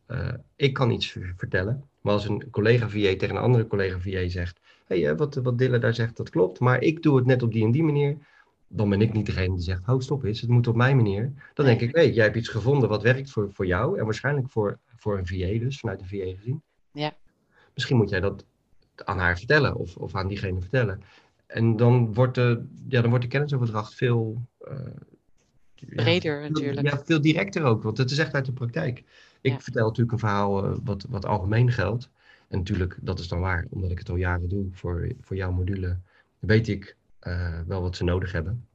ik 0.57 0.73
kan 0.73 0.91
iets 0.91 1.17
vertellen. 1.37 1.85
Maar 2.01 2.13
als 2.13 2.29
een 2.29 2.51
collega 2.51 2.89
VA 2.89 3.17
tegen 3.17 3.31
een 3.31 3.43
andere 3.43 3.67
collega 3.67 3.99
VA 3.99 4.29
zegt 4.29 4.61
hey, 4.99 5.17
wat, 5.17 5.35
wat 5.35 5.59
Dille 5.59 5.79
daar 5.79 5.95
zegt, 5.95 6.17
dat 6.17 6.31
klopt, 6.31 6.61
maar 6.61 6.83
ik 6.83 7.03
doe 7.03 7.17
het 7.17 7.27
net 7.27 7.43
op 7.43 7.53
die 7.53 7.65
en 7.65 7.71
die 7.71 7.83
manier, 7.83 8.17
dan 8.69 8.89
ben 8.89 9.01
ik 9.01 9.13
niet 9.13 9.27
degene 9.27 9.55
die 9.55 9.65
zegt, 9.65 9.89
oh 9.89 10.01
stop 10.01 10.25
eens, 10.25 10.41
het 10.41 10.51
moet 10.51 10.67
op 10.67 10.77
mijn 10.77 10.97
manier. 10.97 11.33
Dan 11.55 11.67
denk 11.67 11.81
ik, 11.81 11.95
hey, 11.95 12.11
jij 12.11 12.25
hebt 12.25 12.37
iets 12.37 12.49
gevonden 12.49 12.89
wat 12.89 13.03
werkt 13.03 13.31
voor, 13.31 13.53
voor 13.53 13.67
jou 13.67 13.99
en 13.99 14.05
waarschijnlijk 14.05 14.51
voor, 14.51 14.79
voor 14.97 15.19
een 15.19 15.27
VA 15.27 15.59
dus, 15.59 15.81
vanuit 15.81 15.99
de 15.99 16.07
VA 16.07 16.37
gezien. 16.37 16.63
Ja. 16.93 17.13
Misschien 17.75 17.97
moet 17.97 18.11
jij 18.11 18.21
dat 18.21 18.45
aan 19.05 19.19
haar 19.19 19.39
vertellen 19.39 19.75
of, 19.75 19.97
of 19.97 20.15
aan 20.15 20.29
diegene 20.29 20.61
vertellen. 20.61 21.03
En 21.47 21.77
dan 21.77 22.15
wordt 22.15 22.35
de, 22.35 22.67
ja, 22.89 23.01
dan 23.01 23.11
wordt 23.11 23.25
de 23.25 23.31
kennisoverdracht 23.31 23.95
veel... 23.95 24.43
Uh, 24.69 24.75
Breder 25.89 26.51
natuurlijk. 26.51 26.87
Ja, 26.89 27.03
veel 27.05 27.21
directer 27.21 27.63
ook, 27.63 27.83
want 27.83 27.99
het 27.99 28.11
is 28.11 28.19
echt 28.19 28.35
uit 28.35 28.47
de 28.47 28.53
praktijk. 28.53 29.05
Ik 29.41 29.61
vertel 29.61 29.87
natuurlijk 29.87 30.13
een 30.13 30.19
verhaal 30.19 30.71
uh, 30.71 30.77
wat, 30.85 31.07
wat 31.09 31.27
algemeen 31.27 31.73
geldt. 31.73 32.11
En 32.49 32.59
natuurlijk, 32.59 32.99
dat 33.01 33.19
is 33.19 33.29
dan 33.29 33.41
waar, 33.41 33.67
omdat 33.71 33.91
ik 33.91 33.99
het 33.99 34.09
al 34.09 34.17
jaren 34.17 34.49
doe 34.49 34.67
voor, 34.73 35.13
voor 35.21 35.37
jouw 35.37 35.53
module, 35.53 35.99
weet 36.39 36.69
ik 36.69 36.97
uh, 37.23 37.59
wel 37.67 37.83
wat 37.83 37.97
ze 37.97 38.05
nodig 38.05 38.33
hebben. 38.33 38.67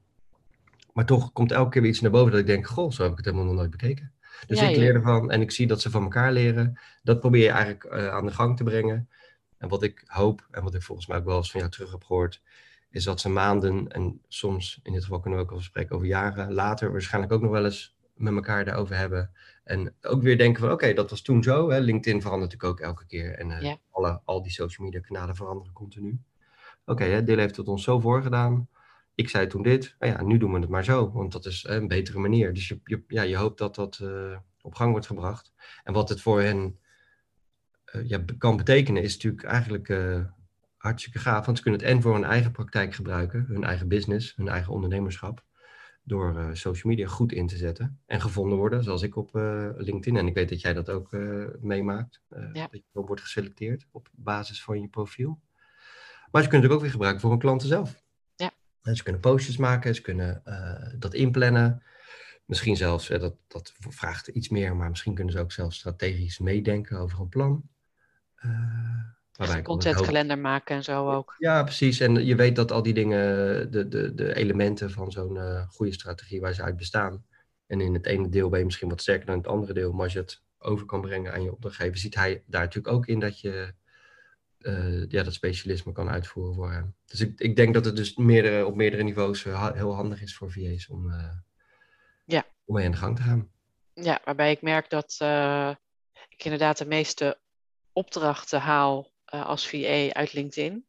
Maar 0.94 1.06
toch 1.06 1.32
komt 1.34 1.52
elke 1.52 1.70
keer 1.70 1.82
weer 1.82 1.92
iets 1.92 2.02
naar 2.02 2.12
boven 2.12 2.32
dat 2.32 2.40
ik 2.40 2.46
denk, 2.46 2.68
goh, 2.68 2.92
zo 2.92 3.02
heb 3.02 3.12
ik 3.12 3.18
het 3.18 3.26
helemaal 3.26 3.48
nog 3.48 3.56
nooit 3.56 3.72
bekeken. 3.72 4.12
Dus 4.48 4.62
ik 4.62 4.76
leer 4.76 4.96
ervan 4.96 5.32
en 5.32 5.42
ik 5.42 5.52
zie 5.52 5.68
dat 5.68 5.82
ze 5.82 5.90
van 5.90 6.04
elkaar 6.04 6.32
leren. 6.32 6.80
Dat 7.04 7.20
probeer 7.20 7.44
je 7.44 7.50
eigenlijk 7.50 7.84
uh, 7.84 8.08
aan 8.08 8.26
de 8.26 8.32
gang 8.32 8.58
te 8.58 8.64
brengen. 8.64 9.10
En 9.58 9.70
wat 9.70 9.84
ik 9.84 10.04
hoop, 10.06 10.48
en 10.52 10.64
wat 10.64 10.74
ik 10.74 10.82
volgens 10.82 11.08
mij 11.08 11.18
ook 11.18 11.26
wel 11.26 11.38
eens 11.38 11.52
van 11.52 11.60
jou 11.60 11.72
terug 11.72 11.92
heb 11.92 12.04
gehoord, 12.04 12.42
is 12.96 13.04
dat 13.04 13.20
ze 13.20 13.30
maanden 13.30 13.88
en 13.88 14.22
soms, 14.28 14.80
in 14.84 14.94
dit 14.94 15.04
geval 15.04 15.20
kunnen 15.20 15.40
we 15.40 15.46
ook 15.46 15.52
al 15.52 15.60
spreken 15.60 15.96
over 15.96 16.08
jaren, 16.08 16.54
later 16.54 16.92
waarschijnlijk 16.92 17.34
ook 17.34 17.42
nog 17.42 17.52
wel 17.52 17.66
eens 17.66 17.96
met 18.14 18.34
elkaar 18.34 18.66
daarover 18.66 18.96
hebben. 18.96 19.32
En 19.64 19.96
ook 20.02 20.22
weer 20.22 20.38
denken 20.38 20.62
van 20.62 20.72
oké, 20.72 20.94
dat 20.94 21.10
was 21.10 21.22
toen 21.22 21.44
zo. 21.44 21.70
Hè. 21.70 21.80
LinkedIn 21.80 22.22
verandert 22.22 22.52
natuurlijk 22.52 22.82
ook 22.82 22.88
elke 22.88 23.06
keer. 23.06 23.38
En 23.38 23.50
uh, 23.50 23.74
alle, 23.92 24.22
al 24.26 24.42
die 24.42 24.52
social 24.52 24.86
media 24.86 25.02
kanalen 25.02 25.36
veranderen 25.36 25.74
continu. 25.74 26.20
Oké, 26.86 27.04
okay, 27.04 27.24
Deel 27.24 27.38
heeft 27.38 27.56
het 27.56 27.68
ons 27.68 27.84
zo 27.84 28.00
voorgedaan. 28.00 28.70
Ik 29.16 29.30
zei 29.30 29.48
toen 29.48 29.64
dit. 29.64 29.96
Nou 30.00 30.12
ja, 30.12 30.24
nu 30.24 30.38
doen 30.38 30.54
we 30.54 30.60
het 30.60 30.70
maar 30.70 30.84
zo. 30.84 31.12
Want 31.12 31.32
dat 31.32 31.46
is 31.46 31.66
een 31.68 31.88
betere 31.88 32.20
manier. 32.20 32.54
Dus 32.54 32.68
je, 32.68 32.80
je, 32.84 33.04
ja, 33.08 33.22
je 33.22 33.38
hoopt 33.38 33.58
dat 33.58 33.76
dat 33.76 34.00
uh, 34.04 34.38
op 34.62 34.76
gang 34.76 34.92
wordt 34.92 35.08
gebracht. 35.08 35.54
En 35.84 35.94
wat 35.94 36.10
het 36.10 36.22
voor 36.22 36.42
hen 36.42 36.80
uh, 37.96 38.10
ja, 38.10 38.24
kan 38.38 38.58
betekenen 38.58 39.04
is 39.04 39.14
natuurlijk 39.14 39.44
eigenlijk 39.44 39.90
hartstikke 40.86 41.20
gaaf. 41.20 41.46
Want 41.46 41.58
ze 41.58 41.64
kunnen 41.64 41.82
het 41.82 41.90
en 41.90 42.02
voor 42.02 42.14
hun 42.14 42.24
eigen 42.24 42.52
praktijk 42.52 42.94
gebruiken. 42.94 43.46
Hun 43.48 43.64
eigen 43.64 43.88
business, 43.88 44.36
hun 44.36 44.48
eigen 44.48 44.74
ondernemerschap 44.74 45.44
door 46.04 46.38
uh, 46.38 46.50
social 46.54 46.94
media 46.94 47.08
goed 47.08 47.32
in 47.32 47.48
te 47.48 47.58
zetten 47.58 48.00
en 48.06 48.22
gevonden 48.22 48.58
worden, 48.58 48.84
zoals 48.84 49.02
ik 49.02 49.16
op 49.16 49.36
uh, 49.36 49.70
LinkedIn. 49.76 50.18
En 50.18 50.28
ik 50.28 50.34
weet 50.34 50.50
dat 50.50 50.62
jij 50.62 50.74
dat 50.74 50.90
ook 50.90 51.12
uh, 51.12 51.46
meemaakt, 51.60 52.22
ja. 52.30 52.68
dat 52.72 52.72
je 52.72 52.84
ook 52.94 53.08
wordt 53.08 53.22
geselecteerd 53.22 53.86
op 53.92 54.10
basis 54.12 54.64
van 54.64 54.82
je 54.82 54.88
profiel. 54.88 55.40
Maar 56.32 56.44
ze 56.44 56.50
kunnen 56.50 56.68
het 56.68 56.76
ook 56.76 56.82
weer 56.82 56.92
gebruiken 56.92 57.22
voor 57.22 57.30
hun 57.30 57.40
klanten 57.40 57.68
zelf. 57.68 58.04
Ja. 58.36 58.52
En 58.82 58.96
ze 58.96 59.04
kunnen 59.04 59.22
postjes 59.22 59.58
maken, 59.58 59.96
ze 59.96 60.02
kunnen 60.02 60.42
dat 61.00 61.14
inplannen. 61.14 61.84
Misschien 62.46 62.76
zelfs, 62.76 63.08
dat, 63.08 63.36
dat 63.48 63.74
vraagt 63.78 64.28
iets 64.28 64.50
meer, 64.50 64.76
maar 64.76 64.90
misschien 64.90 65.14
kunnen 65.16 65.34
ze 65.34 65.40
ook 65.40 65.52
zelfs 65.52 65.78
strategisch 65.78 66.40
meedenken 66.40 67.00
over 67.00 67.20
een 67.20 67.30
plan. 67.30 67.70
Waarbij 69.36 69.62
contentkalender 69.62 70.40
maken 70.40 70.76
en 70.76 70.84
zo 70.84 71.12
ook. 71.12 71.36
Ja, 71.38 71.64
precies. 71.64 72.00
En 72.00 72.26
je 72.26 72.36
weet 72.36 72.56
dat 72.56 72.72
al 72.72 72.82
die 72.82 72.94
dingen, 72.94 73.18
de, 73.72 73.88
de, 73.88 74.14
de 74.14 74.36
elementen 74.36 74.92
van 74.92 75.12
zo'n 75.12 75.36
uh, 75.36 75.68
goede 75.68 75.94
strategie 75.94 76.42
waar 76.42 76.54
ze 76.54 76.64
uit 76.64 76.78
bestaan. 76.78 77.26
En 77.68 77.82
in 77.82 77.94
het 77.94 78.06
ene 78.06 78.30
deel 78.30 78.50
ben 78.50 78.60
je 78.60 78.66
misschien 78.66 78.90
wat 78.90 79.02
sterker 79.02 79.26
dan 79.26 79.38
het 79.38 79.48
andere 79.48 79.74
deel. 79.74 79.92
Maar 79.92 80.04
als 80.04 80.14
je 80.14 80.20
het 80.20 80.44
over 80.60 80.86
kan 80.86 81.02
brengen 81.02 81.34
aan 81.34 81.44
je 81.44 81.52
opdrachtgever, 81.52 81.98
ziet 81.98 82.16
hij 82.16 82.44
daar 82.46 82.62
natuurlijk 82.62 82.96
ook 82.96 83.08
in 83.08 83.20
dat 83.20 83.40
je 83.40 83.74
uh, 84.60 85.10
ja, 85.10 85.24
dat 85.24 85.34
specialisme 85.34 85.92
kan 85.92 86.10
uitvoeren 86.10 86.56
voor 86.56 86.72
hem. 86.72 86.96
Dus 87.06 87.22
ik, 87.22 87.40
ik 87.40 87.56
denk 87.56 87.74
dat 87.74 87.86
het 87.86 87.96
dus 87.96 88.16
meerdere, 88.16 88.66
op 88.66 88.76
meerdere 88.76 89.04
niveaus 89.04 89.44
uh, 89.44 89.72
heel 89.72 89.94
handig 89.94 90.22
is 90.22 90.36
voor 90.36 90.52
VA's 90.52 90.90
om, 90.90 91.12
ja. 92.26 92.46
om 92.66 92.76
mee 92.76 92.86
aan 92.86 92.92
de 92.92 92.98
gang 92.98 93.16
te 93.16 93.22
gaan. 93.22 93.50
Ja, 93.94 94.22
waarbij 94.26 94.52
ik 94.52 94.62
merk 94.62 94.90
dat 94.90 95.18
ik 96.30 96.44
inderdaad 96.44 96.78
de 96.78 96.86
meeste 96.86 97.40
opdrachten 97.94 98.60
haal 98.60 99.14
als 99.26 99.68
VA 99.68 100.14
uit 100.14 100.34
LinkedIn. 100.34 100.86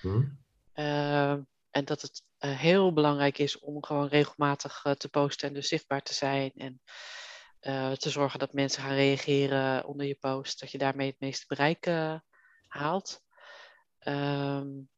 Hmm. 0.00 0.38
Uh, 0.74 1.30
en 1.70 1.84
dat 1.84 2.02
het 2.02 2.22
uh, 2.40 2.58
heel 2.58 2.92
belangrijk 2.92 3.38
is 3.38 3.58
om 3.58 3.84
gewoon 3.84 4.08
regelmatig 4.08 4.84
te 4.96 5.08
posten 5.08 5.48
en 5.48 5.54
dus 5.54 5.68
zichtbaar 5.68 6.02
te 6.02 6.14
zijn. 6.14 6.52
En 6.56 6.80
te 7.98 8.10
zorgen 8.10 8.38
dat 8.38 8.52
mensen 8.52 8.82
gaan 8.82 8.94
reageren 8.94 9.84
onder 9.84 10.06
je 10.06 10.16
post. 10.20 10.60
Dat 10.60 10.70
je 10.70 10.78
daarmee 10.78 11.08
het 11.10 11.20
meeste 11.20 11.44
bereik 11.48 11.86
haalt. 12.66 13.22
Um, 14.08 14.88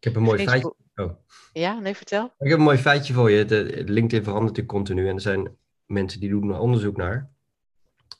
ik 0.00 0.04
heb 0.04 0.16
een 0.16 0.22
mooi 0.22 0.44
feitje. 0.44 0.74
Oh. 0.94 1.12
Ja, 1.52 1.78
nee, 1.78 1.94
vertel. 1.94 2.24
Ik 2.38 2.48
heb 2.48 2.58
een 2.58 2.64
mooi 2.64 2.78
feitje 2.78 3.12
voor 3.12 3.30
je. 3.30 3.44
De, 3.44 3.82
LinkedIn 3.86 4.24
verandert 4.24 4.56
natuurlijk 4.56 4.68
continu 4.68 5.08
en 5.08 5.14
er 5.14 5.20
zijn 5.20 5.56
mensen 5.86 6.20
die 6.20 6.30
doen 6.30 6.50
er 6.50 6.58
onderzoek 6.58 6.96
naar. 6.96 7.30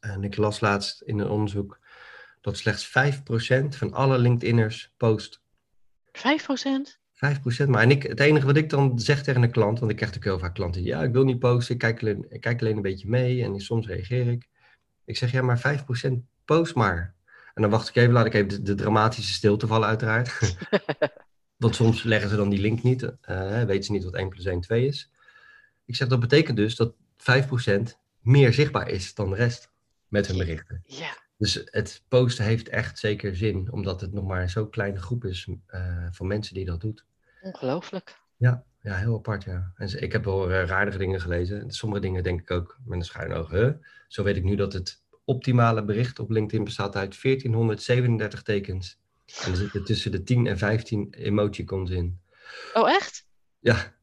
En 0.00 0.24
ik 0.24 0.36
las 0.36 0.60
laatst 0.60 1.02
in 1.02 1.18
een 1.18 1.28
onderzoek 1.28 1.78
dat 2.40 2.56
slechts 2.56 2.88
5% 2.88 2.90
van 3.68 3.92
alle 3.92 4.18
LinkedIners 4.18 4.94
post. 4.96 5.40
5%? 6.12 6.98
5%, 7.64 7.68
maar 7.68 7.82
en 7.82 7.90
ik, 7.90 8.02
het 8.02 8.20
enige 8.20 8.46
wat 8.46 8.56
ik 8.56 8.70
dan 8.70 8.98
zeg 8.98 9.22
tegen 9.22 9.42
een 9.42 9.50
klant, 9.50 9.78
want 9.78 9.90
ik 9.90 9.96
krijg 9.96 10.12
natuurlijk 10.12 10.40
heel 10.40 10.48
vaak 10.48 10.54
klanten, 10.54 10.82
ja, 10.82 11.02
ik 11.02 11.12
wil 11.12 11.24
niet 11.24 11.38
posten, 11.38 11.74
ik 11.74 11.80
kijk 11.80 12.00
alleen, 12.00 12.26
ik 12.28 12.40
kijk 12.40 12.60
alleen 12.60 12.76
een 12.76 12.82
beetje 12.82 13.08
mee 13.08 13.42
en 13.44 13.60
soms 13.60 13.86
reageer 13.86 14.28
ik. 14.28 14.48
Ik 15.04 15.16
zeg, 15.16 15.32
ja, 15.32 15.42
maar 15.42 15.84
5% 16.08 16.12
post 16.44 16.74
maar. 16.74 17.14
En 17.54 17.62
dan 17.62 17.70
wacht 17.70 17.88
ik 17.88 17.96
even, 17.96 18.12
laat 18.12 18.26
ik 18.26 18.34
even 18.34 18.48
de, 18.48 18.62
de 18.62 18.74
dramatische 18.74 19.32
stilte 19.32 19.66
vallen 19.66 19.88
uiteraard. 19.88 20.56
want 21.62 21.74
soms 21.74 22.02
leggen 22.02 22.30
ze 22.30 22.36
dan 22.36 22.48
die 22.48 22.60
link 22.60 22.82
niet, 22.82 23.02
uh, 23.02 23.62
weten 23.62 23.84
ze 23.84 23.92
niet 23.92 24.04
wat 24.04 24.14
1 24.14 24.28
plus 24.28 24.44
1 24.44 24.60
2 24.60 24.86
is. 24.86 25.10
Ik 25.84 25.96
zeg, 25.96 26.08
dat 26.08 26.20
betekent 26.20 26.56
dus 26.56 26.76
dat 26.76 26.94
5% 27.16 27.80
meer 28.20 28.52
zichtbaar 28.52 28.88
is 28.88 29.14
dan 29.14 29.30
de 29.30 29.36
rest 29.36 29.70
met 30.08 30.26
hun 30.26 30.38
berichten. 30.38 30.82
Ja. 30.84 31.16
Dus 31.40 31.62
het 31.64 32.02
posten 32.08 32.44
heeft 32.44 32.68
echt 32.68 32.98
zeker 32.98 33.36
zin, 33.36 33.72
omdat 33.72 34.00
het 34.00 34.12
nog 34.12 34.24
maar 34.24 34.50
zo'n 34.50 34.70
kleine 34.70 34.98
groep 34.98 35.24
is 35.24 35.46
uh, 35.46 36.06
van 36.10 36.26
mensen 36.26 36.54
die 36.54 36.64
dat 36.64 36.80
doet. 36.80 37.04
Ongelooflijk. 37.40 38.18
Ja, 38.36 38.64
ja 38.82 38.94
heel 38.94 39.14
apart, 39.14 39.44
ja. 39.44 39.72
En 39.76 40.02
ik 40.02 40.12
heb 40.12 40.24
wel 40.24 40.50
uh, 40.50 40.64
raardige 40.64 40.98
dingen 40.98 41.20
gelezen. 41.20 41.70
Sommige 41.70 42.00
dingen 42.00 42.22
denk 42.22 42.40
ik 42.40 42.50
ook 42.50 42.78
met 42.84 42.98
een 42.98 43.04
schuin 43.04 43.32
oog. 43.32 43.50
Huh? 43.50 43.72
Zo 44.08 44.22
weet 44.22 44.36
ik 44.36 44.44
nu 44.44 44.56
dat 44.56 44.72
het 44.72 45.02
optimale 45.24 45.84
bericht 45.84 46.18
op 46.18 46.30
LinkedIn 46.30 46.64
bestaat 46.64 46.96
uit 46.96 47.22
1437 47.22 48.42
tekens. 48.42 48.98
En 49.44 49.50
er 49.50 49.56
zitten 49.56 49.84
tussen 49.84 50.10
de 50.10 50.22
10 50.22 50.46
en 50.46 50.58
15 50.58 51.08
emoticons 51.10 51.90
in. 51.90 52.20
Oh, 52.74 52.90
echt? 52.90 53.26
Ja. 53.58 53.94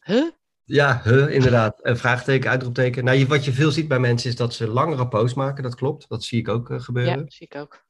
Huh? 0.00 0.30
Ja, 0.68 1.00
huh, 1.04 1.34
inderdaad. 1.34 1.78
Een 1.82 1.96
vraagteken, 1.96 2.50
uitroepteken. 2.50 3.04
Nou, 3.04 3.26
wat 3.26 3.44
je 3.44 3.52
veel 3.52 3.70
ziet 3.70 3.88
bij 3.88 3.98
mensen 3.98 4.30
is 4.30 4.36
dat 4.36 4.54
ze 4.54 4.68
langere 4.68 5.08
posts 5.08 5.36
maken. 5.36 5.62
Dat 5.62 5.74
klopt. 5.74 6.08
Dat 6.08 6.24
zie 6.24 6.38
ik 6.38 6.48
ook 6.48 6.70
uh, 6.70 6.80
gebeuren. 6.80 7.18
Ja, 7.18 7.24
zie 7.28 7.46
ik 7.50 7.60
ook. 7.60 7.84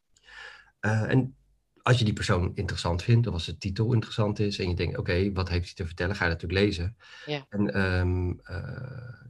Uh, 0.81 1.11
en 1.11 1.37
als 1.83 1.99
je 1.99 2.05
die 2.05 2.15
persoon 2.15 2.53
interessant 2.55 3.03
vindt, 3.03 3.27
of 3.27 3.33
als 3.33 3.47
de 3.47 3.59
titel 3.59 3.93
interessant 3.93 4.39
is, 4.39 4.59
en 4.59 4.69
je 4.69 4.75
denkt, 4.75 4.99
oké, 4.99 5.33
wat 5.33 5.49
heeft 5.49 5.65
hij 5.65 5.75
te 5.75 5.87
vertellen, 5.87 6.17
ga 6.17 6.25
je 6.25 6.31
natuurlijk 6.31 6.61
lezen. 6.61 6.97
Ja. 7.27 7.47
En 7.49 7.81
um, 7.81 8.41
uh, 8.51 8.59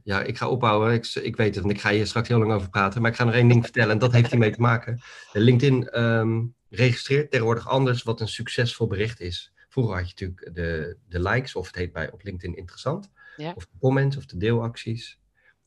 ja, 0.03 0.21
ik 0.21 0.37
ga 0.37 0.49
opbouwen. 0.49 0.93
Ik, 0.93 1.05
ik 1.05 1.35
weet 1.35 1.55
het, 1.55 1.63
en 1.63 1.69
ik 1.69 1.81
ga 1.81 1.89
hier 1.89 2.07
straks 2.07 2.27
heel 2.27 2.39
lang 2.39 2.51
over 2.51 2.69
praten, 2.69 3.01
maar 3.01 3.11
ik 3.11 3.17
ga 3.17 3.23
nog 3.23 3.33
één 3.33 3.47
ding 3.47 3.63
vertellen, 3.63 3.91
en 3.91 3.99
dat 3.99 4.11
heeft 4.11 4.29
hiermee 4.29 4.51
te 4.51 4.61
maken. 4.61 5.01
LinkedIn 5.33 6.01
um, 6.01 6.55
registreert 6.69 7.31
tegenwoordig 7.31 7.67
anders 7.67 8.03
wat 8.03 8.21
een 8.21 8.27
succesvol 8.27 8.87
bericht 8.87 9.19
is. 9.19 9.53
Vroeger 9.69 9.95
had 9.95 10.09
je 10.09 10.13
natuurlijk 10.25 10.55
de, 10.55 10.97
de 11.07 11.21
likes, 11.21 11.55
of 11.55 11.67
het 11.67 11.75
heet 11.75 11.93
bij 11.93 12.11
op 12.11 12.23
LinkedIn 12.23 12.57
interessant. 12.57 13.09
Ja. 13.37 13.53
Of 13.55 13.65
de 13.65 13.77
comments 13.79 14.17
of 14.17 14.25
de 14.25 14.37
deelacties. 14.37 15.19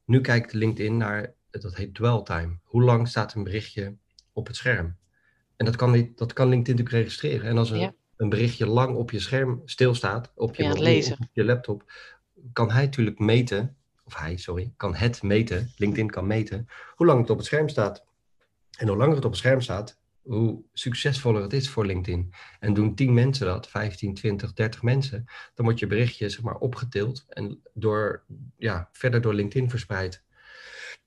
Nu 0.05 0.21
kijkt 0.21 0.53
LinkedIn 0.53 0.97
naar, 0.97 1.35
dat 1.51 1.75
heet 1.75 1.95
dwell 1.95 2.23
time. 2.23 2.59
Hoe 2.65 2.83
lang 2.83 3.09
staat 3.09 3.35
een 3.35 3.45
berichtje 3.45 3.97
op 4.33 4.47
het 4.47 4.57
scherm? 4.57 4.97
En 5.57 5.65
dat 5.65 5.77
kan, 5.77 6.13
dat 6.15 6.33
kan 6.33 6.49
LinkedIn 6.49 6.77
natuurlijk 6.77 7.05
registreren. 7.05 7.49
En 7.49 7.59
als 7.59 7.71
een, 7.71 7.95
een 8.17 8.29
berichtje 8.29 8.67
lang 8.67 8.97
op 8.97 9.11
je 9.11 9.21
scherm 9.21 9.63
stilstaat, 9.65 10.33
op 10.35 10.55
je, 10.55 10.69
mobiel, 10.69 11.13
op 11.13 11.29
je 11.33 11.45
laptop, 11.45 11.93
kan 12.53 12.71
hij 12.71 12.85
natuurlijk 12.85 13.19
meten, 13.19 13.77
of 14.05 14.17
hij, 14.17 14.37
sorry, 14.37 14.73
kan 14.77 14.95
het 14.95 15.23
meten, 15.23 15.73
LinkedIn 15.77 16.11
kan 16.11 16.27
meten, 16.27 16.69
hoe 16.95 17.07
lang 17.07 17.21
het 17.21 17.31
op 17.31 17.37
het 17.37 17.47
scherm 17.47 17.69
staat. 17.69 18.05
En 18.79 18.89
hoe 18.89 18.97
langer 18.97 19.15
het 19.15 19.25
op 19.25 19.31
het 19.31 19.41
scherm 19.41 19.61
staat, 19.61 20.00
hoe 20.23 20.63
succesvoller 20.73 21.43
het 21.43 21.53
is 21.53 21.69
voor 21.69 21.87
LinkedIn. 21.87 22.33
En 22.61 22.75
doen 22.75 22.95
10 22.95 23.15
mensen 23.15 23.47
dat, 23.47 23.69
15, 23.69 24.15
20, 24.15 24.53
30 24.53 24.83
mensen, 24.83 25.25
dan 25.55 25.65
wordt 25.65 25.81
je 25.81 25.87
berichtje 25.87 26.29
zeg 26.29 26.43
maar 26.43 26.57
opgetild 26.57 27.25
en 27.29 27.63
door, 27.75 28.25
ja, 28.57 28.89
verder 28.93 29.21
door 29.21 29.35
LinkedIn 29.35 29.71
verspreid. 29.71 30.23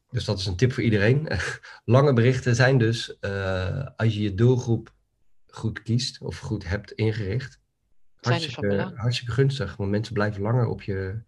Dus 0.09 0.25
dat 0.25 0.39
is 0.39 0.45
een 0.45 0.55
tip 0.55 0.73
voor 0.73 0.83
iedereen. 0.83 1.27
Lange 1.85 2.13
berichten 2.13 2.55
zijn 2.55 2.77
dus, 2.77 3.17
uh, 3.21 3.87
als 3.95 4.13
je 4.13 4.21
je 4.21 4.33
doelgroep 4.33 4.93
goed 5.47 5.81
kiest 5.81 6.21
of 6.21 6.39
goed 6.39 6.67
hebt 6.67 6.91
ingericht, 6.91 7.59
dus 8.19 8.31
hartstikke, 8.31 8.91
hartstikke 8.95 9.33
gunstig. 9.33 9.75
Want 9.75 9.89
mensen 9.89 10.13
blijven 10.13 10.41
langer 10.41 10.65
op 10.65 10.81
je 10.81 11.21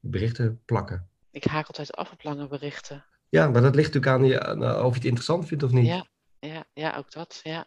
berichten 0.00 0.60
plakken. 0.64 1.08
Ik 1.30 1.44
haak 1.44 1.66
altijd 1.66 1.92
af 1.92 2.12
op 2.12 2.22
lange 2.22 2.48
berichten. 2.48 3.04
Ja, 3.28 3.48
maar 3.48 3.62
dat 3.62 3.74
ligt 3.74 3.94
natuurlijk 3.94 4.22
aan, 4.22 4.28
je, 4.28 4.44
aan 4.44 4.84
of 4.84 4.90
je 4.90 4.94
het 4.94 5.04
interessant 5.04 5.46
vindt 5.46 5.62
of 5.62 5.70
niet. 5.70 5.86
Ja, 5.86 6.06
ja, 6.46 6.64
ja 6.74 6.96
ook 6.96 7.12
dat, 7.12 7.40
ja. 7.42 7.66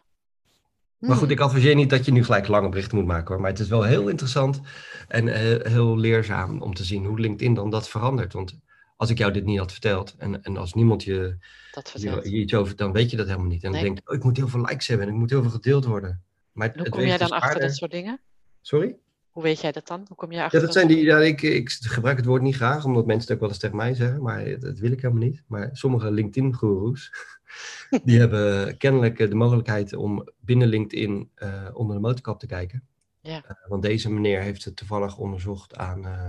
Maar 0.98 1.16
goed, 1.16 1.20
hmm. 1.20 1.30
ik 1.30 1.40
adviseer 1.40 1.74
niet 1.74 1.90
dat 1.90 2.04
je 2.04 2.12
nu 2.12 2.24
gelijk 2.24 2.48
lange 2.48 2.68
berichten 2.68 2.96
moet 2.96 3.06
maken 3.06 3.28
hoor. 3.28 3.40
Maar 3.40 3.50
het 3.50 3.60
is 3.60 3.68
wel 3.68 3.82
heel 3.82 4.08
interessant 4.08 4.60
en 5.08 5.26
uh, 5.26 5.34
heel 5.72 5.96
leerzaam 5.96 6.62
om 6.62 6.74
te 6.74 6.84
zien 6.84 7.04
hoe 7.04 7.20
LinkedIn 7.20 7.54
dan 7.54 7.70
dat 7.70 7.88
verandert. 7.88 8.32
Want 8.32 8.58
als 8.96 9.10
ik 9.10 9.18
jou 9.18 9.32
dit 9.32 9.44
niet 9.44 9.58
had 9.58 9.72
verteld 9.72 10.14
en, 10.18 10.42
en 10.42 10.56
als 10.56 10.74
niemand 10.74 11.04
je, 11.04 11.36
dat 11.72 11.92
je, 11.96 12.10
je 12.10 12.36
iets 12.36 12.54
over, 12.54 12.76
dan 12.76 12.92
weet 12.92 13.10
je 13.10 13.16
dat 13.16 13.26
helemaal 13.26 13.48
niet. 13.48 13.64
En 13.64 13.72
dan 13.72 13.80
denk 13.80 13.98
je, 13.98 14.10
oh, 14.10 14.14
ik 14.14 14.24
moet 14.24 14.36
heel 14.36 14.48
veel 14.48 14.60
likes 14.60 14.86
hebben 14.86 15.06
en 15.06 15.12
ik 15.12 15.18
moet 15.18 15.30
heel 15.30 15.42
veel 15.42 15.50
gedeeld 15.50 15.84
worden. 15.84 16.22
Maar 16.52 16.72
hoe 16.76 16.88
kom 16.88 17.00
jij 17.00 17.18
dan 17.18 17.28
dus 17.28 17.36
achter 17.36 17.60
dat 17.60 17.74
soort 17.74 17.90
dingen? 17.90 18.20
Sorry? 18.60 18.96
Hoe 19.36 19.44
weet 19.44 19.60
jij 19.60 19.72
dat 19.72 19.86
dan? 19.86 20.04
Hoe 20.08 20.16
kom 20.16 20.32
je 20.32 20.42
achter? 20.42 20.60
Ja, 20.60 20.64
dat 20.64 20.74
zijn 20.74 20.86
die, 20.86 21.04
ja, 21.04 21.18
ik, 21.18 21.42
ik 21.42 21.70
gebruik 21.70 22.16
het 22.16 22.26
woord 22.26 22.42
niet 22.42 22.54
graag, 22.54 22.84
omdat 22.84 23.06
mensen 23.06 23.24
het 23.24 23.32
ook 23.32 23.40
wel 23.40 23.48
eens 23.48 23.58
tegen 23.58 23.76
mij 23.76 23.94
zeggen, 23.94 24.22
maar 24.22 24.58
dat 24.58 24.78
wil 24.78 24.92
ik 24.92 25.00
helemaal 25.00 25.22
niet. 25.22 25.42
Maar 25.46 25.70
sommige 25.72 26.10
LinkedIn-goeroes, 26.10 27.12
die 28.04 28.18
hebben 28.18 28.76
kennelijk 28.76 29.18
de 29.18 29.34
mogelijkheid 29.34 29.94
om 29.94 30.28
binnen 30.40 30.68
LinkedIn 30.68 31.30
uh, 31.36 31.68
onder 31.72 31.96
de 31.96 32.02
motorkap 32.02 32.38
te 32.38 32.46
kijken. 32.46 32.86
Ja. 33.20 33.36
Uh, 33.44 33.68
want 33.68 33.82
deze 33.82 34.10
meneer 34.10 34.40
heeft 34.40 34.64
het 34.64 34.76
toevallig 34.76 35.18
onderzocht 35.18 35.76
aan, 35.76 36.06
uh, 36.06 36.26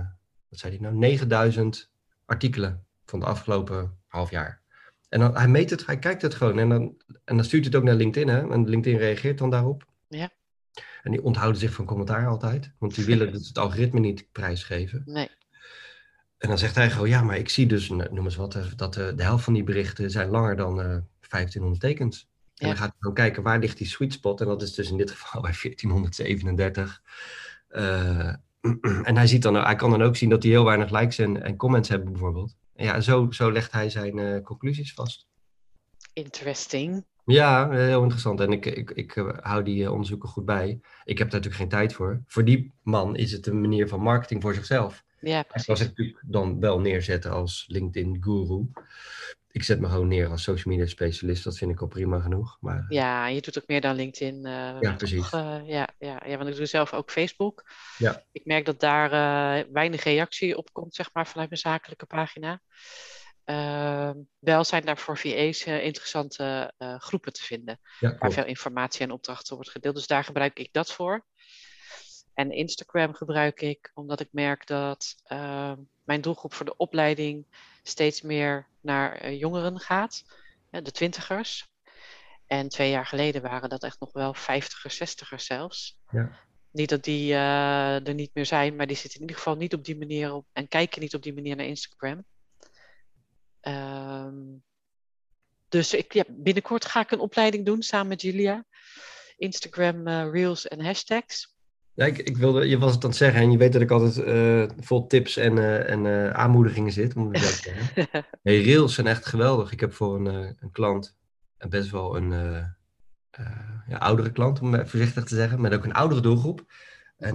wat 0.48 0.58
zei 0.58 0.72
hij 0.72 0.82
nou, 0.82 0.94
9000 0.94 1.90
artikelen 2.24 2.84
van 3.04 3.20
de 3.20 3.26
afgelopen 3.26 3.98
half 4.06 4.30
jaar. 4.30 4.60
En 5.08 5.20
dan, 5.20 5.36
hij 5.36 5.48
meet 5.48 5.70
het, 5.70 5.86
hij 5.86 5.98
kijkt 5.98 6.22
het 6.22 6.34
gewoon 6.34 6.58
en 6.58 6.68
dan, 6.68 6.94
en 7.24 7.36
dan 7.36 7.44
stuurt 7.44 7.64
het 7.64 7.76
ook 7.76 7.84
naar 7.84 7.94
LinkedIn. 7.94 8.28
Hè? 8.28 8.50
En 8.50 8.68
LinkedIn 8.68 8.98
reageert 8.98 9.38
dan 9.38 9.50
daarop. 9.50 9.84
Ja. 10.08 10.30
En 11.02 11.10
die 11.10 11.22
onthouden 11.22 11.60
zich 11.60 11.72
van 11.72 11.84
commentaar 11.84 12.26
altijd, 12.26 12.72
want 12.78 12.94
die 12.94 13.04
willen 13.04 13.32
dus 13.32 13.48
het 13.48 13.58
algoritme 13.58 14.00
niet 14.00 14.32
prijsgeven. 14.32 15.02
Nee. 15.06 15.28
En 16.38 16.48
dan 16.48 16.58
zegt 16.58 16.74
hij 16.74 16.90
gewoon, 16.90 17.08
ja, 17.08 17.22
maar 17.22 17.36
ik 17.36 17.48
zie 17.48 17.66
dus, 17.66 17.88
noem 17.88 18.24
eens 18.24 18.36
wat, 18.36 18.58
dat 18.76 18.94
de, 18.94 19.12
de 19.16 19.22
helft 19.22 19.44
van 19.44 19.52
die 19.52 19.64
berichten 19.64 20.10
zijn 20.10 20.28
langer 20.28 20.56
dan 20.56 20.78
uh, 20.78 20.94
eh, 20.94 21.02
1500 21.28 21.80
tekens. 21.80 22.28
En 22.54 22.66
dan 22.66 22.76
gaat 22.76 22.88
hij 22.88 22.96
gewoon 22.98 23.14
kijken, 23.14 23.42
waar 23.42 23.58
ligt 23.58 23.78
die 23.78 23.86
sweet 23.86 24.12
spot? 24.12 24.40
En 24.40 24.46
dat 24.46 24.62
is 24.62 24.74
dus 24.74 24.90
in 24.90 24.96
dit 24.96 25.10
geval 25.10 25.42
bij 25.48 25.54
1437. 25.62 27.02
Uh, 27.70 28.28
en 29.08 29.16
hij, 29.16 29.26
ziet 29.26 29.42
dan, 29.42 29.54
hij 29.54 29.76
kan 29.76 29.90
dan 29.90 30.02
ook 30.02 30.16
zien 30.16 30.28
dat 30.28 30.42
hij 30.42 30.52
heel 30.52 30.64
weinig 30.64 30.90
likes 30.90 31.18
en, 31.18 31.42
en 31.42 31.56
comments 31.56 31.88
hebben 31.88 32.12
bijvoorbeeld. 32.12 32.56
En 32.74 32.84
ja, 32.84 33.00
zo, 33.00 33.30
zo 33.30 33.52
legt 33.52 33.72
hij 33.72 33.90
zijn 33.90 34.18
uh, 34.18 34.42
conclusies 34.42 34.94
vast. 34.94 35.26
Interesting. 36.18 37.04
Ja, 37.24 37.70
heel 37.70 38.02
interessant. 38.02 38.40
En 38.40 38.52
ik, 38.52 38.66
ik, 38.66 38.90
ik 38.90 39.16
uh, 39.16 39.38
hou 39.40 39.62
die 39.62 39.82
uh, 39.82 39.90
onderzoeken 39.90 40.28
goed 40.28 40.44
bij. 40.44 40.80
Ik 41.04 41.18
heb 41.18 41.30
daar 41.30 41.40
natuurlijk 41.40 41.54
geen 41.54 41.68
tijd 41.68 41.92
voor. 41.92 42.22
Voor 42.26 42.44
die 42.44 42.72
man 42.82 43.16
is 43.16 43.32
het 43.32 43.46
een 43.46 43.60
manier 43.60 43.88
van 43.88 44.00
marketing 44.00 44.42
voor 44.42 44.54
zichzelf. 44.54 45.04
Ja, 45.20 45.42
precies. 45.42 45.52
Hij 45.52 45.64
kan 45.64 45.76
zich 45.76 45.88
natuurlijk 45.88 46.22
dan 46.26 46.60
wel 46.60 46.80
neerzetten 46.80 47.30
als 47.30 47.64
LinkedIn-guru 47.68 48.66
ik 49.58 49.64
zet 49.64 49.80
me 49.80 49.88
gewoon 49.88 50.08
neer 50.08 50.28
als 50.28 50.42
social 50.42 50.74
media 50.74 50.88
specialist. 50.88 51.44
Dat 51.44 51.58
vind 51.58 51.70
ik 51.70 51.80
al 51.80 51.86
prima 51.86 52.20
genoeg. 52.20 52.56
Maar... 52.60 52.84
Ja, 52.88 53.28
je 53.28 53.40
doet 53.40 53.58
ook 53.58 53.66
meer 53.66 53.80
dan 53.80 53.94
LinkedIn. 53.94 54.36
Uh, 54.46 54.76
ja, 54.80 54.94
precies. 54.96 55.32
uh, 55.32 55.58
ja, 55.64 55.88
ja, 55.98 56.22
ja, 56.26 56.36
want 56.36 56.48
ik 56.48 56.56
doe 56.56 56.66
zelf 56.66 56.92
ook 56.92 57.10
Facebook. 57.10 57.70
Ja. 57.98 58.22
Ik 58.32 58.44
merk 58.44 58.64
dat 58.64 58.80
daar 58.80 59.12
uh, 59.12 59.72
weinig 59.72 60.02
reactie 60.02 60.56
op 60.56 60.72
komt, 60.72 60.94
zeg 60.94 61.10
maar, 61.12 61.26
vanuit 61.26 61.48
mijn 61.48 61.60
zakelijke 61.60 62.06
pagina. 62.06 62.60
Ehm, 63.48 64.16
wel 64.38 64.64
zijn 64.64 64.84
daar 64.84 64.98
voor 64.98 65.18
VA's 65.18 65.64
interessante 65.64 66.72
groepen 66.78 67.32
te 67.32 67.42
vinden. 67.42 67.80
Ja, 68.00 68.16
waar 68.18 68.32
veel 68.32 68.44
informatie 68.44 69.00
en 69.00 69.10
opdrachten 69.10 69.54
wordt 69.54 69.70
gedeeld. 69.70 69.94
Dus 69.94 70.06
daar 70.06 70.24
gebruik 70.24 70.58
ik 70.58 70.72
dat 70.72 70.92
voor. 70.92 71.24
En 72.34 72.50
Instagram 72.50 73.14
gebruik 73.14 73.60
ik 73.60 73.90
omdat 73.94 74.20
ik 74.20 74.28
merk 74.30 74.66
dat 74.66 75.14
ehm, 75.24 75.76
mijn 76.04 76.20
doelgroep 76.20 76.54
voor 76.54 76.66
de 76.66 76.76
opleiding 76.76 77.46
steeds 77.82 78.22
meer 78.22 78.66
naar 78.80 79.16
eh, 79.16 79.38
jongeren 79.38 79.78
gaat, 79.80 80.24
de 80.70 80.92
twintigers. 80.92 81.68
En 82.46 82.68
twee 82.68 82.90
jaar 82.90 83.06
geleden 83.06 83.42
waren 83.42 83.68
dat 83.68 83.82
echt 83.82 84.00
nog 84.00 84.12
wel 84.12 84.34
vijftigers, 84.34 84.96
zestigers 84.96 85.46
zelfs. 85.46 85.98
Ja. 86.10 86.30
Niet 86.70 86.88
dat 86.88 87.04
die 87.04 87.34
er 87.34 88.14
niet 88.14 88.34
meer 88.34 88.46
zijn, 88.46 88.76
maar 88.76 88.86
die 88.86 88.96
zitten 88.96 89.14
in 89.14 89.20
ieder 89.20 89.36
geval 89.36 89.56
niet 89.56 89.74
op 89.74 89.84
die 89.84 89.98
manier 89.98 90.32
op 90.32 90.46
en 90.52 90.68
kijken 90.68 91.00
niet 91.00 91.14
op 91.14 91.22
die 91.22 91.34
manier 91.34 91.56
naar 91.56 91.66
Instagram. 91.66 92.24
Um, 93.62 94.62
dus 95.68 95.94
ik, 95.94 96.12
ja, 96.12 96.24
binnenkort 96.28 96.84
ga 96.84 97.00
ik 97.00 97.10
een 97.10 97.18
opleiding 97.18 97.66
doen 97.66 97.82
samen 97.82 98.08
met 98.08 98.22
Julia. 98.22 98.64
Instagram 99.36 100.08
uh, 100.08 100.30
Reels 100.30 100.68
en 100.68 100.80
hashtags. 100.80 101.56
Ja, 101.94 102.06
ik, 102.06 102.18
ik, 102.18 102.36
wilde, 102.36 102.68
je 102.68 102.78
was 102.78 102.94
het 102.94 103.02
aan 103.02 103.08
het 103.08 103.18
zeggen 103.18 103.40
en 103.40 103.50
je 103.50 103.58
weet 103.58 103.72
dat 103.72 103.82
ik 103.82 103.90
altijd 103.90 104.16
uh, 104.16 104.68
vol 104.80 105.06
tips 105.06 105.36
en, 105.36 105.56
uh, 105.56 105.90
en 105.90 106.34
aanmoedigingen 106.34 106.92
zit. 106.92 107.14
Moet 107.14 107.36
ik 107.36 107.42
zeggen. 107.64 108.24
hey, 108.42 108.64
Rails 108.64 108.94
zijn 108.94 109.06
echt 109.06 109.26
geweldig. 109.26 109.72
Ik 109.72 109.80
heb 109.80 109.92
voor 109.92 110.16
een, 110.16 110.56
een 110.60 110.70
klant, 110.70 111.16
best 111.68 111.90
wel 111.90 112.16
een 112.16 112.30
ja, 113.88 113.96
oudere 113.98 114.32
klant, 114.32 114.60
om 114.60 114.86
voorzichtig 114.86 115.24
te 115.24 115.34
zeggen, 115.34 115.60
met 115.60 115.74
ook 115.74 115.84
een 115.84 115.92
oudere 115.92 116.20
doelgroep. 116.20 116.72
En 117.16 117.34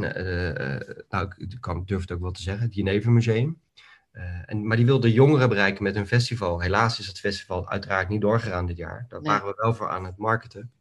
nou, 1.09 1.31
ik 1.37 1.57
kan, 1.59 1.83
durf 1.85 2.01
het 2.01 2.11
ook 2.11 2.21
wel 2.21 2.31
te 2.31 2.41
zeggen, 2.41 2.63
het 2.63 2.73
Geneve 2.73 3.11
Museum. 3.11 3.61
En, 4.45 4.67
maar 4.67 4.77
die 4.77 4.85
wilde 4.85 5.13
jongeren 5.13 5.49
bereiken 5.49 5.83
met 5.83 5.95
een 5.95 6.07
festival. 6.07 6.61
Helaas 6.61 6.99
is 6.99 7.07
het 7.07 7.19
festival 7.19 7.69
uiteraard 7.69 8.09
niet 8.09 8.21
doorgegaan 8.21 8.65
dit 8.65 8.77
jaar. 8.77 9.05
Daar 9.09 9.21
waren 9.21 9.47
we 9.47 9.53
wel 9.57 9.73
voor 9.73 9.89
aan 9.89 10.05
het 10.05 10.17
marketen. 10.17 10.71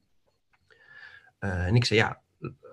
en 1.38 1.74
ik 1.74 1.84
zei, 1.84 2.00
ja, 2.00 2.20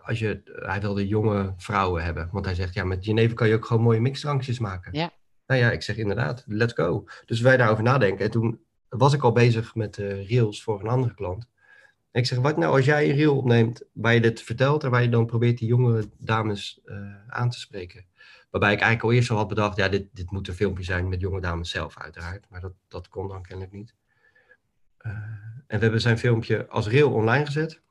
als 0.09 0.19
je, 0.19 0.41
hij 0.45 0.81
wilde 0.81 1.07
jonge 1.07 1.53
vrouwen 1.57 2.03
hebben. 2.03 2.29
Want 2.31 2.45
hij 2.45 2.55
zegt, 2.55 2.73
ja, 2.73 2.83
met 2.83 3.05
Geneve 3.05 3.33
kan 3.33 3.47
je 3.47 3.55
ook 3.55 3.65
gewoon 3.65 3.83
mooie 3.83 3.99
mixdrankjes 3.99 4.59
maken. 4.59 4.93
Ja. 4.93 5.11
Nou 5.47 5.61
ja, 5.61 5.71
ik 5.71 5.81
zeg 5.81 5.95
inderdaad, 5.95 6.43
let's 6.47 6.73
go. 6.73 7.05
Dus 7.25 7.41
wij 7.41 7.57
daarover 7.57 7.83
nadenken. 7.83 8.25
En 8.25 8.31
toen 8.31 8.59
was 8.89 9.13
ik 9.13 9.23
al 9.23 9.31
bezig 9.31 9.75
met 9.75 9.97
uh, 9.97 10.27
reels 10.27 10.63
voor 10.63 10.79
een 10.79 10.87
andere 10.87 11.13
klant. 11.13 11.47
En 12.11 12.21
ik 12.21 12.27
zeg, 12.27 12.39
wat 12.39 12.57
nou 12.57 12.75
als 12.75 12.85
jij 12.85 13.09
een 13.09 13.15
reel 13.15 13.37
opneemt 13.37 13.83
waar 13.93 14.13
je 14.13 14.21
dit 14.21 14.41
vertelt 14.41 14.83
en 14.83 14.89
waar 14.89 15.01
je 15.01 15.09
dan 15.09 15.25
probeert 15.25 15.57
die 15.57 15.67
jonge 15.67 16.09
dames 16.17 16.81
uh, 16.85 16.97
aan 17.27 17.49
te 17.49 17.59
spreken. 17.59 18.05
Waarbij 18.49 18.73
ik 18.73 18.79
eigenlijk 18.79 19.03
al 19.03 19.11
eerst 19.11 19.29
al 19.29 19.37
had 19.37 19.47
bedacht, 19.47 19.77
ja, 19.77 19.89
dit, 19.89 20.07
dit 20.11 20.31
moet 20.31 20.47
een 20.47 20.53
filmpje 20.53 20.83
zijn 20.83 21.09
met 21.09 21.19
jonge 21.19 21.41
dames 21.41 21.69
zelf 21.69 21.97
uiteraard. 21.97 22.45
Maar 22.49 22.61
dat, 22.61 22.73
dat 22.87 23.07
kon 23.07 23.27
dan 23.27 23.43
kennelijk 23.43 23.71
niet. 23.75 23.95
Uh, 25.01 25.13
en 25.67 25.77
we 25.77 25.83
hebben 25.83 26.01
zijn 26.01 26.17
filmpje 26.17 26.67
als 26.67 26.87
reel 26.87 27.13
online 27.13 27.45
gezet. 27.45 27.81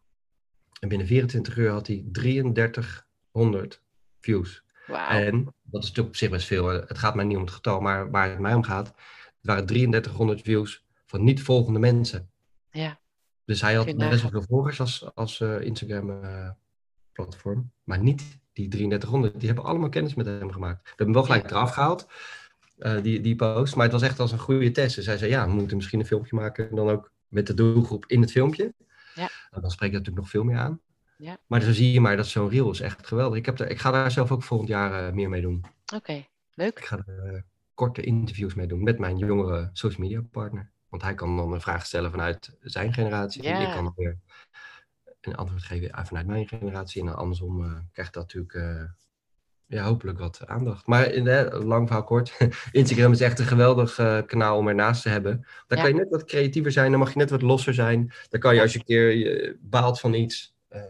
En 0.81 0.89
binnen 0.89 1.07
24 1.07 1.57
uur 1.57 1.71
had 1.71 1.87
hij 1.87 2.05
3300 2.13 3.83
views. 4.21 4.63
Wow. 4.87 4.97
En 4.97 5.45
dat 5.63 5.83
is 5.83 5.89
natuurlijk 5.89 6.09
op 6.09 6.17
zich 6.17 6.31
best 6.31 6.47
veel. 6.47 6.67
Het 6.69 6.99
gaat 6.99 7.15
mij 7.15 7.25
niet 7.25 7.37
om 7.37 7.43
het 7.43 7.53
getal, 7.53 7.81
maar 7.81 8.11
waar 8.11 8.31
het 8.31 8.39
mij 8.39 8.55
om 8.55 8.63
gaat. 8.63 8.87
Het 8.87 8.97
waren 9.41 9.67
3300 9.67 10.41
views 10.43 10.85
van 11.07 11.25
niet 11.25 11.43
volgende 11.43 11.79
mensen. 11.79 12.31
Ja. 12.71 12.99
Dus 13.45 13.61
hij 13.61 13.75
had 13.75 13.97
best 13.97 14.23
wel 14.23 14.31
veel 14.31 14.45
volgers 14.49 14.81
als, 14.81 15.15
als 15.15 15.41
uh, 15.41 15.61
Instagram-platform. 15.61 17.59
Uh, 17.59 17.65
maar 17.85 17.99
niet 17.99 18.39
die 18.59 18.69
3300. 18.69 19.39
Die 19.39 19.47
hebben 19.47 19.65
allemaal 19.65 19.89
kennis 19.89 20.15
met 20.15 20.27
hem 20.27 20.53
gemaakt. 20.53 20.83
We 20.83 20.89
hebben 20.89 21.07
hem 21.07 21.15
wel 21.15 21.25
gelijk 21.25 21.51
eraf 21.51 21.71
gehaald, 21.71 22.07
uh, 22.79 23.03
die, 23.03 23.21
die 23.21 23.37
post. 23.37 23.75
Maar 23.75 23.85
het 23.85 23.93
was 23.93 24.03
echt 24.03 24.21
als 24.21 24.33
een 24.33 24.39
goede 24.39 24.71
test. 24.71 24.97
Dus 24.97 25.07
hij 25.07 25.19
zei, 25.19 25.31
ja, 25.31 25.47
we 25.47 25.53
moeten 25.53 25.77
misschien 25.77 26.01
een 26.01 26.07
filmpje 26.07 26.37
maken. 26.37 26.71
En 26.71 26.77
dan 26.77 26.91
ook 26.91 27.13
met 27.29 27.47
de 27.47 27.55
doelgroep 27.55 28.07
in 28.07 28.21
het 28.21 28.31
filmpje. 28.31 28.75
Ja. 29.15 29.29
En 29.51 29.61
dan 29.61 29.71
spreekt 29.71 29.93
dat 29.93 30.03
natuurlijk 30.03 30.17
nog 30.17 30.29
veel 30.29 30.45
meer 30.45 30.57
aan. 30.57 30.81
Ja. 31.17 31.39
Maar 31.47 31.61
zo 31.61 31.73
zie 31.73 31.93
je 31.93 32.01
maar 32.01 32.17
dat 32.17 32.27
zo'n 32.27 32.49
reel 32.49 32.71
is 32.71 32.81
echt 32.81 33.07
geweldig. 33.07 33.39
Ik, 33.39 33.47
heb 33.47 33.59
er, 33.59 33.71
ik 33.71 33.79
ga 33.79 33.91
daar 33.91 34.11
zelf 34.11 34.33
ook 34.33 34.43
volgend 34.43 34.69
jaar 34.69 35.09
uh, 35.09 35.15
meer 35.15 35.29
mee 35.29 35.41
doen. 35.41 35.65
Oké, 35.95 36.25
leuk. 36.55 36.79
Ik 36.79 36.85
ga 36.85 37.03
er 37.07 37.33
uh, 37.33 37.41
korte 37.75 38.03
interviews 38.03 38.55
mee 38.55 38.67
doen 38.67 38.83
met 38.83 38.99
mijn 38.99 39.17
jongere 39.17 39.71
social 39.73 40.03
media 40.03 40.23
partner. 40.31 40.71
Want 40.89 41.03
hij 41.03 41.15
kan 41.15 41.37
dan 41.37 41.53
een 41.53 41.61
vraag 41.61 41.87
stellen 41.87 42.11
vanuit 42.11 42.57
zijn 42.61 42.93
generatie. 42.93 43.43
Ja. 43.43 43.59
En 43.59 43.67
ik 43.67 43.73
kan 43.73 43.93
weer 43.97 44.19
een 45.21 45.35
antwoord 45.35 45.63
geven 45.63 46.07
vanuit 46.07 46.27
mijn 46.27 46.49
generatie. 46.49 47.01
En 47.01 47.07
dan 47.07 47.17
andersom 47.17 47.65
uh, 47.65 47.79
krijgt 47.93 48.15
dat 48.15 48.23
natuurlijk 48.23 48.93
ja, 49.69 49.85
hopelijk 49.85 50.19
wat 50.19 50.47
aandacht. 50.47 50.87
Maar 50.87 51.13
in, 51.13 51.27
hè, 51.27 51.59
lang 51.59 51.87
verhaal 51.87 52.05
kort. 52.05 52.37
Instagram 52.71 53.13
is 53.13 53.21
echt 53.21 53.39
een 53.39 53.47
geweldig 53.47 53.99
uh, 53.99 54.19
kanaal 54.27 54.59
om 54.59 54.69
ernaast 54.69 55.03
te 55.03 55.09
hebben. 55.09 55.47
Daar 55.67 55.79
kan 55.79 55.89
je 55.89 55.95
net 55.95 56.11
wat 56.11 56.25
creatiever 56.25 56.73
zijn, 56.73 56.91
dan 56.91 57.01
mag 57.01 57.13
je 57.13 57.19
net 57.19 57.31
wat 57.31 57.43
losser 57.43 57.75
zijn. 57.75 58.13
Dan 58.29 58.41
kan 58.41 58.55
je 58.55 58.61
als 58.61 58.73
je 58.73 58.79
een 58.79 58.85
keer 58.85 59.11
je 59.11 59.57
baalt 59.61 60.01
van 60.01 60.15
iets, 60.15 60.55
uh, 60.73 60.83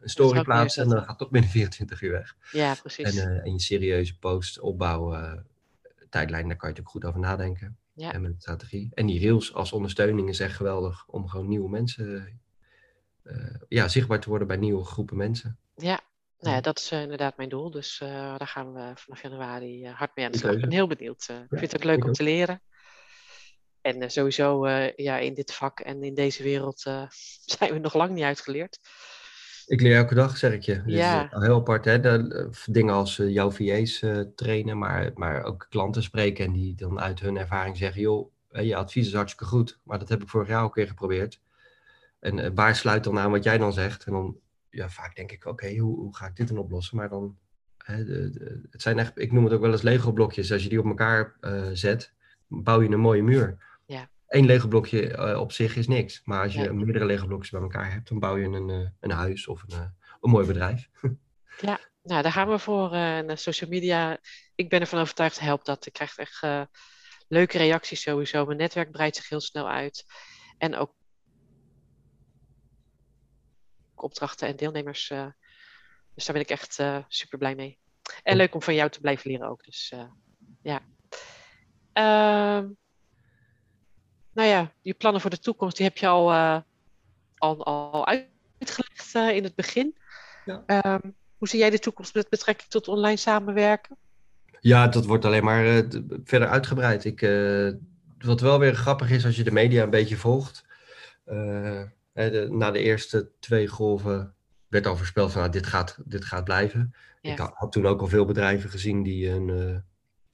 een 0.00 0.08
story 0.08 0.42
plaatsen 0.42 0.82
en 0.82 0.88
dan 0.88 0.98
gaat 0.98 1.08
het 1.08 1.18
toch 1.18 1.30
binnen 1.30 1.50
24 1.60 2.02
uur 2.02 2.12
weg. 2.12 2.36
Ja, 2.52 2.74
precies. 2.74 3.16
En, 3.16 3.28
uh, 3.28 3.44
en 3.44 3.52
je 3.52 3.60
serieuze 3.60 4.18
post 4.18 4.60
opbouwen, 4.60 5.46
tijdlijn, 6.08 6.48
daar 6.48 6.56
kan 6.56 6.68
je 6.68 6.74
natuurlijk 6.74 6.88
goed 6.88 7.04
over 7.04 7.20
nadenken. 7.20 7.76
Ja. 7.92 8.12
En 8.12 8.22
met 8.22 8.34
strategie. 8.38 8.90
En 8.94 9.06
die 9.06 9.20
reels 9.20 9.54
als 9.54 9.72
ondersteuning 9.72 10.28
is 10.28 10.40
echt 10.40 10.56
geweldig 10.56 11.06
om 11.06 11.28
gewoon 11.28 11.48
nieuwe 11.48 11.70
mensen 11.70 12.40
ja, 13.68 13.88
zichtbaar 13.88 14.20
te 14.20 14.28
worden 14.28 14.46
bij 14.48 14.56
nieuwe 14.56 14.84
groepen 14.84 15.16
mensen. 15.16 15.58
Ja, 15.74 16.00
nou 16.38 16.54
ja, 16.54 16.60
dat 16.60 16.78
is 16.78 16.92
inderdaad 16.92 17.36
mijn 17.36 17.48
doel. 17.48 17.70
Dus 17.70 17.98
daar 17.98 18.46
gaan 18.46 18.72
we 18.72 18.92
vanaf 18.94 19.22
januari 19.22 19.86
hard 19.86 20.10
mee 20.14 20.24
aan 20.24 20.32
de 20.32 20.38
slag. 20.38 20.52
Ik 20.54 20.60
ben 20.60 20.72
heel 20.72 20.86
benieuwd. 20.86 21.28
ik 21.50 21.58
vind 21.58 21.72
het 21.72 21.76
ook 21.76 21.84
leuk 21.84 22.04
om 22.04 22.12
te 22.12 22.22
leren. 22.22 22.62
En 23.80 24.10
sowieso 24.10 24.68
ja, 24.96 25.18
in 25.18 25.34
dit 25.34 25.52
vak 25.52 25.80
en 25.80 26.02
in 26.02 26.14
deze 26.14 26.42
wereld 26.42 26.80
zijn 27.58 27.72
we 27.72 27.78
nog 27.78 27.94
lang 27.94 28.10
niet 28.10 28.24
uitgeleerd. 28.24 28.78
Ik 29.66 29.80
leer 29.80 29.96
elke 29.96 30.14
dag, 30.14 30.36
zeg 30.36 30.52
ik 30.52 30.62
je. 30.62 30.82
Ja. 30.86 31.28
heel 31.30 31.54
apart, 31.54 31.84
hè? 31.84 32.00
De, 32.00 32.50
dingen 32.66 32.94
als 32.94 33.16
jouw 33.16 33.50
VA's 33.50 34.04
trainen, 34.34 34.78
maar, 34.78 35.10
maar 35.14 35.42
ook 35.42 35.66
klanten 35.68 36.02
spreken 36.02 36.44
en 36.44 36.52
die 36.52 36.74
dan 36.74 37.00
uit 37.00 37.20
hun 37.20 37.36
ervaring 37.36 37.76
zeggen, 37.76 38.00
joh, 38.00 38.30
je 38.50 38.76
advies 38.76 39.06
is 39.06 39.14
hartstikke 39.14 39.44
goed, 39.44 39.78
maar 39.84 39.98
dat 39.98 40.08
heb 40.08 40.22
ik 40.22 40.28
vorig 40.28 40.48
jaar 40.48 40.64
ook 40.64 40.74
weer 40.74 40.86
geprobeerd. 40.86 41.40
En 42.20 42.38
uh, 42.38 42.50
waar 42.54 42.76
sluit 42.76 43.04
dan 43.04 43.18
aan 43.18 43.30
wat 43.30 43.44
jij 43.44 43.58
dan 43.58 43.72
zegt? 43.72 44.04
En 44.04 44.12
dan, 44.12 44.36
ja, 44.70 44.88
vaak 44.88 45.16
denk 45.16 45.32
ik, 45.32 45.44
oké, 45.44 45.76
hoe, 45.76 45.96
hoe 45.96 46.16
ga 46.16 46.26
ik 46.26 46.36
dit 46.36 46.48
dan 46.48 46.58
oplossen? 46.58 46.96
Maar 46.96 47.08
dan, 47.08 47.38
hè, 47.78 48.04
de, 48.04 48.66
het 48.70 48.82
zijn 48.82 48.98
echt, 48.98 49.18
ik 49.18 49.32
noem 49.32 49.44
het 49.44 49.52
ook 49.52 49.60
wel 49.60 49.72
eens 49.72 49.82
Lego-blokjes. 49.82 50.52
Als 50.52 50.62
je 50.62 50.68
die 50.68 50.78
op 50.78 50.86
elkaar 50.86 51.36
uh, 51.40 51.68
zet, 51.72 52.12
bouw 52.46 52.82
je 52.82 52.88
een 52.88 53.00
mooie 53.00 53.22
muur. 53.22 53.66
Ja. 53.86 54.10
Eén 54.26 54.46
Lego-blokje 54.46 55.16
uh, 55.16 55.40
op 55.40 55.52
zich 55.52 55.76
is 55.76 55.86
niks. 55.86 56.20
Maar 56.24 56.42
als 56.42 56.54
je 56.54 56.62
ja. 56.62 56.72
meerdere 56.72 57.06
Lego-blokjes 57.06 57.50
bij 57.50 57.60
elkaar 57.60 57.92
hebt, 57.92 58.08
dan 58.08 58.18
bouw 58.18 58.36
je 58.36 58.46
een, 58.46 58.92
een 59.00 59.10
huis 59.10 59.46
of 59.46 59.62
een, 59.66 59.94
een 60.20 60.30
mooi 60.30 60.46
bedrijf. 60.46 60.88
ja, 61.60 61.80
nou, 62.02 62.22
daar 62.22 62.32
gaan 62.32 62.48
we 62.48 62.58
voor. 62.58 62.96
Social 63.38 63.70
media, 63.70 64.18
ik 64.54 64.68
ben 64.68 64.80
ervan 64.80 65.00
overtuigd, 65.00 65.40
helpt 65.40 65.66
dat. 65.66 65.86
Ik 65.86 65.92
krijg 65.92 66.16
echt 66.16 66.42
leuke 67.28 67.58
reacties 67.58 68.02
sowieso. 68.02 68.46
Mijn 68.46 68.58
netwerk 68.58 68.90
breidt 68.90 69.16
zich 69.16 69.28
heel 69.28 69.40
snel 69.40 69.68
uit. 69.70 70.04
En 70.58 70.76
ook 70.76 70.92
opdrachten 74.02 74.48
en 74.48 74.56
deelnemers. 74.56 75.10
Uh, 75.10 75.26
dus 76.14 76.24
daar 76.24 76.34
ben 76.34 76.44
ik 76.44 76.50
echt 76.50 76.78
uh, 76.78 76.98
super 77.08 77.38
blij 77.38 77.54
mee. 77.54 77.78
En 78.22 78.36
leuk 78.36 78.54
om 78.54 78.62
van 78.62 78.74
jou 78.74 78.90
te 78.90 79.00
blijven 79.00 79.30
leren 79.30 79.48
ook. 79.48 79.64
Dus 79.64 79.92
uh, 79.94 80.02
ja. 80.62 80.80
Ehm, 81.92 82.66
nou 84.32 84.48
ja, 84.48 84.72
je 84.82 84.94
plannen 84.94 85.20
voor 85.20 85.30
de 85.30 85.38
toekomst, 85.38 85.76
die 85.76 85.86
heb 85.86 85.96
je 85.96 86.06
al, 86.06 86.32
al, 87.38 87.64
al 87.64 88.06
uitgelegd 88.06 89.14
in 89.14 89.44
het 89.44 89.54
begin. 89.54 89.96
Ja. 90.44 90.64
Um, 90.94 91.14
hoe 91.38 91.48
zie 91.48 91.58
jij 91.58 91.70
de 91.70 91.78
toekomst 91.78 92.14
met 92.14 92.28
betrekking 92.28 92.70
tot 92.70 92.88
online 92.88 93.16
samenwerken? 93.16 93.96
Ja, 94.60 94.88
dat 94.88 95.06
wordt 95.06 95.24
alleen 95.24 95.44
maar 95.44 95.66
uh, 95.66 95.82
verder 96.24 96.48
uitgebreid. 96.48 97.04
Ik, 97.04 97.22
uh, 97.22 97.72
wat 98.18 98.40
wel 98.40 98.58
weer 98.58 98.74
grappig 98.74 99.10
is 99.10 99.24
als 99.24 99.36
je 99.36 99.44
de 99.44 99.50
media 99.50 99.82
een 99.82 99.90
beetje 99.90 100.16
volgt. 100.16 100.64
Uh, 101.26 101.82
de, 102.26 102.48
na 102.50 102.70
de 102.70 102.78
eerste 102.78 103.30
twee 103.40 103.68
golven 103.68 104.34
werd 104.68 104.86
al 104.86 104.96
voorspeld 104.96 105.32
van 105.32 105.40
nou, 105.40 105.52
dit, 105.52 105.66
gaat, 105.66 105.98
dit 106.04 106.24
gaat 106.24 106.44
blijven. 106.44 106.94
Ja. 107.20 107.32
Ik 107.32 107.38
had, 107.38 107.72
toen 107.72 107.86
ook 107.86 108.00
al 108.00 108.06
veel 108.06 108.24
bedrijven 108.24 108.70
gezien 108.70 109.02
die 109.02 109.28
een, 109.28 109.48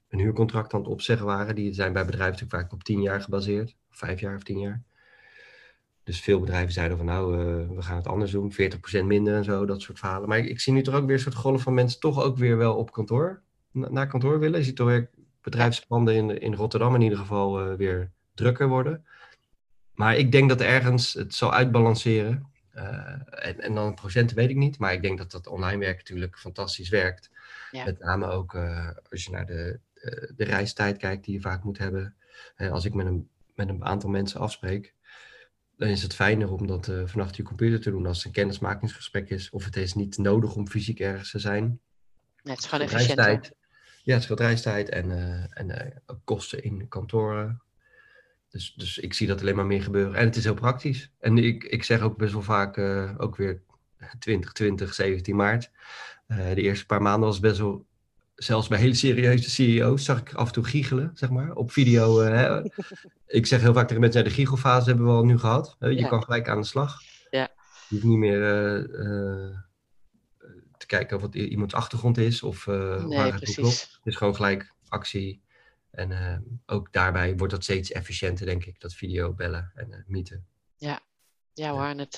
een 0.09 0.19
huurcontract 0.19 0.73
aan 0.73 0.79
het 0.79 0.89
opzeggen 0.89 1.25
waren. 1.25 1.55
Die 1.55 1.73
zijn 1.73 1.93
bij 1.93 2.05
bedrijven 2.05 2.33
natuurlijk 2.33 2.61
vaak 2.61 2.73
op 2.73 2.83
tien 2.83 3.01
jaar 3.01 3.21
gebaseerd. 3.21 3.75
Vijf 3.89 4.19
jaar 4.19 4.35
of 4.35 4.43
tien 4.43 4.59
jaar. 4.59 4.83
Dus 6.03 6.21
veel 6.21 6.39
bedrijven 6.39 6.73
zeiden 6.73 6.97
van 6.97 7.05
nou, 7.05 7.37
we 7.75 7.81
gaan 7.81 7.95
het 7.95 8.07
anders 8.07 8.31
doen. 8.31 8.53
40% 9.01 9.03
minder 9.03 9.35
en 9.35 9.43
zo, 9.43 9.65
dat 9.65 9.81
soort 9.81 9.99
verhalen. 9.99 10.29
Maar 10.29 10.37
ik, 10.37 10.45
ik 10.45 10.59
zie 10.59 10.73
nu 10.73 10.81
toch 10.81 10.95
ook 10.95 11.05
weer 11.05 11.15
een 11.15 11.21
soort 11.21 11.35
golf 11.35 11.61
van 11.61 11.73
mensen 11.73 11.99
toch 11.99 12.23
ook 12.23 12.37
weer 12.37 12.57
wel 12.57 12.75
op 12.75 12.91
kantoor 12.91 13.43
naar 13.71 14.07
kantoor 14.07 14.39
willen. 14.39 14.59
Je 14.59 14.65
ziet 14.65 14.75
toch 14.75 14.87
weer 14.87 15.09
bedrijfspanden 15.41 16.15
in, 16.15 16.41
in 16.41 16.53
Rotterdam 16.53 16.95
in 16.95 17.01
ieder 17.01 17.17
geval 17.17 17.71
uh, 17.71 17.77
weer 17.77 18.11
drukker 18.33 18.67
worden. 18.67 19.05
Maar 19.95 20.17
ik 20.17 20.31
denk 20.31 20.49
dat 20.49 20.61
ergens 20.61 21.13
het 21.13 21.33
zal 21.33 21.53
uitbalanceren. 21.53 22.53
Uh, 22.75 23.09
en, 23.29 23.59
en, 23.59 23.73
dan 23.73 23.93
procenten 23.93 24.35
weet 24.35 24.49
ik 24.49 24.55
niet. 24.55 24.77
Maar 24.77 24.93
ik 24.93 25.01
denk 25.01 25.17
dat 25.17 25.31
dat 25.31 25.47
online 25.47 25.77
werk 25.77 25.97
natuurlijk 25.97 26.37
fantastisch 26.37 26.89
werkt. 26.89 27.29
Ja. 27.71 27.85
Met 27.85 27.99
name 27.99 28.27
ook 28.27 28.53
uh, 28.53 28.89
als 29.11 29.23
je 29.23 29.31
naar 29.31 29.45
de, 29.45 29.79
de, 29.93 30.33
de, 30.35 30.43
reistijd 30.43 30.97
kijkt 30.97 31.25
die 31.25 31.33
je 31.33 31.41
vaak 31.41 31.63
moet 31.63 31.77
hebben. 31.77 32.15
als 32.57 32.85
ik 32.85 32.93
met 32.93 33.05
een, 33.05 33.29
met 33.55 33.69
een 33.69 33.85
aantal 33.85 34.09
mensen 34.09 34.39
afspreek, 34.39 34.93
dan 35.77 35.87
is 35.87 36.01
het 36.01 36.15
fijner 36.15 36.51
om 36.51 36.67
dat 36.67 36.91
vanaf 37.05 37.35
je 37.35 37.43
computer 37.43 37.81
te 37.81 37.89
doen 37.89 38.05
als 38.05 38.17
het 38.17 38.25
een 38.25 38.31
kennismakingsgesprek 38.31 39.29
is. 39.29 39.49
Of 39.49 39.65
het 39.65 39.75
is 39.75 39.93
niet 39.93 40.17
nodig 40.17 40.55
om 40.55 40.67
fysiek 40.67 40.99
ergens 40.99 41.31
te 41.31 41.39
zijn. 41.39 41.79
Ja, 42.43 42.51
het 42.51 42.59
is 42.59 42.65
gewoon 42.65 42.85
efficiënter. 42.85 43.51
Ja, 44.03 44.13
het 44.13 44.23
scheelt 44.23 44.39
reistijd 44.39 44.89
en, 44.89 45.11
en 45.49 46.01
kosten 46.23 46.63
in 46.63 46.87
kantoren. 46.87 47.61
Dus, 48.55 48.73
dus 48.75 48.97
ik 48.97 49.13
zie 49.13 49.27
dat 49.27 49.41
alleen 49.41 49.55
maar 49.55 49.65
meer 49.65 49.83
gebeuren. 49.83 50.15
En 50.15 50.25
het 50.25 50.35
is 50.35 50.43
heel 50.43 50.53
praktisch. 50.53 51.11
En 51.19 51.37
ik, 51.37 51.63
ik 51.63 51.83
zeg 51.83 52.01
ook 52.01 52.17
best 52.17 52.33
wel 52.33 52.41
vaak, 52.41 52.77
uh, 52.77 53.11
ook 53.17 53.35
weer 53.35 53.61
2020, 54.19 54.93
17 54.93 55.35
maart. 55.35 55.71
de 56.27 56.61
eerste 56.61 56.85
paar 56.85 57.01
maanden 57.01 57.27
was 57.27 57.39
best 57.39 57.57
wel, 57.57 57.85
zelfs 58.35 58.67
bij 58.67 58.79
hele 58.79 58.93
serieuze 58.93 59.49
CEO's, 59.49 60.05
zag 60.05 60.19
ik 60.19 60.33
af 60.33 60.47
en 60.47 60.53
toe 60.53 60.63
giechelen, 60.63 61.11
zeg 61.13 61.29
maar, 61.29 61.55
op 61.55 61.71
video. 61.71 62.19
Hè. 62.19 62.61
ik 63.39 63.45
zeg 63.45 63.61
heel 63.61 63.73
vaak 63.73 63.87
tegen 63.87 64.01
mensen, 64.01 64.23
de 64.23 64.29
giechelfase 64.29 64.87
hebben 64.87 65.05
we 65.05 65.11
al 65.11 65.25
nu 65.25 65.37
gehad. 65.37 65.75
Je 65.79 65.95
ja. 65.95 66.07
kan 66.07 66.23
gelijk 66.23 66.49
aan 66.49 66.61
de 66.61 66.67
slag. 66.67 67.01
Ja. 67.29 67.49
Je 67.89 67.95
hoeft 67.95 68.03
niet 68.03 68.17
meer 68.17 68.39
te 70.77 70.85
kijken 70.85 71.19
wat 71.19 71.35
iemands 71.35 71.73
achtergrond 71.73 72.17
is 72.17 72.43
of 72.43 72.65
uh, 72.65 73.05
nee, 73.05 73.17
waar 73.17 73.33
het 73.33 73.53
klopt. 73.53 73.81
Het 73.81 74.13
is 74.13 74.15
gewoon 74.15 74.35
gelijk 74.35 74.73
actie. 74.87 75.41
En 75.95 76.11
uh, 76.11 76.37
ook 76.65 76.93
daarbij 76.93 77.35
wordt 77.37 77.53
dat 77.53 77.63
steeds 77.63 77.91
efficiënter, 77.91 78.45
denk 78.45 78.65
ik, 78.65 78.79
dat 78.79 78.93
video 78.93 79.33
bellen 79.33 79.71
en 79.75 79.91
uh, 79.91 79.97
meeten. 80.05 80.47
Ja, 80.75 80.99
ja 81.53 81.71
hoor. 81.71 81.85
En 81.85 81.97
het, 81.97 82.17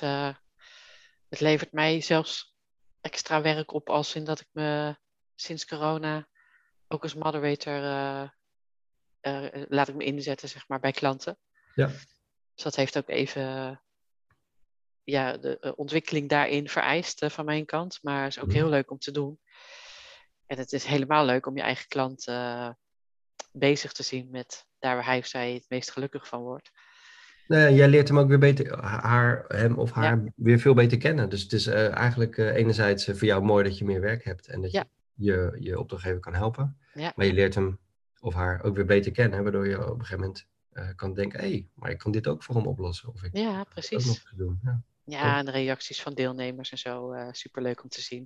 het 1.30 1.40
levert 1.40 1.72
mij 1.72 2.02
zelfs 2.02 2.56
extra 3.02 3.42
werk 3.42 3.74
op 3.74 3.90
als 3.90 4.16
in 4.16 4.24
dat 4.24 4.40
ik 4.40 4.48
me 4.52 4.96
sinds 5.36 5.66
corona 5.66 6.28
ook 6.88 7.04
als 7.04 7.14
moderator 7.14 7.80
laat 9.68 9.88
ik 9.88 9.96
me 9.96 10.04
inzetten, 10.04 10.50
zeg 10.50 10.68
maar, 10.68 10.80
bij 10.80 10.92
klanten. 10.92 11.38
Ja. 11.76 11.88
Dus 12.54 12.64
dat 12.64 12.76
heeft 12.76 12.98
ook 12.98 13.10
even 13.10 13.82
ja, 15.04 15.38
de 15.38 15.74
ontwikkeling 15.76 16.30
daarin 16.30 16.70
vereist 16.70 17.26
van 17.26 17.46
mijn 17.46 17.66
kant. 17.66 18.00
Maar 18.02 18.24
het 18.24 18.36
is 18.36 18.44
ook 18.44 18.52
heel 18.52 18.70
leuk 18.70 18.92
om 18.92 18.98
te 18.98 19.12
doen. 19.12 19.40
En 20.46 20.58
het 20.58 20.74
is 20.74 20.84
helemaal 20.84 21.26
leuk 21.26 21.46
om 21.46 21.56
je 21.56 21.62
eigen 21.62 21.88
klant 21.88 22.28
bezig 23.58 23.92
te 23.92 24.04
zien 24.04 24.30
met 24.32 24.66
daar 24.80 24.96
waar 24.96 25.06
hij 25.06 25.18
of 25.18 25.26
zij 25.26 25.54
het 25.54 25.66
meest 25.70 25.92
gelukkig 25.92 26.28
van 26.28 26.42
wordt. 26.42 26.72
Nou 27.48 27.62
ja, 27.62 27.70
jij 27.70 27.88
leert 27.88 28.08
hem 28.08 28.20
ook 28.20 28.28
weer 28.28 28.40
beter, 28.40 28.84
haar, 28.84 29.46
hem 29.48 29.78
of 29.78 29.92
haar 29.92 30.24
ja. 30.24 30.32
weer 30.36 30.60
veel 30.60 30.74
beter 30.74 30.98
kennen. 30.98 31.30
Dus 31.30 31.42
het 31.42 31.54
is 31.54 31.68
eigenlijk 31.68 32.38
enerzijds 32.38 33.06
voor 33.06 33.26
jou 33.26 33.44
mooi 33.44 33.64
dat 33.64 33.78
je 33.78 33.86
meer 33.86 34.02
werk 34.02 34.24
hebt 34.24 34.48
en 34.48 34.62
dat 34.62 34.72
ja. 34.72 34.86
je, 35.14 35.32
je 35.32 35.58
je 35.60 35.80
opdrachtgever 35.80 36.20
kan 36.20 36.34
helpen. 36.34 36.78
Ja. 36.94 37.14
Maar 37.16 37.26
je 37.26 37.34
leert 37.34 37.56
hem 37.56 37.80
of 38.20 38.34
haar 38.34 38.64
ook 38.64 38.76
weer 38.76 38.86
beter 38.86 39.12
kennen, 39.12 39.44
waardoor 39.44 39.68
je 39.68 39.92
op 39.92 40.00
een 40.00 40.06
gegeven 40.06 40.20
moment 40.20 40.46
kan 40.96 41.14
denken, 41.14 41.40
hé, 41.40 41.50
hey, 41.50 41.68
maar 41.74 41.92
ik 41.92 41.98
kan 41.98 42.12
dit 42.12 42.28
ook 42.28 42.44
voor 42.44 42.56
hem 42.56 42.68
oplossen. 42.68 43.10
Of 43.10 43.24
ik 43.24 43.38
ja, 43.38 43.64
precies. 43.64 43.98
Ook 43.98 44.06
nog 44.06 44.34
doen. 44.36 44.60
Ja. 44.64 44.82
Ja, 45.04 45.38
en 45.38 45.46
de 45.46 45.52
reacties 45.52 46.02
van 46.02 46.14
deelnemers 46.14 46.72
en 46.72 46.78
zo. 46.78 47.14
Superleuk 47.32 47.84
om 47.84 47.90
te 47.90 48.02
zien. 48.02 48.26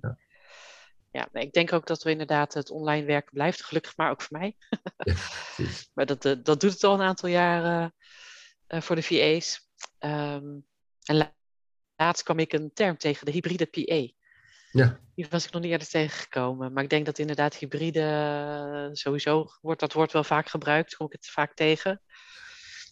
Ja. 1.12 1.28
ik 1.32 1.52
denk 1.52 1.72
ook 1.72 1.86
dat 1.86 2.02
we 2.02 2.10
inderdaad 2.10 2.54
het 2.54 2.70
online 2.70 3.06
werken 3.06 3.32
blijft. 3.32 3.64
Gelukkig 3.64 3.96
maar 3.96 4.10
ook 4.10 4.22
voor 4.22 4.38
mij. 4.38 4.56
ja, 4.96 5.14
maar 5.94 6.06
dat, 6.06 6.24
uh, 6.24 6.32
dat 6.42 6.60
doet 6.60 6.72
het 6.72 6.84
al 6.84 6.94
een 6.94 7.06
aantal 7.06 7.28
jaren 7.28 7.94
uh, 8.68 8.80
voor 8.80 8.96
de 8.96 9.02
VA's. 9.02 9.68
Um, 9.98 10.66
en 11.02 11.34
laatst 11.96 12.22
kwam 12.22 12.38
ik 12.38 12.52
een 12.52 12.72
term 12.72 12.96
tegen, 12.96 13.26
de 13.26 13.32
hybride 13.32 13.66
PA. 13.66 14.14
Ja. 14.70 15.00
Die 15.14 15.26
was 15.30 15.44
ik 15.44 15.52
nog 15.52 15.62
niet 15.62 15.70
eerder 15.70 15.88
tegengekomen. 15.88 16.72
Maar 16.72 16.82
ik 16.82 16.90
denk 16.90 17.06
dat 17.06 17.18
inderdaad 17.18 17.54
hybride, 17.56 18.88
sowieso 18.92 19.46
wordt 19.60 19.80
dat 19.80 19.92
woord 19.92 20.12
wel 20.12 20.24
vaak 20.24 20.48
gebruikt. 20.48 20.96
Kom 20.96 21.06
ik 21.06 21.12
het 21.12 21.26
vaak 21.26 21.54
tegen. 21.54 22.02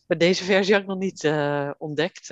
Maar 0.06 0.18
deze 0.18 0.44
versie 0.44 0.72
had 0.72 0.82
ik 0.82 0.88
nog 0.88 0.98
niet 0.98 1.32
ontdekt. 1.78 2.28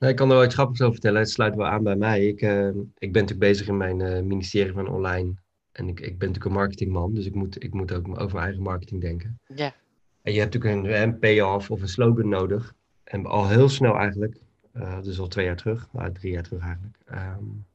Nee, 0.00 0.10
ik 0.10 0.16
kan 0.16 0.28
er 0.28 0.34
wel 0.34 0.44
iets 0.44 0.54
grappigs 0.54 0.80
over 0.80 0.92
vertellen. 0.92 1.20
Het 1.20 1.30
sluit 1.30 1.54
wel 1.54 1.66
aan 1.66 1.82
bij 1.82 1.96
mij. 1.96 2.26
Ik, 2.26 2.42
uh, 2.42 2.66
ik 2.98 3.12
ben 3.12 3.22
natuurlijk 3.22 3.38
bezig 3.38 3.68
in 3.68 3.76
mijn 3.76 4.00
uh, 4.00 4.20
ministerie 4.20 4.72
van 4.72 4.88
online. 4.88 5.34
En 5.72 5.88
ik, 5.88 6.00
ik 6.00 6.18
ben 6.18 6.28
natuurlijk 6.28 6.44
een 6.44 6.60
marketingman, 6.60 7.14
dus 7.14 7.26
ik 7.26 7.34
moet, 7.34 7.64
ik 7.64 7.74
moet 7.74 7.92
ook 7.92 8.08
over 8.08 8.32
mijn 8.32 8.44
eigen 8.44 8.62
marketing 8.62 9.00
denken. 9.00 9.40
Ja. 9.54 9.74
En 10.22 10.32
je 10.32 10.40
hebt 10.40 10.54
natuurlijk 10.54 10.84
een, 10.84 11.02
een 11.02 11.18
payoff 11.18 11.70
of 11.70 11.80
een 11.80 11.88
slogan 11.88 12.28
nodig. 12.28 12.74
En 13.04 13.26
al 13.26 13.48
heel 13.48 13.68
snel 13.68 13.96
eigenlijk, 13.96 14.36
uh, 14.74 15.02
dus 15.02 15.18
al 15.18 15.26
twee 15.26 15.44
jaar 15.44 15.56
terug, 15.56 15.88
nou, 15.92 16.12
drie 16.12 16.32
jaar 16.32 16.42
terug 16.42 16.62
eigenlijk, 16.62 16.96
um, 17.12 17.66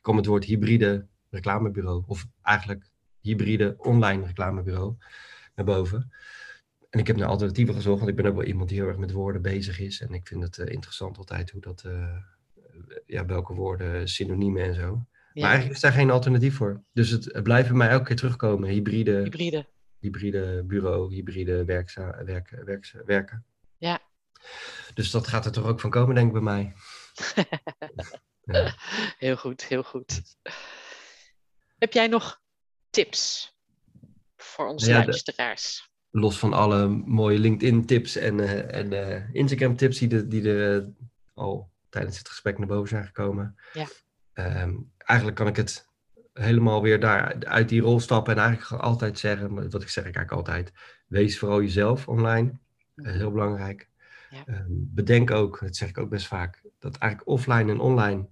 kwam 0.00 0.16
het 0.16 0.26
woord 0.26 0.44
hybride 0.44 1.06
reclamebureau. 1.30 2.02
Of 2.06 2.26
eigenlijk 2.42 2.90
hybride 3.20 3.74
online 3.78 4.26
reclamebureau 4.26 4.94
naar 5.54 5.66
boven. 5.66 6.12
En 6.96 7.02
ik 7.02 7.08
heb 7.08 7.16
naar 7.16 7.28
alternatieven 7.28 7.74
gezocht, 7.74 7.98
want 7.98 8.10
ik 8.10 8.16
ben 8.16 8.26
ook 8.26 8.34
wel 8.34 8.44
iemand 8.44 8.68
die 8.68 8.78
heel 8.78 8.88
erg 8.88 8.96
met 8.96 9.12
woorden 9.12 9.42
bezig 9.42 9.78
is. 9.78 10.00
En 10.00 10.14
ik 10.14 10.26
vind 10.26 10.42
het 10.42 10.58
uh, 10.58 10.66
interessant 10.66 11.18
altijd 11.18 11.50
hoe 11.50 11.60
dat, 11.60 11.82
uh, 11.86 12.16
ja, 13.06 13.26
welke 13.26 13.54
woorden, 13.54 14.08
synoniemen 14.08 14.62
en 14.62 14.74
zo. 14.74 14.80
Ja. 14.80 15.06
Maar 15.32 15.44
eigenlijk 15.44 15.74
is 15.74 15.80
daar 15.80 15.92
geen 15.92 16.10
alternatief 16.10 16.56
voor. 16.56 16.82
Dus 16.92 17.10
het, 17.10 17.24
het 17.24 17.42
blijft 17.42 17.68
bij 17.68 17.76
mij 17.76 17.88
elke 17.88 18.04
keer 18.04 18.16
terugkomen. 18.16 18.68
Hybride, 18.68 19.22
hybride. 19.22 19.66
hybride 19.98 20.62
bureau, 20.66 21.14
hybride 21.14 21.64
werkza, 21.64 22.24
werk, 22.24 22.50
werk, 22.64 23.02
werken. 23.06 23.44
Ja. 23.78 24.00
Dus 24.94 25.10
dat 25.10 25.26
gaat 25.26 25.44
er 25.44 25.52
toch 25.52 25.66
ook 25.66 25.80
van 25.80 25.90
komen, 25.90 26.14
denk 26.14 26.26
ik 26.26 26.32
bij 26.32 26.42
mij. 26.42 26.72
ja. 28.54 28.74
Heel 29.18 29.36
goed, 29.36 29.64
heel 29.64 29.82
goed. 29.82 30.22
Heb 31.78 31.92
jij 31.92 32.06
nog 32.06 32.40
tips 32.90 33.54
voor 34.36 34.66
onze 34.66 34.90
ja, 34.90 35.04
luisteraars? 35.04 35.94
Los 36.18 36.38
van 36.38 36.52
alle 36.52 36.86
mooie 36.88 37.38
LinkedIn-tips 37.38 38.16
en, 38.16 38.38
uh, 38.38 38.74
en 38.74 38.92
uh, 38.92 39.34
Instagram-tips 39.34 39.98
die, 39.98 40.08
de, 40.08 40.28
die 40.28 40.50
er 40.50 40.88
al 41.34 41.70
tijdens 41.88 42.18
het 42.18 42.28
gesprek 42.28 42.58
naar 42.58 42.66
boven 42.66 42.88
zijn 42.88 43.04
gekomen. 43.04 43.56
Ja. 43.72 43.86
Um, 44.62 44.92
eigenlijk 44.98 45.36
kan 45.36 45.46
ik 45.46 45.56
het 45.56 45.88
helemaal 46.32 46.82
weer 46.82 47.00
daar 47.00 47.36
uit 47.44 47.68
die 47.68 47.80
rol 47.80 48.00
stappen 48.00 48.36
en 48.36 48.42
eigenlijk 48.42 48.82
altijd 48.82 49.18
zeggen, 49.18 49.70
wat 49.70 49.82
ik 49.82 49.88
zeg 49.88 50.04
ik 50.04 50.16
eigenlijk 50.16 50.32
altijd, 50.32 50.72
wees 51.06 51.38
vooral 51.38 51.60
jezelf 51.60 52.08
online. 52.08 52.58
Mhm. 52.94 53.10
heel 53.10 53.30
belangrijk. 53.30 53.88
Ja. 54.30 54.44
Um, 54.46 54.66
bedenk 54.68 55.30
ook, 55.30 55.60
dat 55.60 55.76
zeg 55.76 55.88
ik 55.88 55.98
ook 55.98 56.10
best 56.10 56.26
vaak, 56.26 56.62
dat 56.78 56.96
eigenlijk 56.96 57.30
offline 57.30 57.70
en 57.70 57.80
online 57.80 58.28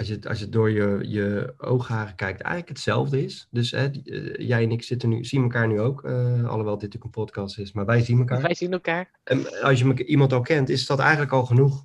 als 0.00 0.08
je, 0.08 0.28
als 0.28 0.38
je 0.38 0.48
door 0.48 0.70
je, 0.70 0.98
je 1.02 1.54
oogharen 1.58 2.14
kijkt, 2.14 2.40
eigenlijk 2.40 2.68
hetzelfde 2.68 3.24
is. 3.24 3.48
Dus 3.50 3.70
hè, 3.70 3.84
eh, 3.86 4.48
jij 4.48 4.62
en 4.62 4.70
ik 4.70 4.82
zitten 4.82 5.08
nu, 5.08 5.24
zien 5.24 5.42
elkaar 5.42 5.68
nu 5.68 5.80
ook, 5.80 6.04
uh, 6.04 6.12
alhoewel 6.48 6.78
dit 6.78 6.82
natuurlijk 6.82 7.04
een 7.04 7.10
podcast 7.10 7.58
is, 7.58 7.72
maar 7.72 7.86
wij 7.86 8.00
zien 8.00 8.18
elkaar. 8.18 8.42
Wij 8.42 8.54
zien 8.54 8.72
elkaar. 8.72 9.10
En 9.24 9.62
als 9.62 9.80
je 9.80 10.04
iemand 10.04 10.32
al 10.32 10.40
kent, 10.40 10.68
is 10.68 10.86
dat 10.86 10.98
eigenlijk 10.98 11.32
al 11.32 11.44
genoeg. 11.44 11.84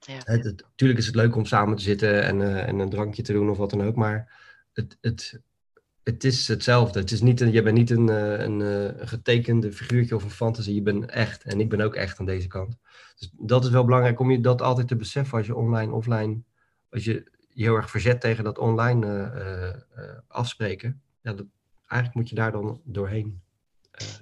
Ja. 0.00 0.20
Het, 0.24 0.64
tuurlijk 0.74 0.98
is 1.00 1.06
het 1.06 1.14
leuk 1.14 1.36
om 1.36 1.44
samen 1.44 1.76
te 1.76 1.82
zitten 1.82 2.22
en, 2.22 2.40
uh, 2.40 2.68
en 2.68 2.78
een 2.78 2.90
drankje 2.90 3.22
te 3.22 3.32
doen 3.32 3.50
of 3.50 3.56
wat 3.56 3.70
dan 3.70 3.82
ook, 3.82 3.94
maar 3.94 4.40
het, 4.72 4.96
het, 5.00 5.40
het 6.02 6.24
is 6.24 6.48
hetzelfde. 6.48 6.98
Het 6.98 7.10
is 7.10 7.20
niet 7.20 7.40
een, 7.40 7.52
je 7.52 7.62
bent 7.62 7.76
niet 7.76 7.90
een, 7.90 8.08
een, 8.08 8.60
een 8.60 9.08
getekende 9.08 9.72
figuurtje 9.72 10.14
of 10.14 10.24
een 10.24 10.30
fantasie, 10.30 10.74
je 10.74 10.82
bent 10.82 11.10
echt. 11.10 11.42
En 11.42 11.60
ik 11.60 11.68
ben 11.68 11.80
ook 11.80 11.94
echt 11.94 12.18
aan 12.18 12.26
deze 12.26 12.46
kant. 12.46 12.76
Dus 13.16 13.30
dat 13.38 13.64
is 13.64 13.70
wel 13.70 13.84
belangrijk 13.84 14.20
om 14.20 14.30
je 14.30 14.40
dat 14.40 14.62
altijd 14.62 14.88
te 14.88 14.96
beseffen 14.96 15.38
als 15.38 15.46
je 15.46 15.54
online, 15.54 15.92
offline, 15.92 16.42
als 16.90 17.04
je 17.04 17.38
heel 17.54 17.74
erg 17.74 17.90
verzet 17.90 18.20
tegen 18.20 18.44
dat 18.44 18.58
online 18.58 19.06
uh, 19.06 20.04
uh, 20.04 20.10
afspreken. 20.26 21.02
Ja, 21.22 21.32
dat, 21.32 21.46
eigenlijk 21.86 22.14
moet 22.14 22.28
je 22.28 22.34
daar 22.34 22.52
dan 22.52 22.80
doorheen. 22.84 23.40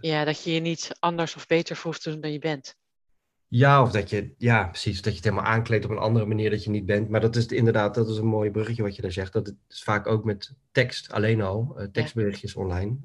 ja, 0.01 0.25
dat 0.25 0.45
je 0.45 0.53
je 0.53 0.61
niet 0.61 0.97
anders 0.99 1.37
of 1.37 1.47
beter 1.47 1.81
hoeft 1.83 2.03
te 2.03 2.11
doen 2.11 2.21
dan 2.21 2.33
je 2.33 2.39
bent. 2.39 2.77
Ja, 3.49 3.83
of 3.83 3.91
dat 3.91 4.11
je, 4.11 4.35
ja, 4.39 4.67
precies, 4.67 5.03
dat 5.03 5.13
je 5.13 5.19
het 5.19 5.29
helemaal 5.29 5.53
aankleedt 5.53 5.85
op 5.85 5.91
een 5.91 5.99
andere 5.99 6.27
manier 6.27 6.51
dat 6.51 6.65
je 6.65 6.71
niet 6.71 6.87
bent. 6.87 7.09
Maar 7.09 7.21
dat 7.21 7.37
is 7.37 7.47
inderdaad, 7.47 7.95
dat 7.95 8.09
is 8.09 8.17
een 8.17 8.27
mooi 8.27 8.51
bruggetje 8.51 8.83
wat 8.83 8.97
je 8.97 9.03
daar 9.03 9.13
zegt. 9.13 9.33
Dat 9.33 9.47
het 9.47 9.57
is 9.69 9.83
vaak 9.83 10.07
ook 10.07 10.25
met 10.25 10.53
tekst 10.73 11.13
alleen 11.13 11.43
al, 11.43 11.89
tekstberichtjes 11.93 12.55
online 12.55 12.99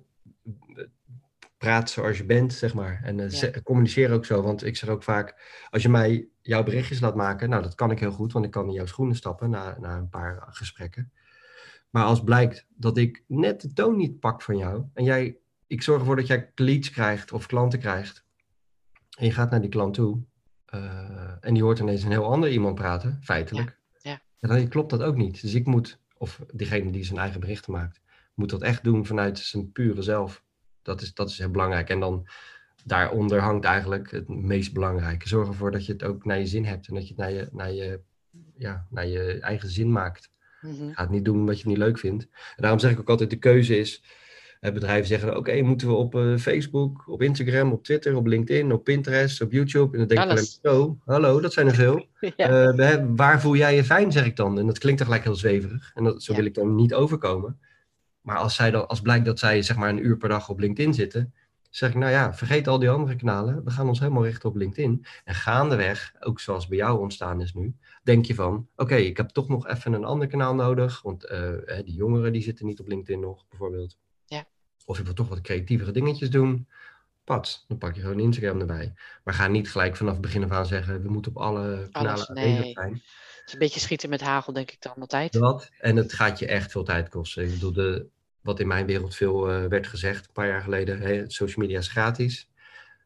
praat 1.63 1.89
zoals 1.89 2.17
je 2.17 2.25
bent, 2.25 2.53
zeg 2.53 2.73
maar. 2.73 3.01
En 3.03 3.19
uh, 3.19 3.49
communiceer 3.63 4.11
ook 4.11 4.25
zo. 4.25 4.41
Want 4.41 4.65
ik 4.65 4.77
zeg 4.77 4.89
ook 4.89 5.03
vaak, 5.03 5.35
als 5.69 5.81
je 5.81 5.89
mij 5.89 6.27
jouw 6.43 6.63
berichtjes 6.63 6.99
laat 6.99 7.15
maken, 7.15 7.49
nou, 7.49 7.63
dat 7.63 7.75
kan 7.75 7.91
ik 7.91 7.99
heel 7.99 8.11
goed, 8.11 8.31
want 8.31 8.45
ik 8.45 8.51
kan 8.51 8.67
in 8.67 8.73
jouw 8.73 8.85
schoenen 8.85 9.15
stappen 9.15 9.49
na, 9.49 9.77
na 9.79 9.97
een 9.97 10.09
paar 10.09 10.43
gesprekken. 10.49 11.11
Maar 11.89 12.03
als 12.03 12.23
blijkt 12.23 12.65
dat 12.75 12.97
ik 12.97 13.23
net 13.27 13.61
de 13.61 13.73
toon 13.73 13.95
niet 13.95 14.19
pak 14.19 14.41
van 14.41 14.57
jou, 14.57 14.83
en 14.93 15.03
jij, 15.03 15.37
ik 15.67 15.81
zorg 15.81 15.99
ervoor 15.99 16.15
dat 16.15 16.27
jij 16.27 16.51
leads 16.55 16.91
krijgt 16.91 17.31
of 17.31 17.45
klanten 17.45 17.79
krijgt, 17.79 18.25
en 19.17 19.25
je 19.25 19.31
gaat 19.31 19.51
naar 19.51 19.61
die 19.61 19.69
klant 19.69 19.93
toe, 19.93 20.23
uh, 20.73 21.31
en 21.39 21.53
die 21.53 21.63
hoort 21.63 21.79
ineens 21.79 22.03
een 22.03 22.11
heel 22.11 22.31
ander 22.31 22.49
iemand 22.49 22.75
praten, 22.75 23.19
feitelijk, 23.21 23.77
ja. 24.01 24.21
ja. 24.39 24.47
dan 24.47 24.67
klopt 24.67 24.89
dat 24.89 25.01
ook 25.01 25.15
niet. 25.15 25.41
Dus 25.41 25.53
ik 25.53 25.65
moet, 25.65 25.99
of 26.17 26.41
diegene 26.53 26.91
die 26.91 27.03
zijn 27.03 27.19
eigen 27.19 27.39
berichten 27.39 27.71
maakt, 27.71 28.01
moet 28.33 28.49
dat 28.49 28.61
echt 28.61 28.83
doen 28.83 29.05
vanuit 29.05 29.39
zijn 29.39 29.71
pure 29.71 30.01
zelf. 30.01 30.43
Dat 30.81 31.01
is, 31.01 31.13
dat 31.13 31.29
is 31.29 31.37
heel 31.37 31.51
belangrijk. 31.51 31.89
En 31.89 31.99
dan 31.99 32.27
daaronder 32.83 33.39
hangt 33.39 33.65
eigenlijk 33.65 34.11
het 34.11 34.27
meest 34.27 34.73
belangrijke. 34.73 35.27
Zorg 35.27 35.47
ervoor 35.47 35.71
dat 35.71 35.85
je 35.85 35.93
het 35.93 36.03
ook 36.03 36.25
naar 36.25 36.39
je 36.39 36.47
zin 36.47 36.65
hebt 36.65 36.87
en 36.87 36.93
dat 36.93 37.07
je 37.07 37.13
het 37.13 37.17
naar 37.17 37.31
je, 37.31 37.49
naar 37.51 37.71
je, 37.71 37.99
ja, 38.57 38.87
naar 38.89 39.07
je 39.07 39.39
eigen 39.39 39.69
zin 39.69 39.91
maakt. 39.91 40.31
Mm 40.61 40.93
Ga 40.93 41.01
het 41.01 41.11
niet 41.11 41.25
doen 41.25 41.45
wat 41.45 41.59
je 41.61 41.67
niet 41.67 41.77
leuk 41.77 41.99
vindt. 41.99 42.23
En 42.23 42.61
daarom 42.61 42.79
zeg 42.79 42.91
ik 42.91 42.99
ook 42.99 43.09
altijd, 43.09 43.29
de 43.29 43.35
keuze 43.35 43.77
is... 43.77 44.03
Bedrijven 44.71 45.07
zeggen, 45.07 45.37
oké, 45.37 45.61
moeten 45.61 45.87
we 45.87 45.93
op 45.93 46.15
uh, 46.15 46.37
Facebook, 46.37 47.03
op 47.07 47.21
Instagram, 47.21 47.71
op 47.71 47.83
Twitter, 47.83 48.15
op 48.15 48.25
LinkedIn, 48.25 48.71
op 48.71 48.83
Pinterest, 48.83 49.41
op 49.41 49.51
YouTube. 49.51 49.91
En 49.91 49.97
dan 49.97 50.07
denk 50.07 50.23
ik 50.23 50.29
alleen, 50.29 50.77
oh, 50.79 51.01
hallo, 51.05 51.41
dat 51.41 51.53
zijn 51.53 51.67
er 51.67 51.75
veel. 51.75 52.05
ja. 52.37 52.73
uh, 52.73 53.05
waar 53.15 53.41
voel 53.41 53.55
jij 53.55 53.75
je 53.75 53.83
fijn, 53.83 54.11
zeg 54.11 54.25
ik 54.25 54.35
dan. 54.35 54.59
En 54.59 54.65
dat 54.65 54.77
klinkt 54.77 54.97
toch 54.97 55.07
gelijk 55.07 55.25
heel 55.25 55.35
zweverig. 55.35 55.91
En 55.93 56.03
dat, 56.03 56.23
zo 56.23 56.35
wil 56.35 56.45
ik 56.45 56.53
dan 56.53 56.75
niet 56.75 56.93
overkomen. 56.93 57.59
Maar 58.21 58.37
als, 58.37 58.55
zij 58.55 58.71
dan, 58.71 58.87
als 58.87 59.01
blijkt 59.01 59.25
dat 59.25 59.39
zij 59.39 59.61
zeg 59.61 59.75
maar 59.75 59.89
een 59.89 60.05
uur 60.05 60.17
per 60.17 60.29
dag 60.29 60.49
op 60.49 60.59
LinkedIn 60.59 60.93
zitten, 60.93 61.33
zeg 61.75 61.89
ik, 61.89 61.95
nou 61.95 62.11
ja, 62.11 62.33
vergeet 62.33 62.67
al 62.67 62.79
die 62.79 62.89
andere 62.89 63.15
kanalen. 63.15 63.63
We 63.63 63.71
gaan 63.71 63.87
ons 63.87 63.99
helemaal 63.99 64.23
richten 64.23 64.49
op 64.49 64.55
LinkedIn. 64.55 65.05
En 65.23 65.35
gaandeweg, 65.35 66.13
ook 66.19 66.39
zoals 66.39 66.67
bij 66.67 66.77
jou 66.77 66.99
ontstaan 66.99 67.41
is 67.41 67.53
nu, 67.53 67.75
denk 68.03 68.25
je 68.25 68.35
van, 68.35 68.67
oké, 68.75 68.95
ik 68.95 69.17
heb 69.17 69.29
toch 69.29 69.47
nog 69.47 69.67
even 69.67 69.93
een 69.93 70.03
ander 70.03 70.27
kanaal 70.27 70.55
nodig. 70.55 71.01
Want 71.01 71.31
uh, 71.31 71.49
die 71.83 71.93
jongeren 71.93 72.31
die 72.31 72.41
zitten 72.41 72.65
niet 72.65 72.79
op 72.79 72.87
LinkedIn 72.87 73.19
nog, 73.19 73.45
bijvoorbeeld. 73.49 73.97
Ja. 74.25 74.45
Of 74.85 74.97
je 74.97 75.03
wil 75.03 75.13
toch 75.13 75.29
wat 75.29 75.41
creatievere 75.41 75.91
dingetjes 75.91 76.29
doen. 76.29 76.67
Pat, 77.23 77.65
dan 77.67 77.77
pak 77.77 77.95
je 77.95 78.01
gewoon 78.01 78.19
Instagram 78.19 78.59
erbij. 78.59 78.93
Maar 79.23 79.33
ga 79.33 79.47
niet 79.47 79.71
gelijk 79.71 79.95
vanaf 79.95 80.13
het 80.13 80.21
begin 80.21 80.43
af 80.43 80.51
aan 80.51 80.65
zeggen, 80.65 81.01
we 81.01 81.09
moeten 81.09 81.31
op 81.31 81.37
alle 81.37 81.89
kanalen 81.91 82.29
aanwezig 82.29 82.71
zijn. 82.71 82.93
Het 82.93 83.47
is 83.47 83.53
een 83.53 83.59
beetje 83.59 83.79
schieten 83.79 84.09
met 84.09 84.21
hagel, 84.21 84.53
denk 84.53 84.71
ik 84.71 84.81
dan 84.81 84.95
altijd. 84.95 85.33
Dat, 85.33 85.69
en 85.79 85.95
het 85.95 86.13
gaat 86.13 86.39
je 86.39 86.47
echt 86.47 86.71
veel 86.71 86.83
tijd 86.83 87.09
kosten. 87.09 87.43
Ik 87.43 87.51
bedoel, 87.51 87.73
de, 87.73 88.07
wat 88.43 88.59
in 88.59 88.67
mijn 88.67 88.85
wereld 88.85 89.15
veel 89.15 89.49
uh, 89.49 89.65
werd 89.65 89.87
gezegd 89.87 90.25
een 90.25 90.33
paar 90.33 90.47
jaar 90.47 90.61
geleden, 90.61 90.99
hey, 90.99 91.23
social 91.27 91.65
media 91.65 91.79
is 91.79 91.87
gratis. 91.87 92.49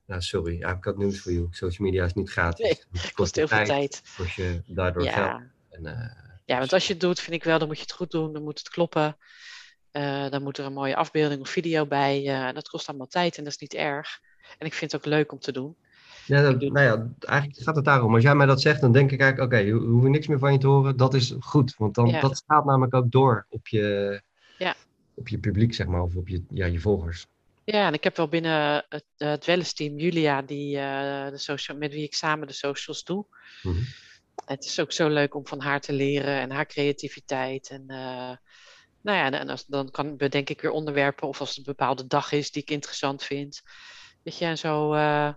Nou, 0.05 0.21
sorry, 0.21 0.55
I've 0.55 0.77
got 0.81 0.97
news 0.97 1.19
for 1.19 1.31
you. 1.31 1.47
Social 1.51 1.87
media 1.87 2.05
is 2.05 2.13
niet 2.13 2.29
gratis. 2.29 2.65
Nee, 2.65 3.01
het 3.01 3.13
kost 3.13 3.35
heel 3.35 3.47
veel 3.47 3.65
tijd. 3.65 4.01
Kost 4.17 4.35
je 4.35 4.61
daardoor 4.65 5.03
ja. 5.03 5.11
geld. 5.11 5.41
En, 5.69 5.83
uh, 5.83 6.11
ja, 6.45 6.57
want 6.57 6.73
als 6.73 6.87
je 6.87 6.93
het 6.93 7.01
doet, 7.01 7.19
vind 7.19 7.35
ik 7.35 7.43
wel, 7.43 7.59
dan 7.59 7.67
moet 7.67 7.77
je 7.77 7.83
het 7.83 7.91
goed 7.91 8.11
doen. 8.11 8.33
Dan 8.33 8.43
moet 8.43 8.59
het 8.59 8.69
kloppen. 8.69 9.17
Uh, 9.91 10.29
dan 10.29 10.43
moet 10.43 10.57
er 10.57 10.65
een 10.65 10.73
mooie 10.73 10.95
afbeelding 10.95 11.41
of 11.41 11.49
video 11.49 11.85
bij. 11.85 12.51
dat 12.53 12.69
kost 12.69 12.87
allemaal 12.87 13.07
tijd 13.07 13.37
en 13.37 13.43
dat 13.43 13.53
is 13.53 13.59
niet 13.59 13.73
erg. 13.73 14.19
En 14.57 14.65
ik 14.65 14.73
vind 14.73 14.91
het 14.91 15.01
ook 15.01 15.07
leuk 15.07 15.31
om 15.31 15.39
te 15.39 15.51
doen. 15.51 15.75
Ja, 16.25 16.41
dat, 16.41 16.61
nou 16.61 16.79
ja, 16.79 17.07
eigenlijk 17.19 17.63
gaat 17.63 17.75
het 17.75 17.85
daarom. 17.85 18.13
Als 18.13 18.23
jij 18.23 18.35
mij 18.35 18.45
dat 18.45 18.61
zegt, 18.61 18.81
dan 18.81 18.91
denk 18.91 19.11
ik 19.11 19.19
eigenlijk, 19.19 19.53
oké, 19.53 19.61
okay, 19.61 19.89
hoef 19.89 20.03
niks 20.03 20.27
meer 20.27 20.39
van 20.39 20.51
je 20.51 20.57
te 20.57 20.67
horen. 20.67 20.97
Dat 20.97 21.13
is 21.13 21.35
goed, 21.39 21.75
want 21.77 21.95
dan, 21.95 22.07
ja. 22.07 22.21
dat 22.21 22.43
gaat 22.47 22.65
namelijk 22.65 22.93
ook 22.93 23.11
door 23.11 23.45
op 23.49 23.67
je, 23.67 24.21
ja. 24.57 24.75
Op 25.17 25.27
je 25.27 25.37
publiek, 25.37 25.73
zeg 25.73 25.87
maar, 25.87 26.01
of 26.01 26.15
op 26.15 26.27
je, 26.27 26.43
ja, 26.49 26.65
je 26.65 26.79
volgers. 26.79 27.27
Ja, 27.63 27.87
en 27.87 27.93
ik 27.93 28.03
heb 28.03 28.17
wel 28.17 28.27
binnen 28.27 28.85
het, 28.89 29.05
het 29.17 29.45
Welles 29.45 29.73
team 29.73 29.99
Julia, 29.99 30.41
die, 30.41 30.75
uh, 30.75 31.29
de 31.29 31.37
social, 31.37 31.77
met 31.77 31.91
wie 31.91 32.03
ik 32.03 32.15
samen 32.15 32.47
de 32.47 32.53
socials 32.53 33.03
doe. 33.03 33.25
Mm 33.63 33.71
-hmm. 33.71 33.85
Het 34.45 34.65
is 34.65 34.79
ook 34.79 34.91
zo 34.91 35.09
leuk 35.09 35.35
om 35.35 35.47
van 35.47 35.61
haar 35.61 35.81
te 35.81 35.93
leren 35.93 36.39
en 36.39 36.51
haar 36.51 36.65
creativiteit. 36.65 37.69
En 37.69 37.81
uh, 37.87 38.35
nou 39.01 39.17
ja, 39.17 39.31
en 39.31 39.49
als, 39.49 39.65
dan 39.65 39.91
kan, 39.91 40.17
bedenk 40.17 40.49
ik 40.49 40.61
weer 40.61 40.71
onderwerpen 40.71 41.27
of 41.27 41.39
als 41.39 41.49
het 41.49 41.57
een 41.57 41.63
bepaalde 41.63 42.07
dag 42.07 42.31
is 42.31 42.51
die 42.51 42.61
ik 42.61 42.69
interessant 42.69 43.23
vind. 43.23 43.61
Weet 44.23 44.37
je, 44.37 44.45
en 44.45 44.57
zo 44.57 44.93
uh, 44.93 45.33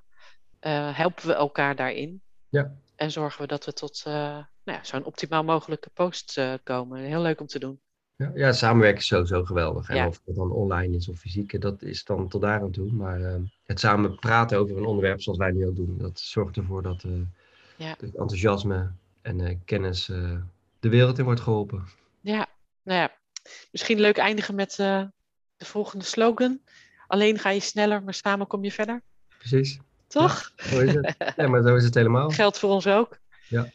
helpen 0.96 1.26
we 1.26 1.34
elkaar 1.34 1.76
daarin. 1.76 2.22
Ja. 2.48 2.76
En 2.96 3.10
zorgen 3.10 3.40
we 3.40 3.46
dat 3.46 3.64
we 3.64 3.72
tot 3.72 4.02
nou 4.04 4.46
ja, 4.64 4.84
zo'n 4.84 5.04
optimaal 5.04 5.44
mogelijke 5.44 5.90
post 5.90 6.40
komen. 6.62 7.00
Heel 7.00 7.22
leuk 7.22 7.40
om 7.40 7.46
te 7.46 7.58
doen. 7.58 7.80
Ja, 8.20 8.30
ja, 8.34 8.52
samenwerken 8.52 9.00
is 9.00 9.06
sowieso 9.06 9.44
geweldig. 9.44 9.88
En 9.88 10.06
of 10.06 10.20
het 10.24 10.36
dan 10.36 10.52
online 10.52 10.96
is 10.96 11.08
of 11.08 11.18
fysiek, 11.18 11.60
dat 11.60 11.82
is 11.82 12.04
dan 12.04 12.28
tot 12.28 12.40
daar 12.40 12.60
aan 12.60 12.70
toe. 12.70 12.92
Maar 12.92 13.20
uh, 13.20 13.34
het 13.64 13.80
samen 13.80 14.18
praten 14.18 14.58
over 14.58 14.76
een 14.76 14.84
onderwerp 14.84 15.22
zoals 15.22 15.38
wij 15.38 15.50
nu 15.50 15.66
ook 15.66 15.76
doen, 15.76 15.98
dat 15.98 16.20
zorgt 16.20 16.56
ervoor 16.56 16.82
dat 16.82 17.04
uh, 17.04 17.12
ja. 17.76 17.88
het 17.88 18.02
enthousiasme 18.02 18.90
en 19.22 19.38
uh, 19.38 19.56
kennis 19.64 20.06
de 20.80 20.88
wereld 20.88 21.18
in 21.18 21.24
wordt 21.24 21.40
geholpen. 21.40 21.88
Ja, 22.20 22.46
nou 22.82 23.00
ja, 23.00 23.12
misschien 23.70 24.00
leuk 24.00 24.16
eindigen 24.16 24.54
met 24.54 24.74
de 24.76 25.10
volgende 25.58 26.04
slogan. 26.04 26.60
Alleen 27.06 27.38
ga 27.38 27.50
je 27.50 27.60
sneller, 27.60 28.02
maar 28.02 28.14
samen 28.14 28.46
kom 28.46 28.64
je 28.64 28.72
verder. 28.72 29.02
Precies. 29.38 29.78
Toch? 30.06 30.52
Ja, 30.56 30.68
zo 30.68 30.80
is 30.80 30.94
het. 30.94 31.14
ja, 31.36 31.48
maar 31.48 31.62
zo 31.62 31.74
is 31.76 31.84
het 31.84 31.94
helemaal. 31.94 32.30
Geldt 32.30 32.58
voor 32.58 32.70
ons 32.70 32.86
ook. 32.86 33.18
Ja. 33.48 33.70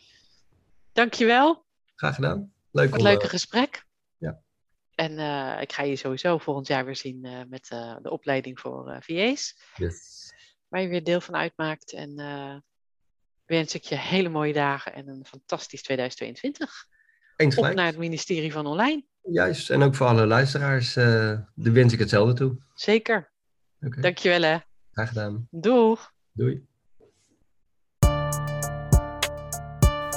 Dankjewel. 0.94 1.64
Graag 1.96 2.16
gedaan. 2.16 2.52
Leuk 2.72 2.90
Wat 2.90 3.02
leuke 3.02 3.30
gesprek. 3.30 3.85
En 4.96 5.12
uh, 5.12 5.62
ik 5.62 5.74
ga 5.74 5.84
je 5.84 5.96
sowieso 5.96 6.38
volgend 6.38 6.68
jaar 6.68 6.86
weer 6.86 6.96
zien 6.96 7.26
uh, 7.26 7.40
met 7.48 7.70
uh, 7.74 7.96
de 8.02 8.10
opleiding 8.10 8.60
voor 8.60 8.98
VA's. 9.00 9.58
Yes. 9.76 10.34
Waar 10.68 10.82
je 10.82 10.88
weer 10.88 11.04
deel 11.04 11.22
van 11.22 11.36
uitmaakt. 11.36 11.94
En 11.94 12.16
wens 13.46 13.76
ik 13.76 13.84
je 13.84 13.96
hele 13.96 14.30
mooie 14.30 14.54
dagen 14.54 14.94
en 14.94 15.08
een 15.08 15.26
fantastisch 15.26 15.84
2022. 15.84 16.86
Eens 17.36 17.56
Op 17.56 17.74
naar 17.74 17.86
het 17.86 17.98
ministerie 17.98 18.52
van 18.52 18.66
Online. 18.66 19.06
Juist, 19.22 19.70
en 19.70 19.82
ook 19.82 19.96
voor 19.96 20.08
alle 20.08 20.26
luisteraars, 20.26 20.94
de 20.94 21.72
wens 21.72 21.94
ik 21.94 22.00
hetzelfde 22.00 22.34
toe. 22.34 22.58
Zeker. 22.74 23.32
Okay. 23.82 24.02
Dankjewel 24.02 24.42
hè. 24.42 24.58
Graag 24.92 25.08
gedaan. 25.08 25.48
Doeg. 25.52 26.14
Doei. 26.32 26.68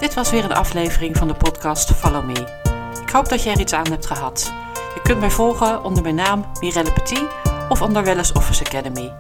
Dit 0.01 0.15
was 0.15 0.31
weer 0.31 0.45
een 0.45 0.53
aflevering 0.53 1.17
van 1.17 1.29
de 1.29 1.35
podcast 1.35 1.93
Follow 1.95 2.25
Me. 2.25 2.67
Ik 3.03 3.11
hoop 3.11 3.29
dat 3.29 3.43
je 3.43 3.51
er 3.51 3.61
iets 3.61 3.73
aan 3.73 3.91
hebt 3.91 4.07
gehad. 4.07 4.53
Je 4.95 5.01
kunt 5.03 5.21
mij 5.21 5.31
volgen 5.31 5.85
onder 5.85 6.03
mijn 6.03 6.15
naam 6.15 6.45
Mirelle 6.61 6.93
Petit 6.93 7.25
of 7.69 7.83
onder 7.83 8.05
Wellness 8.05 8.33
Office 8.33 8.65
Academy. 8.65 9.13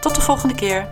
Tot 0.00 0.14
de 0.14 0.20
volgende 0.20 0.54
keer. 0.54 0.88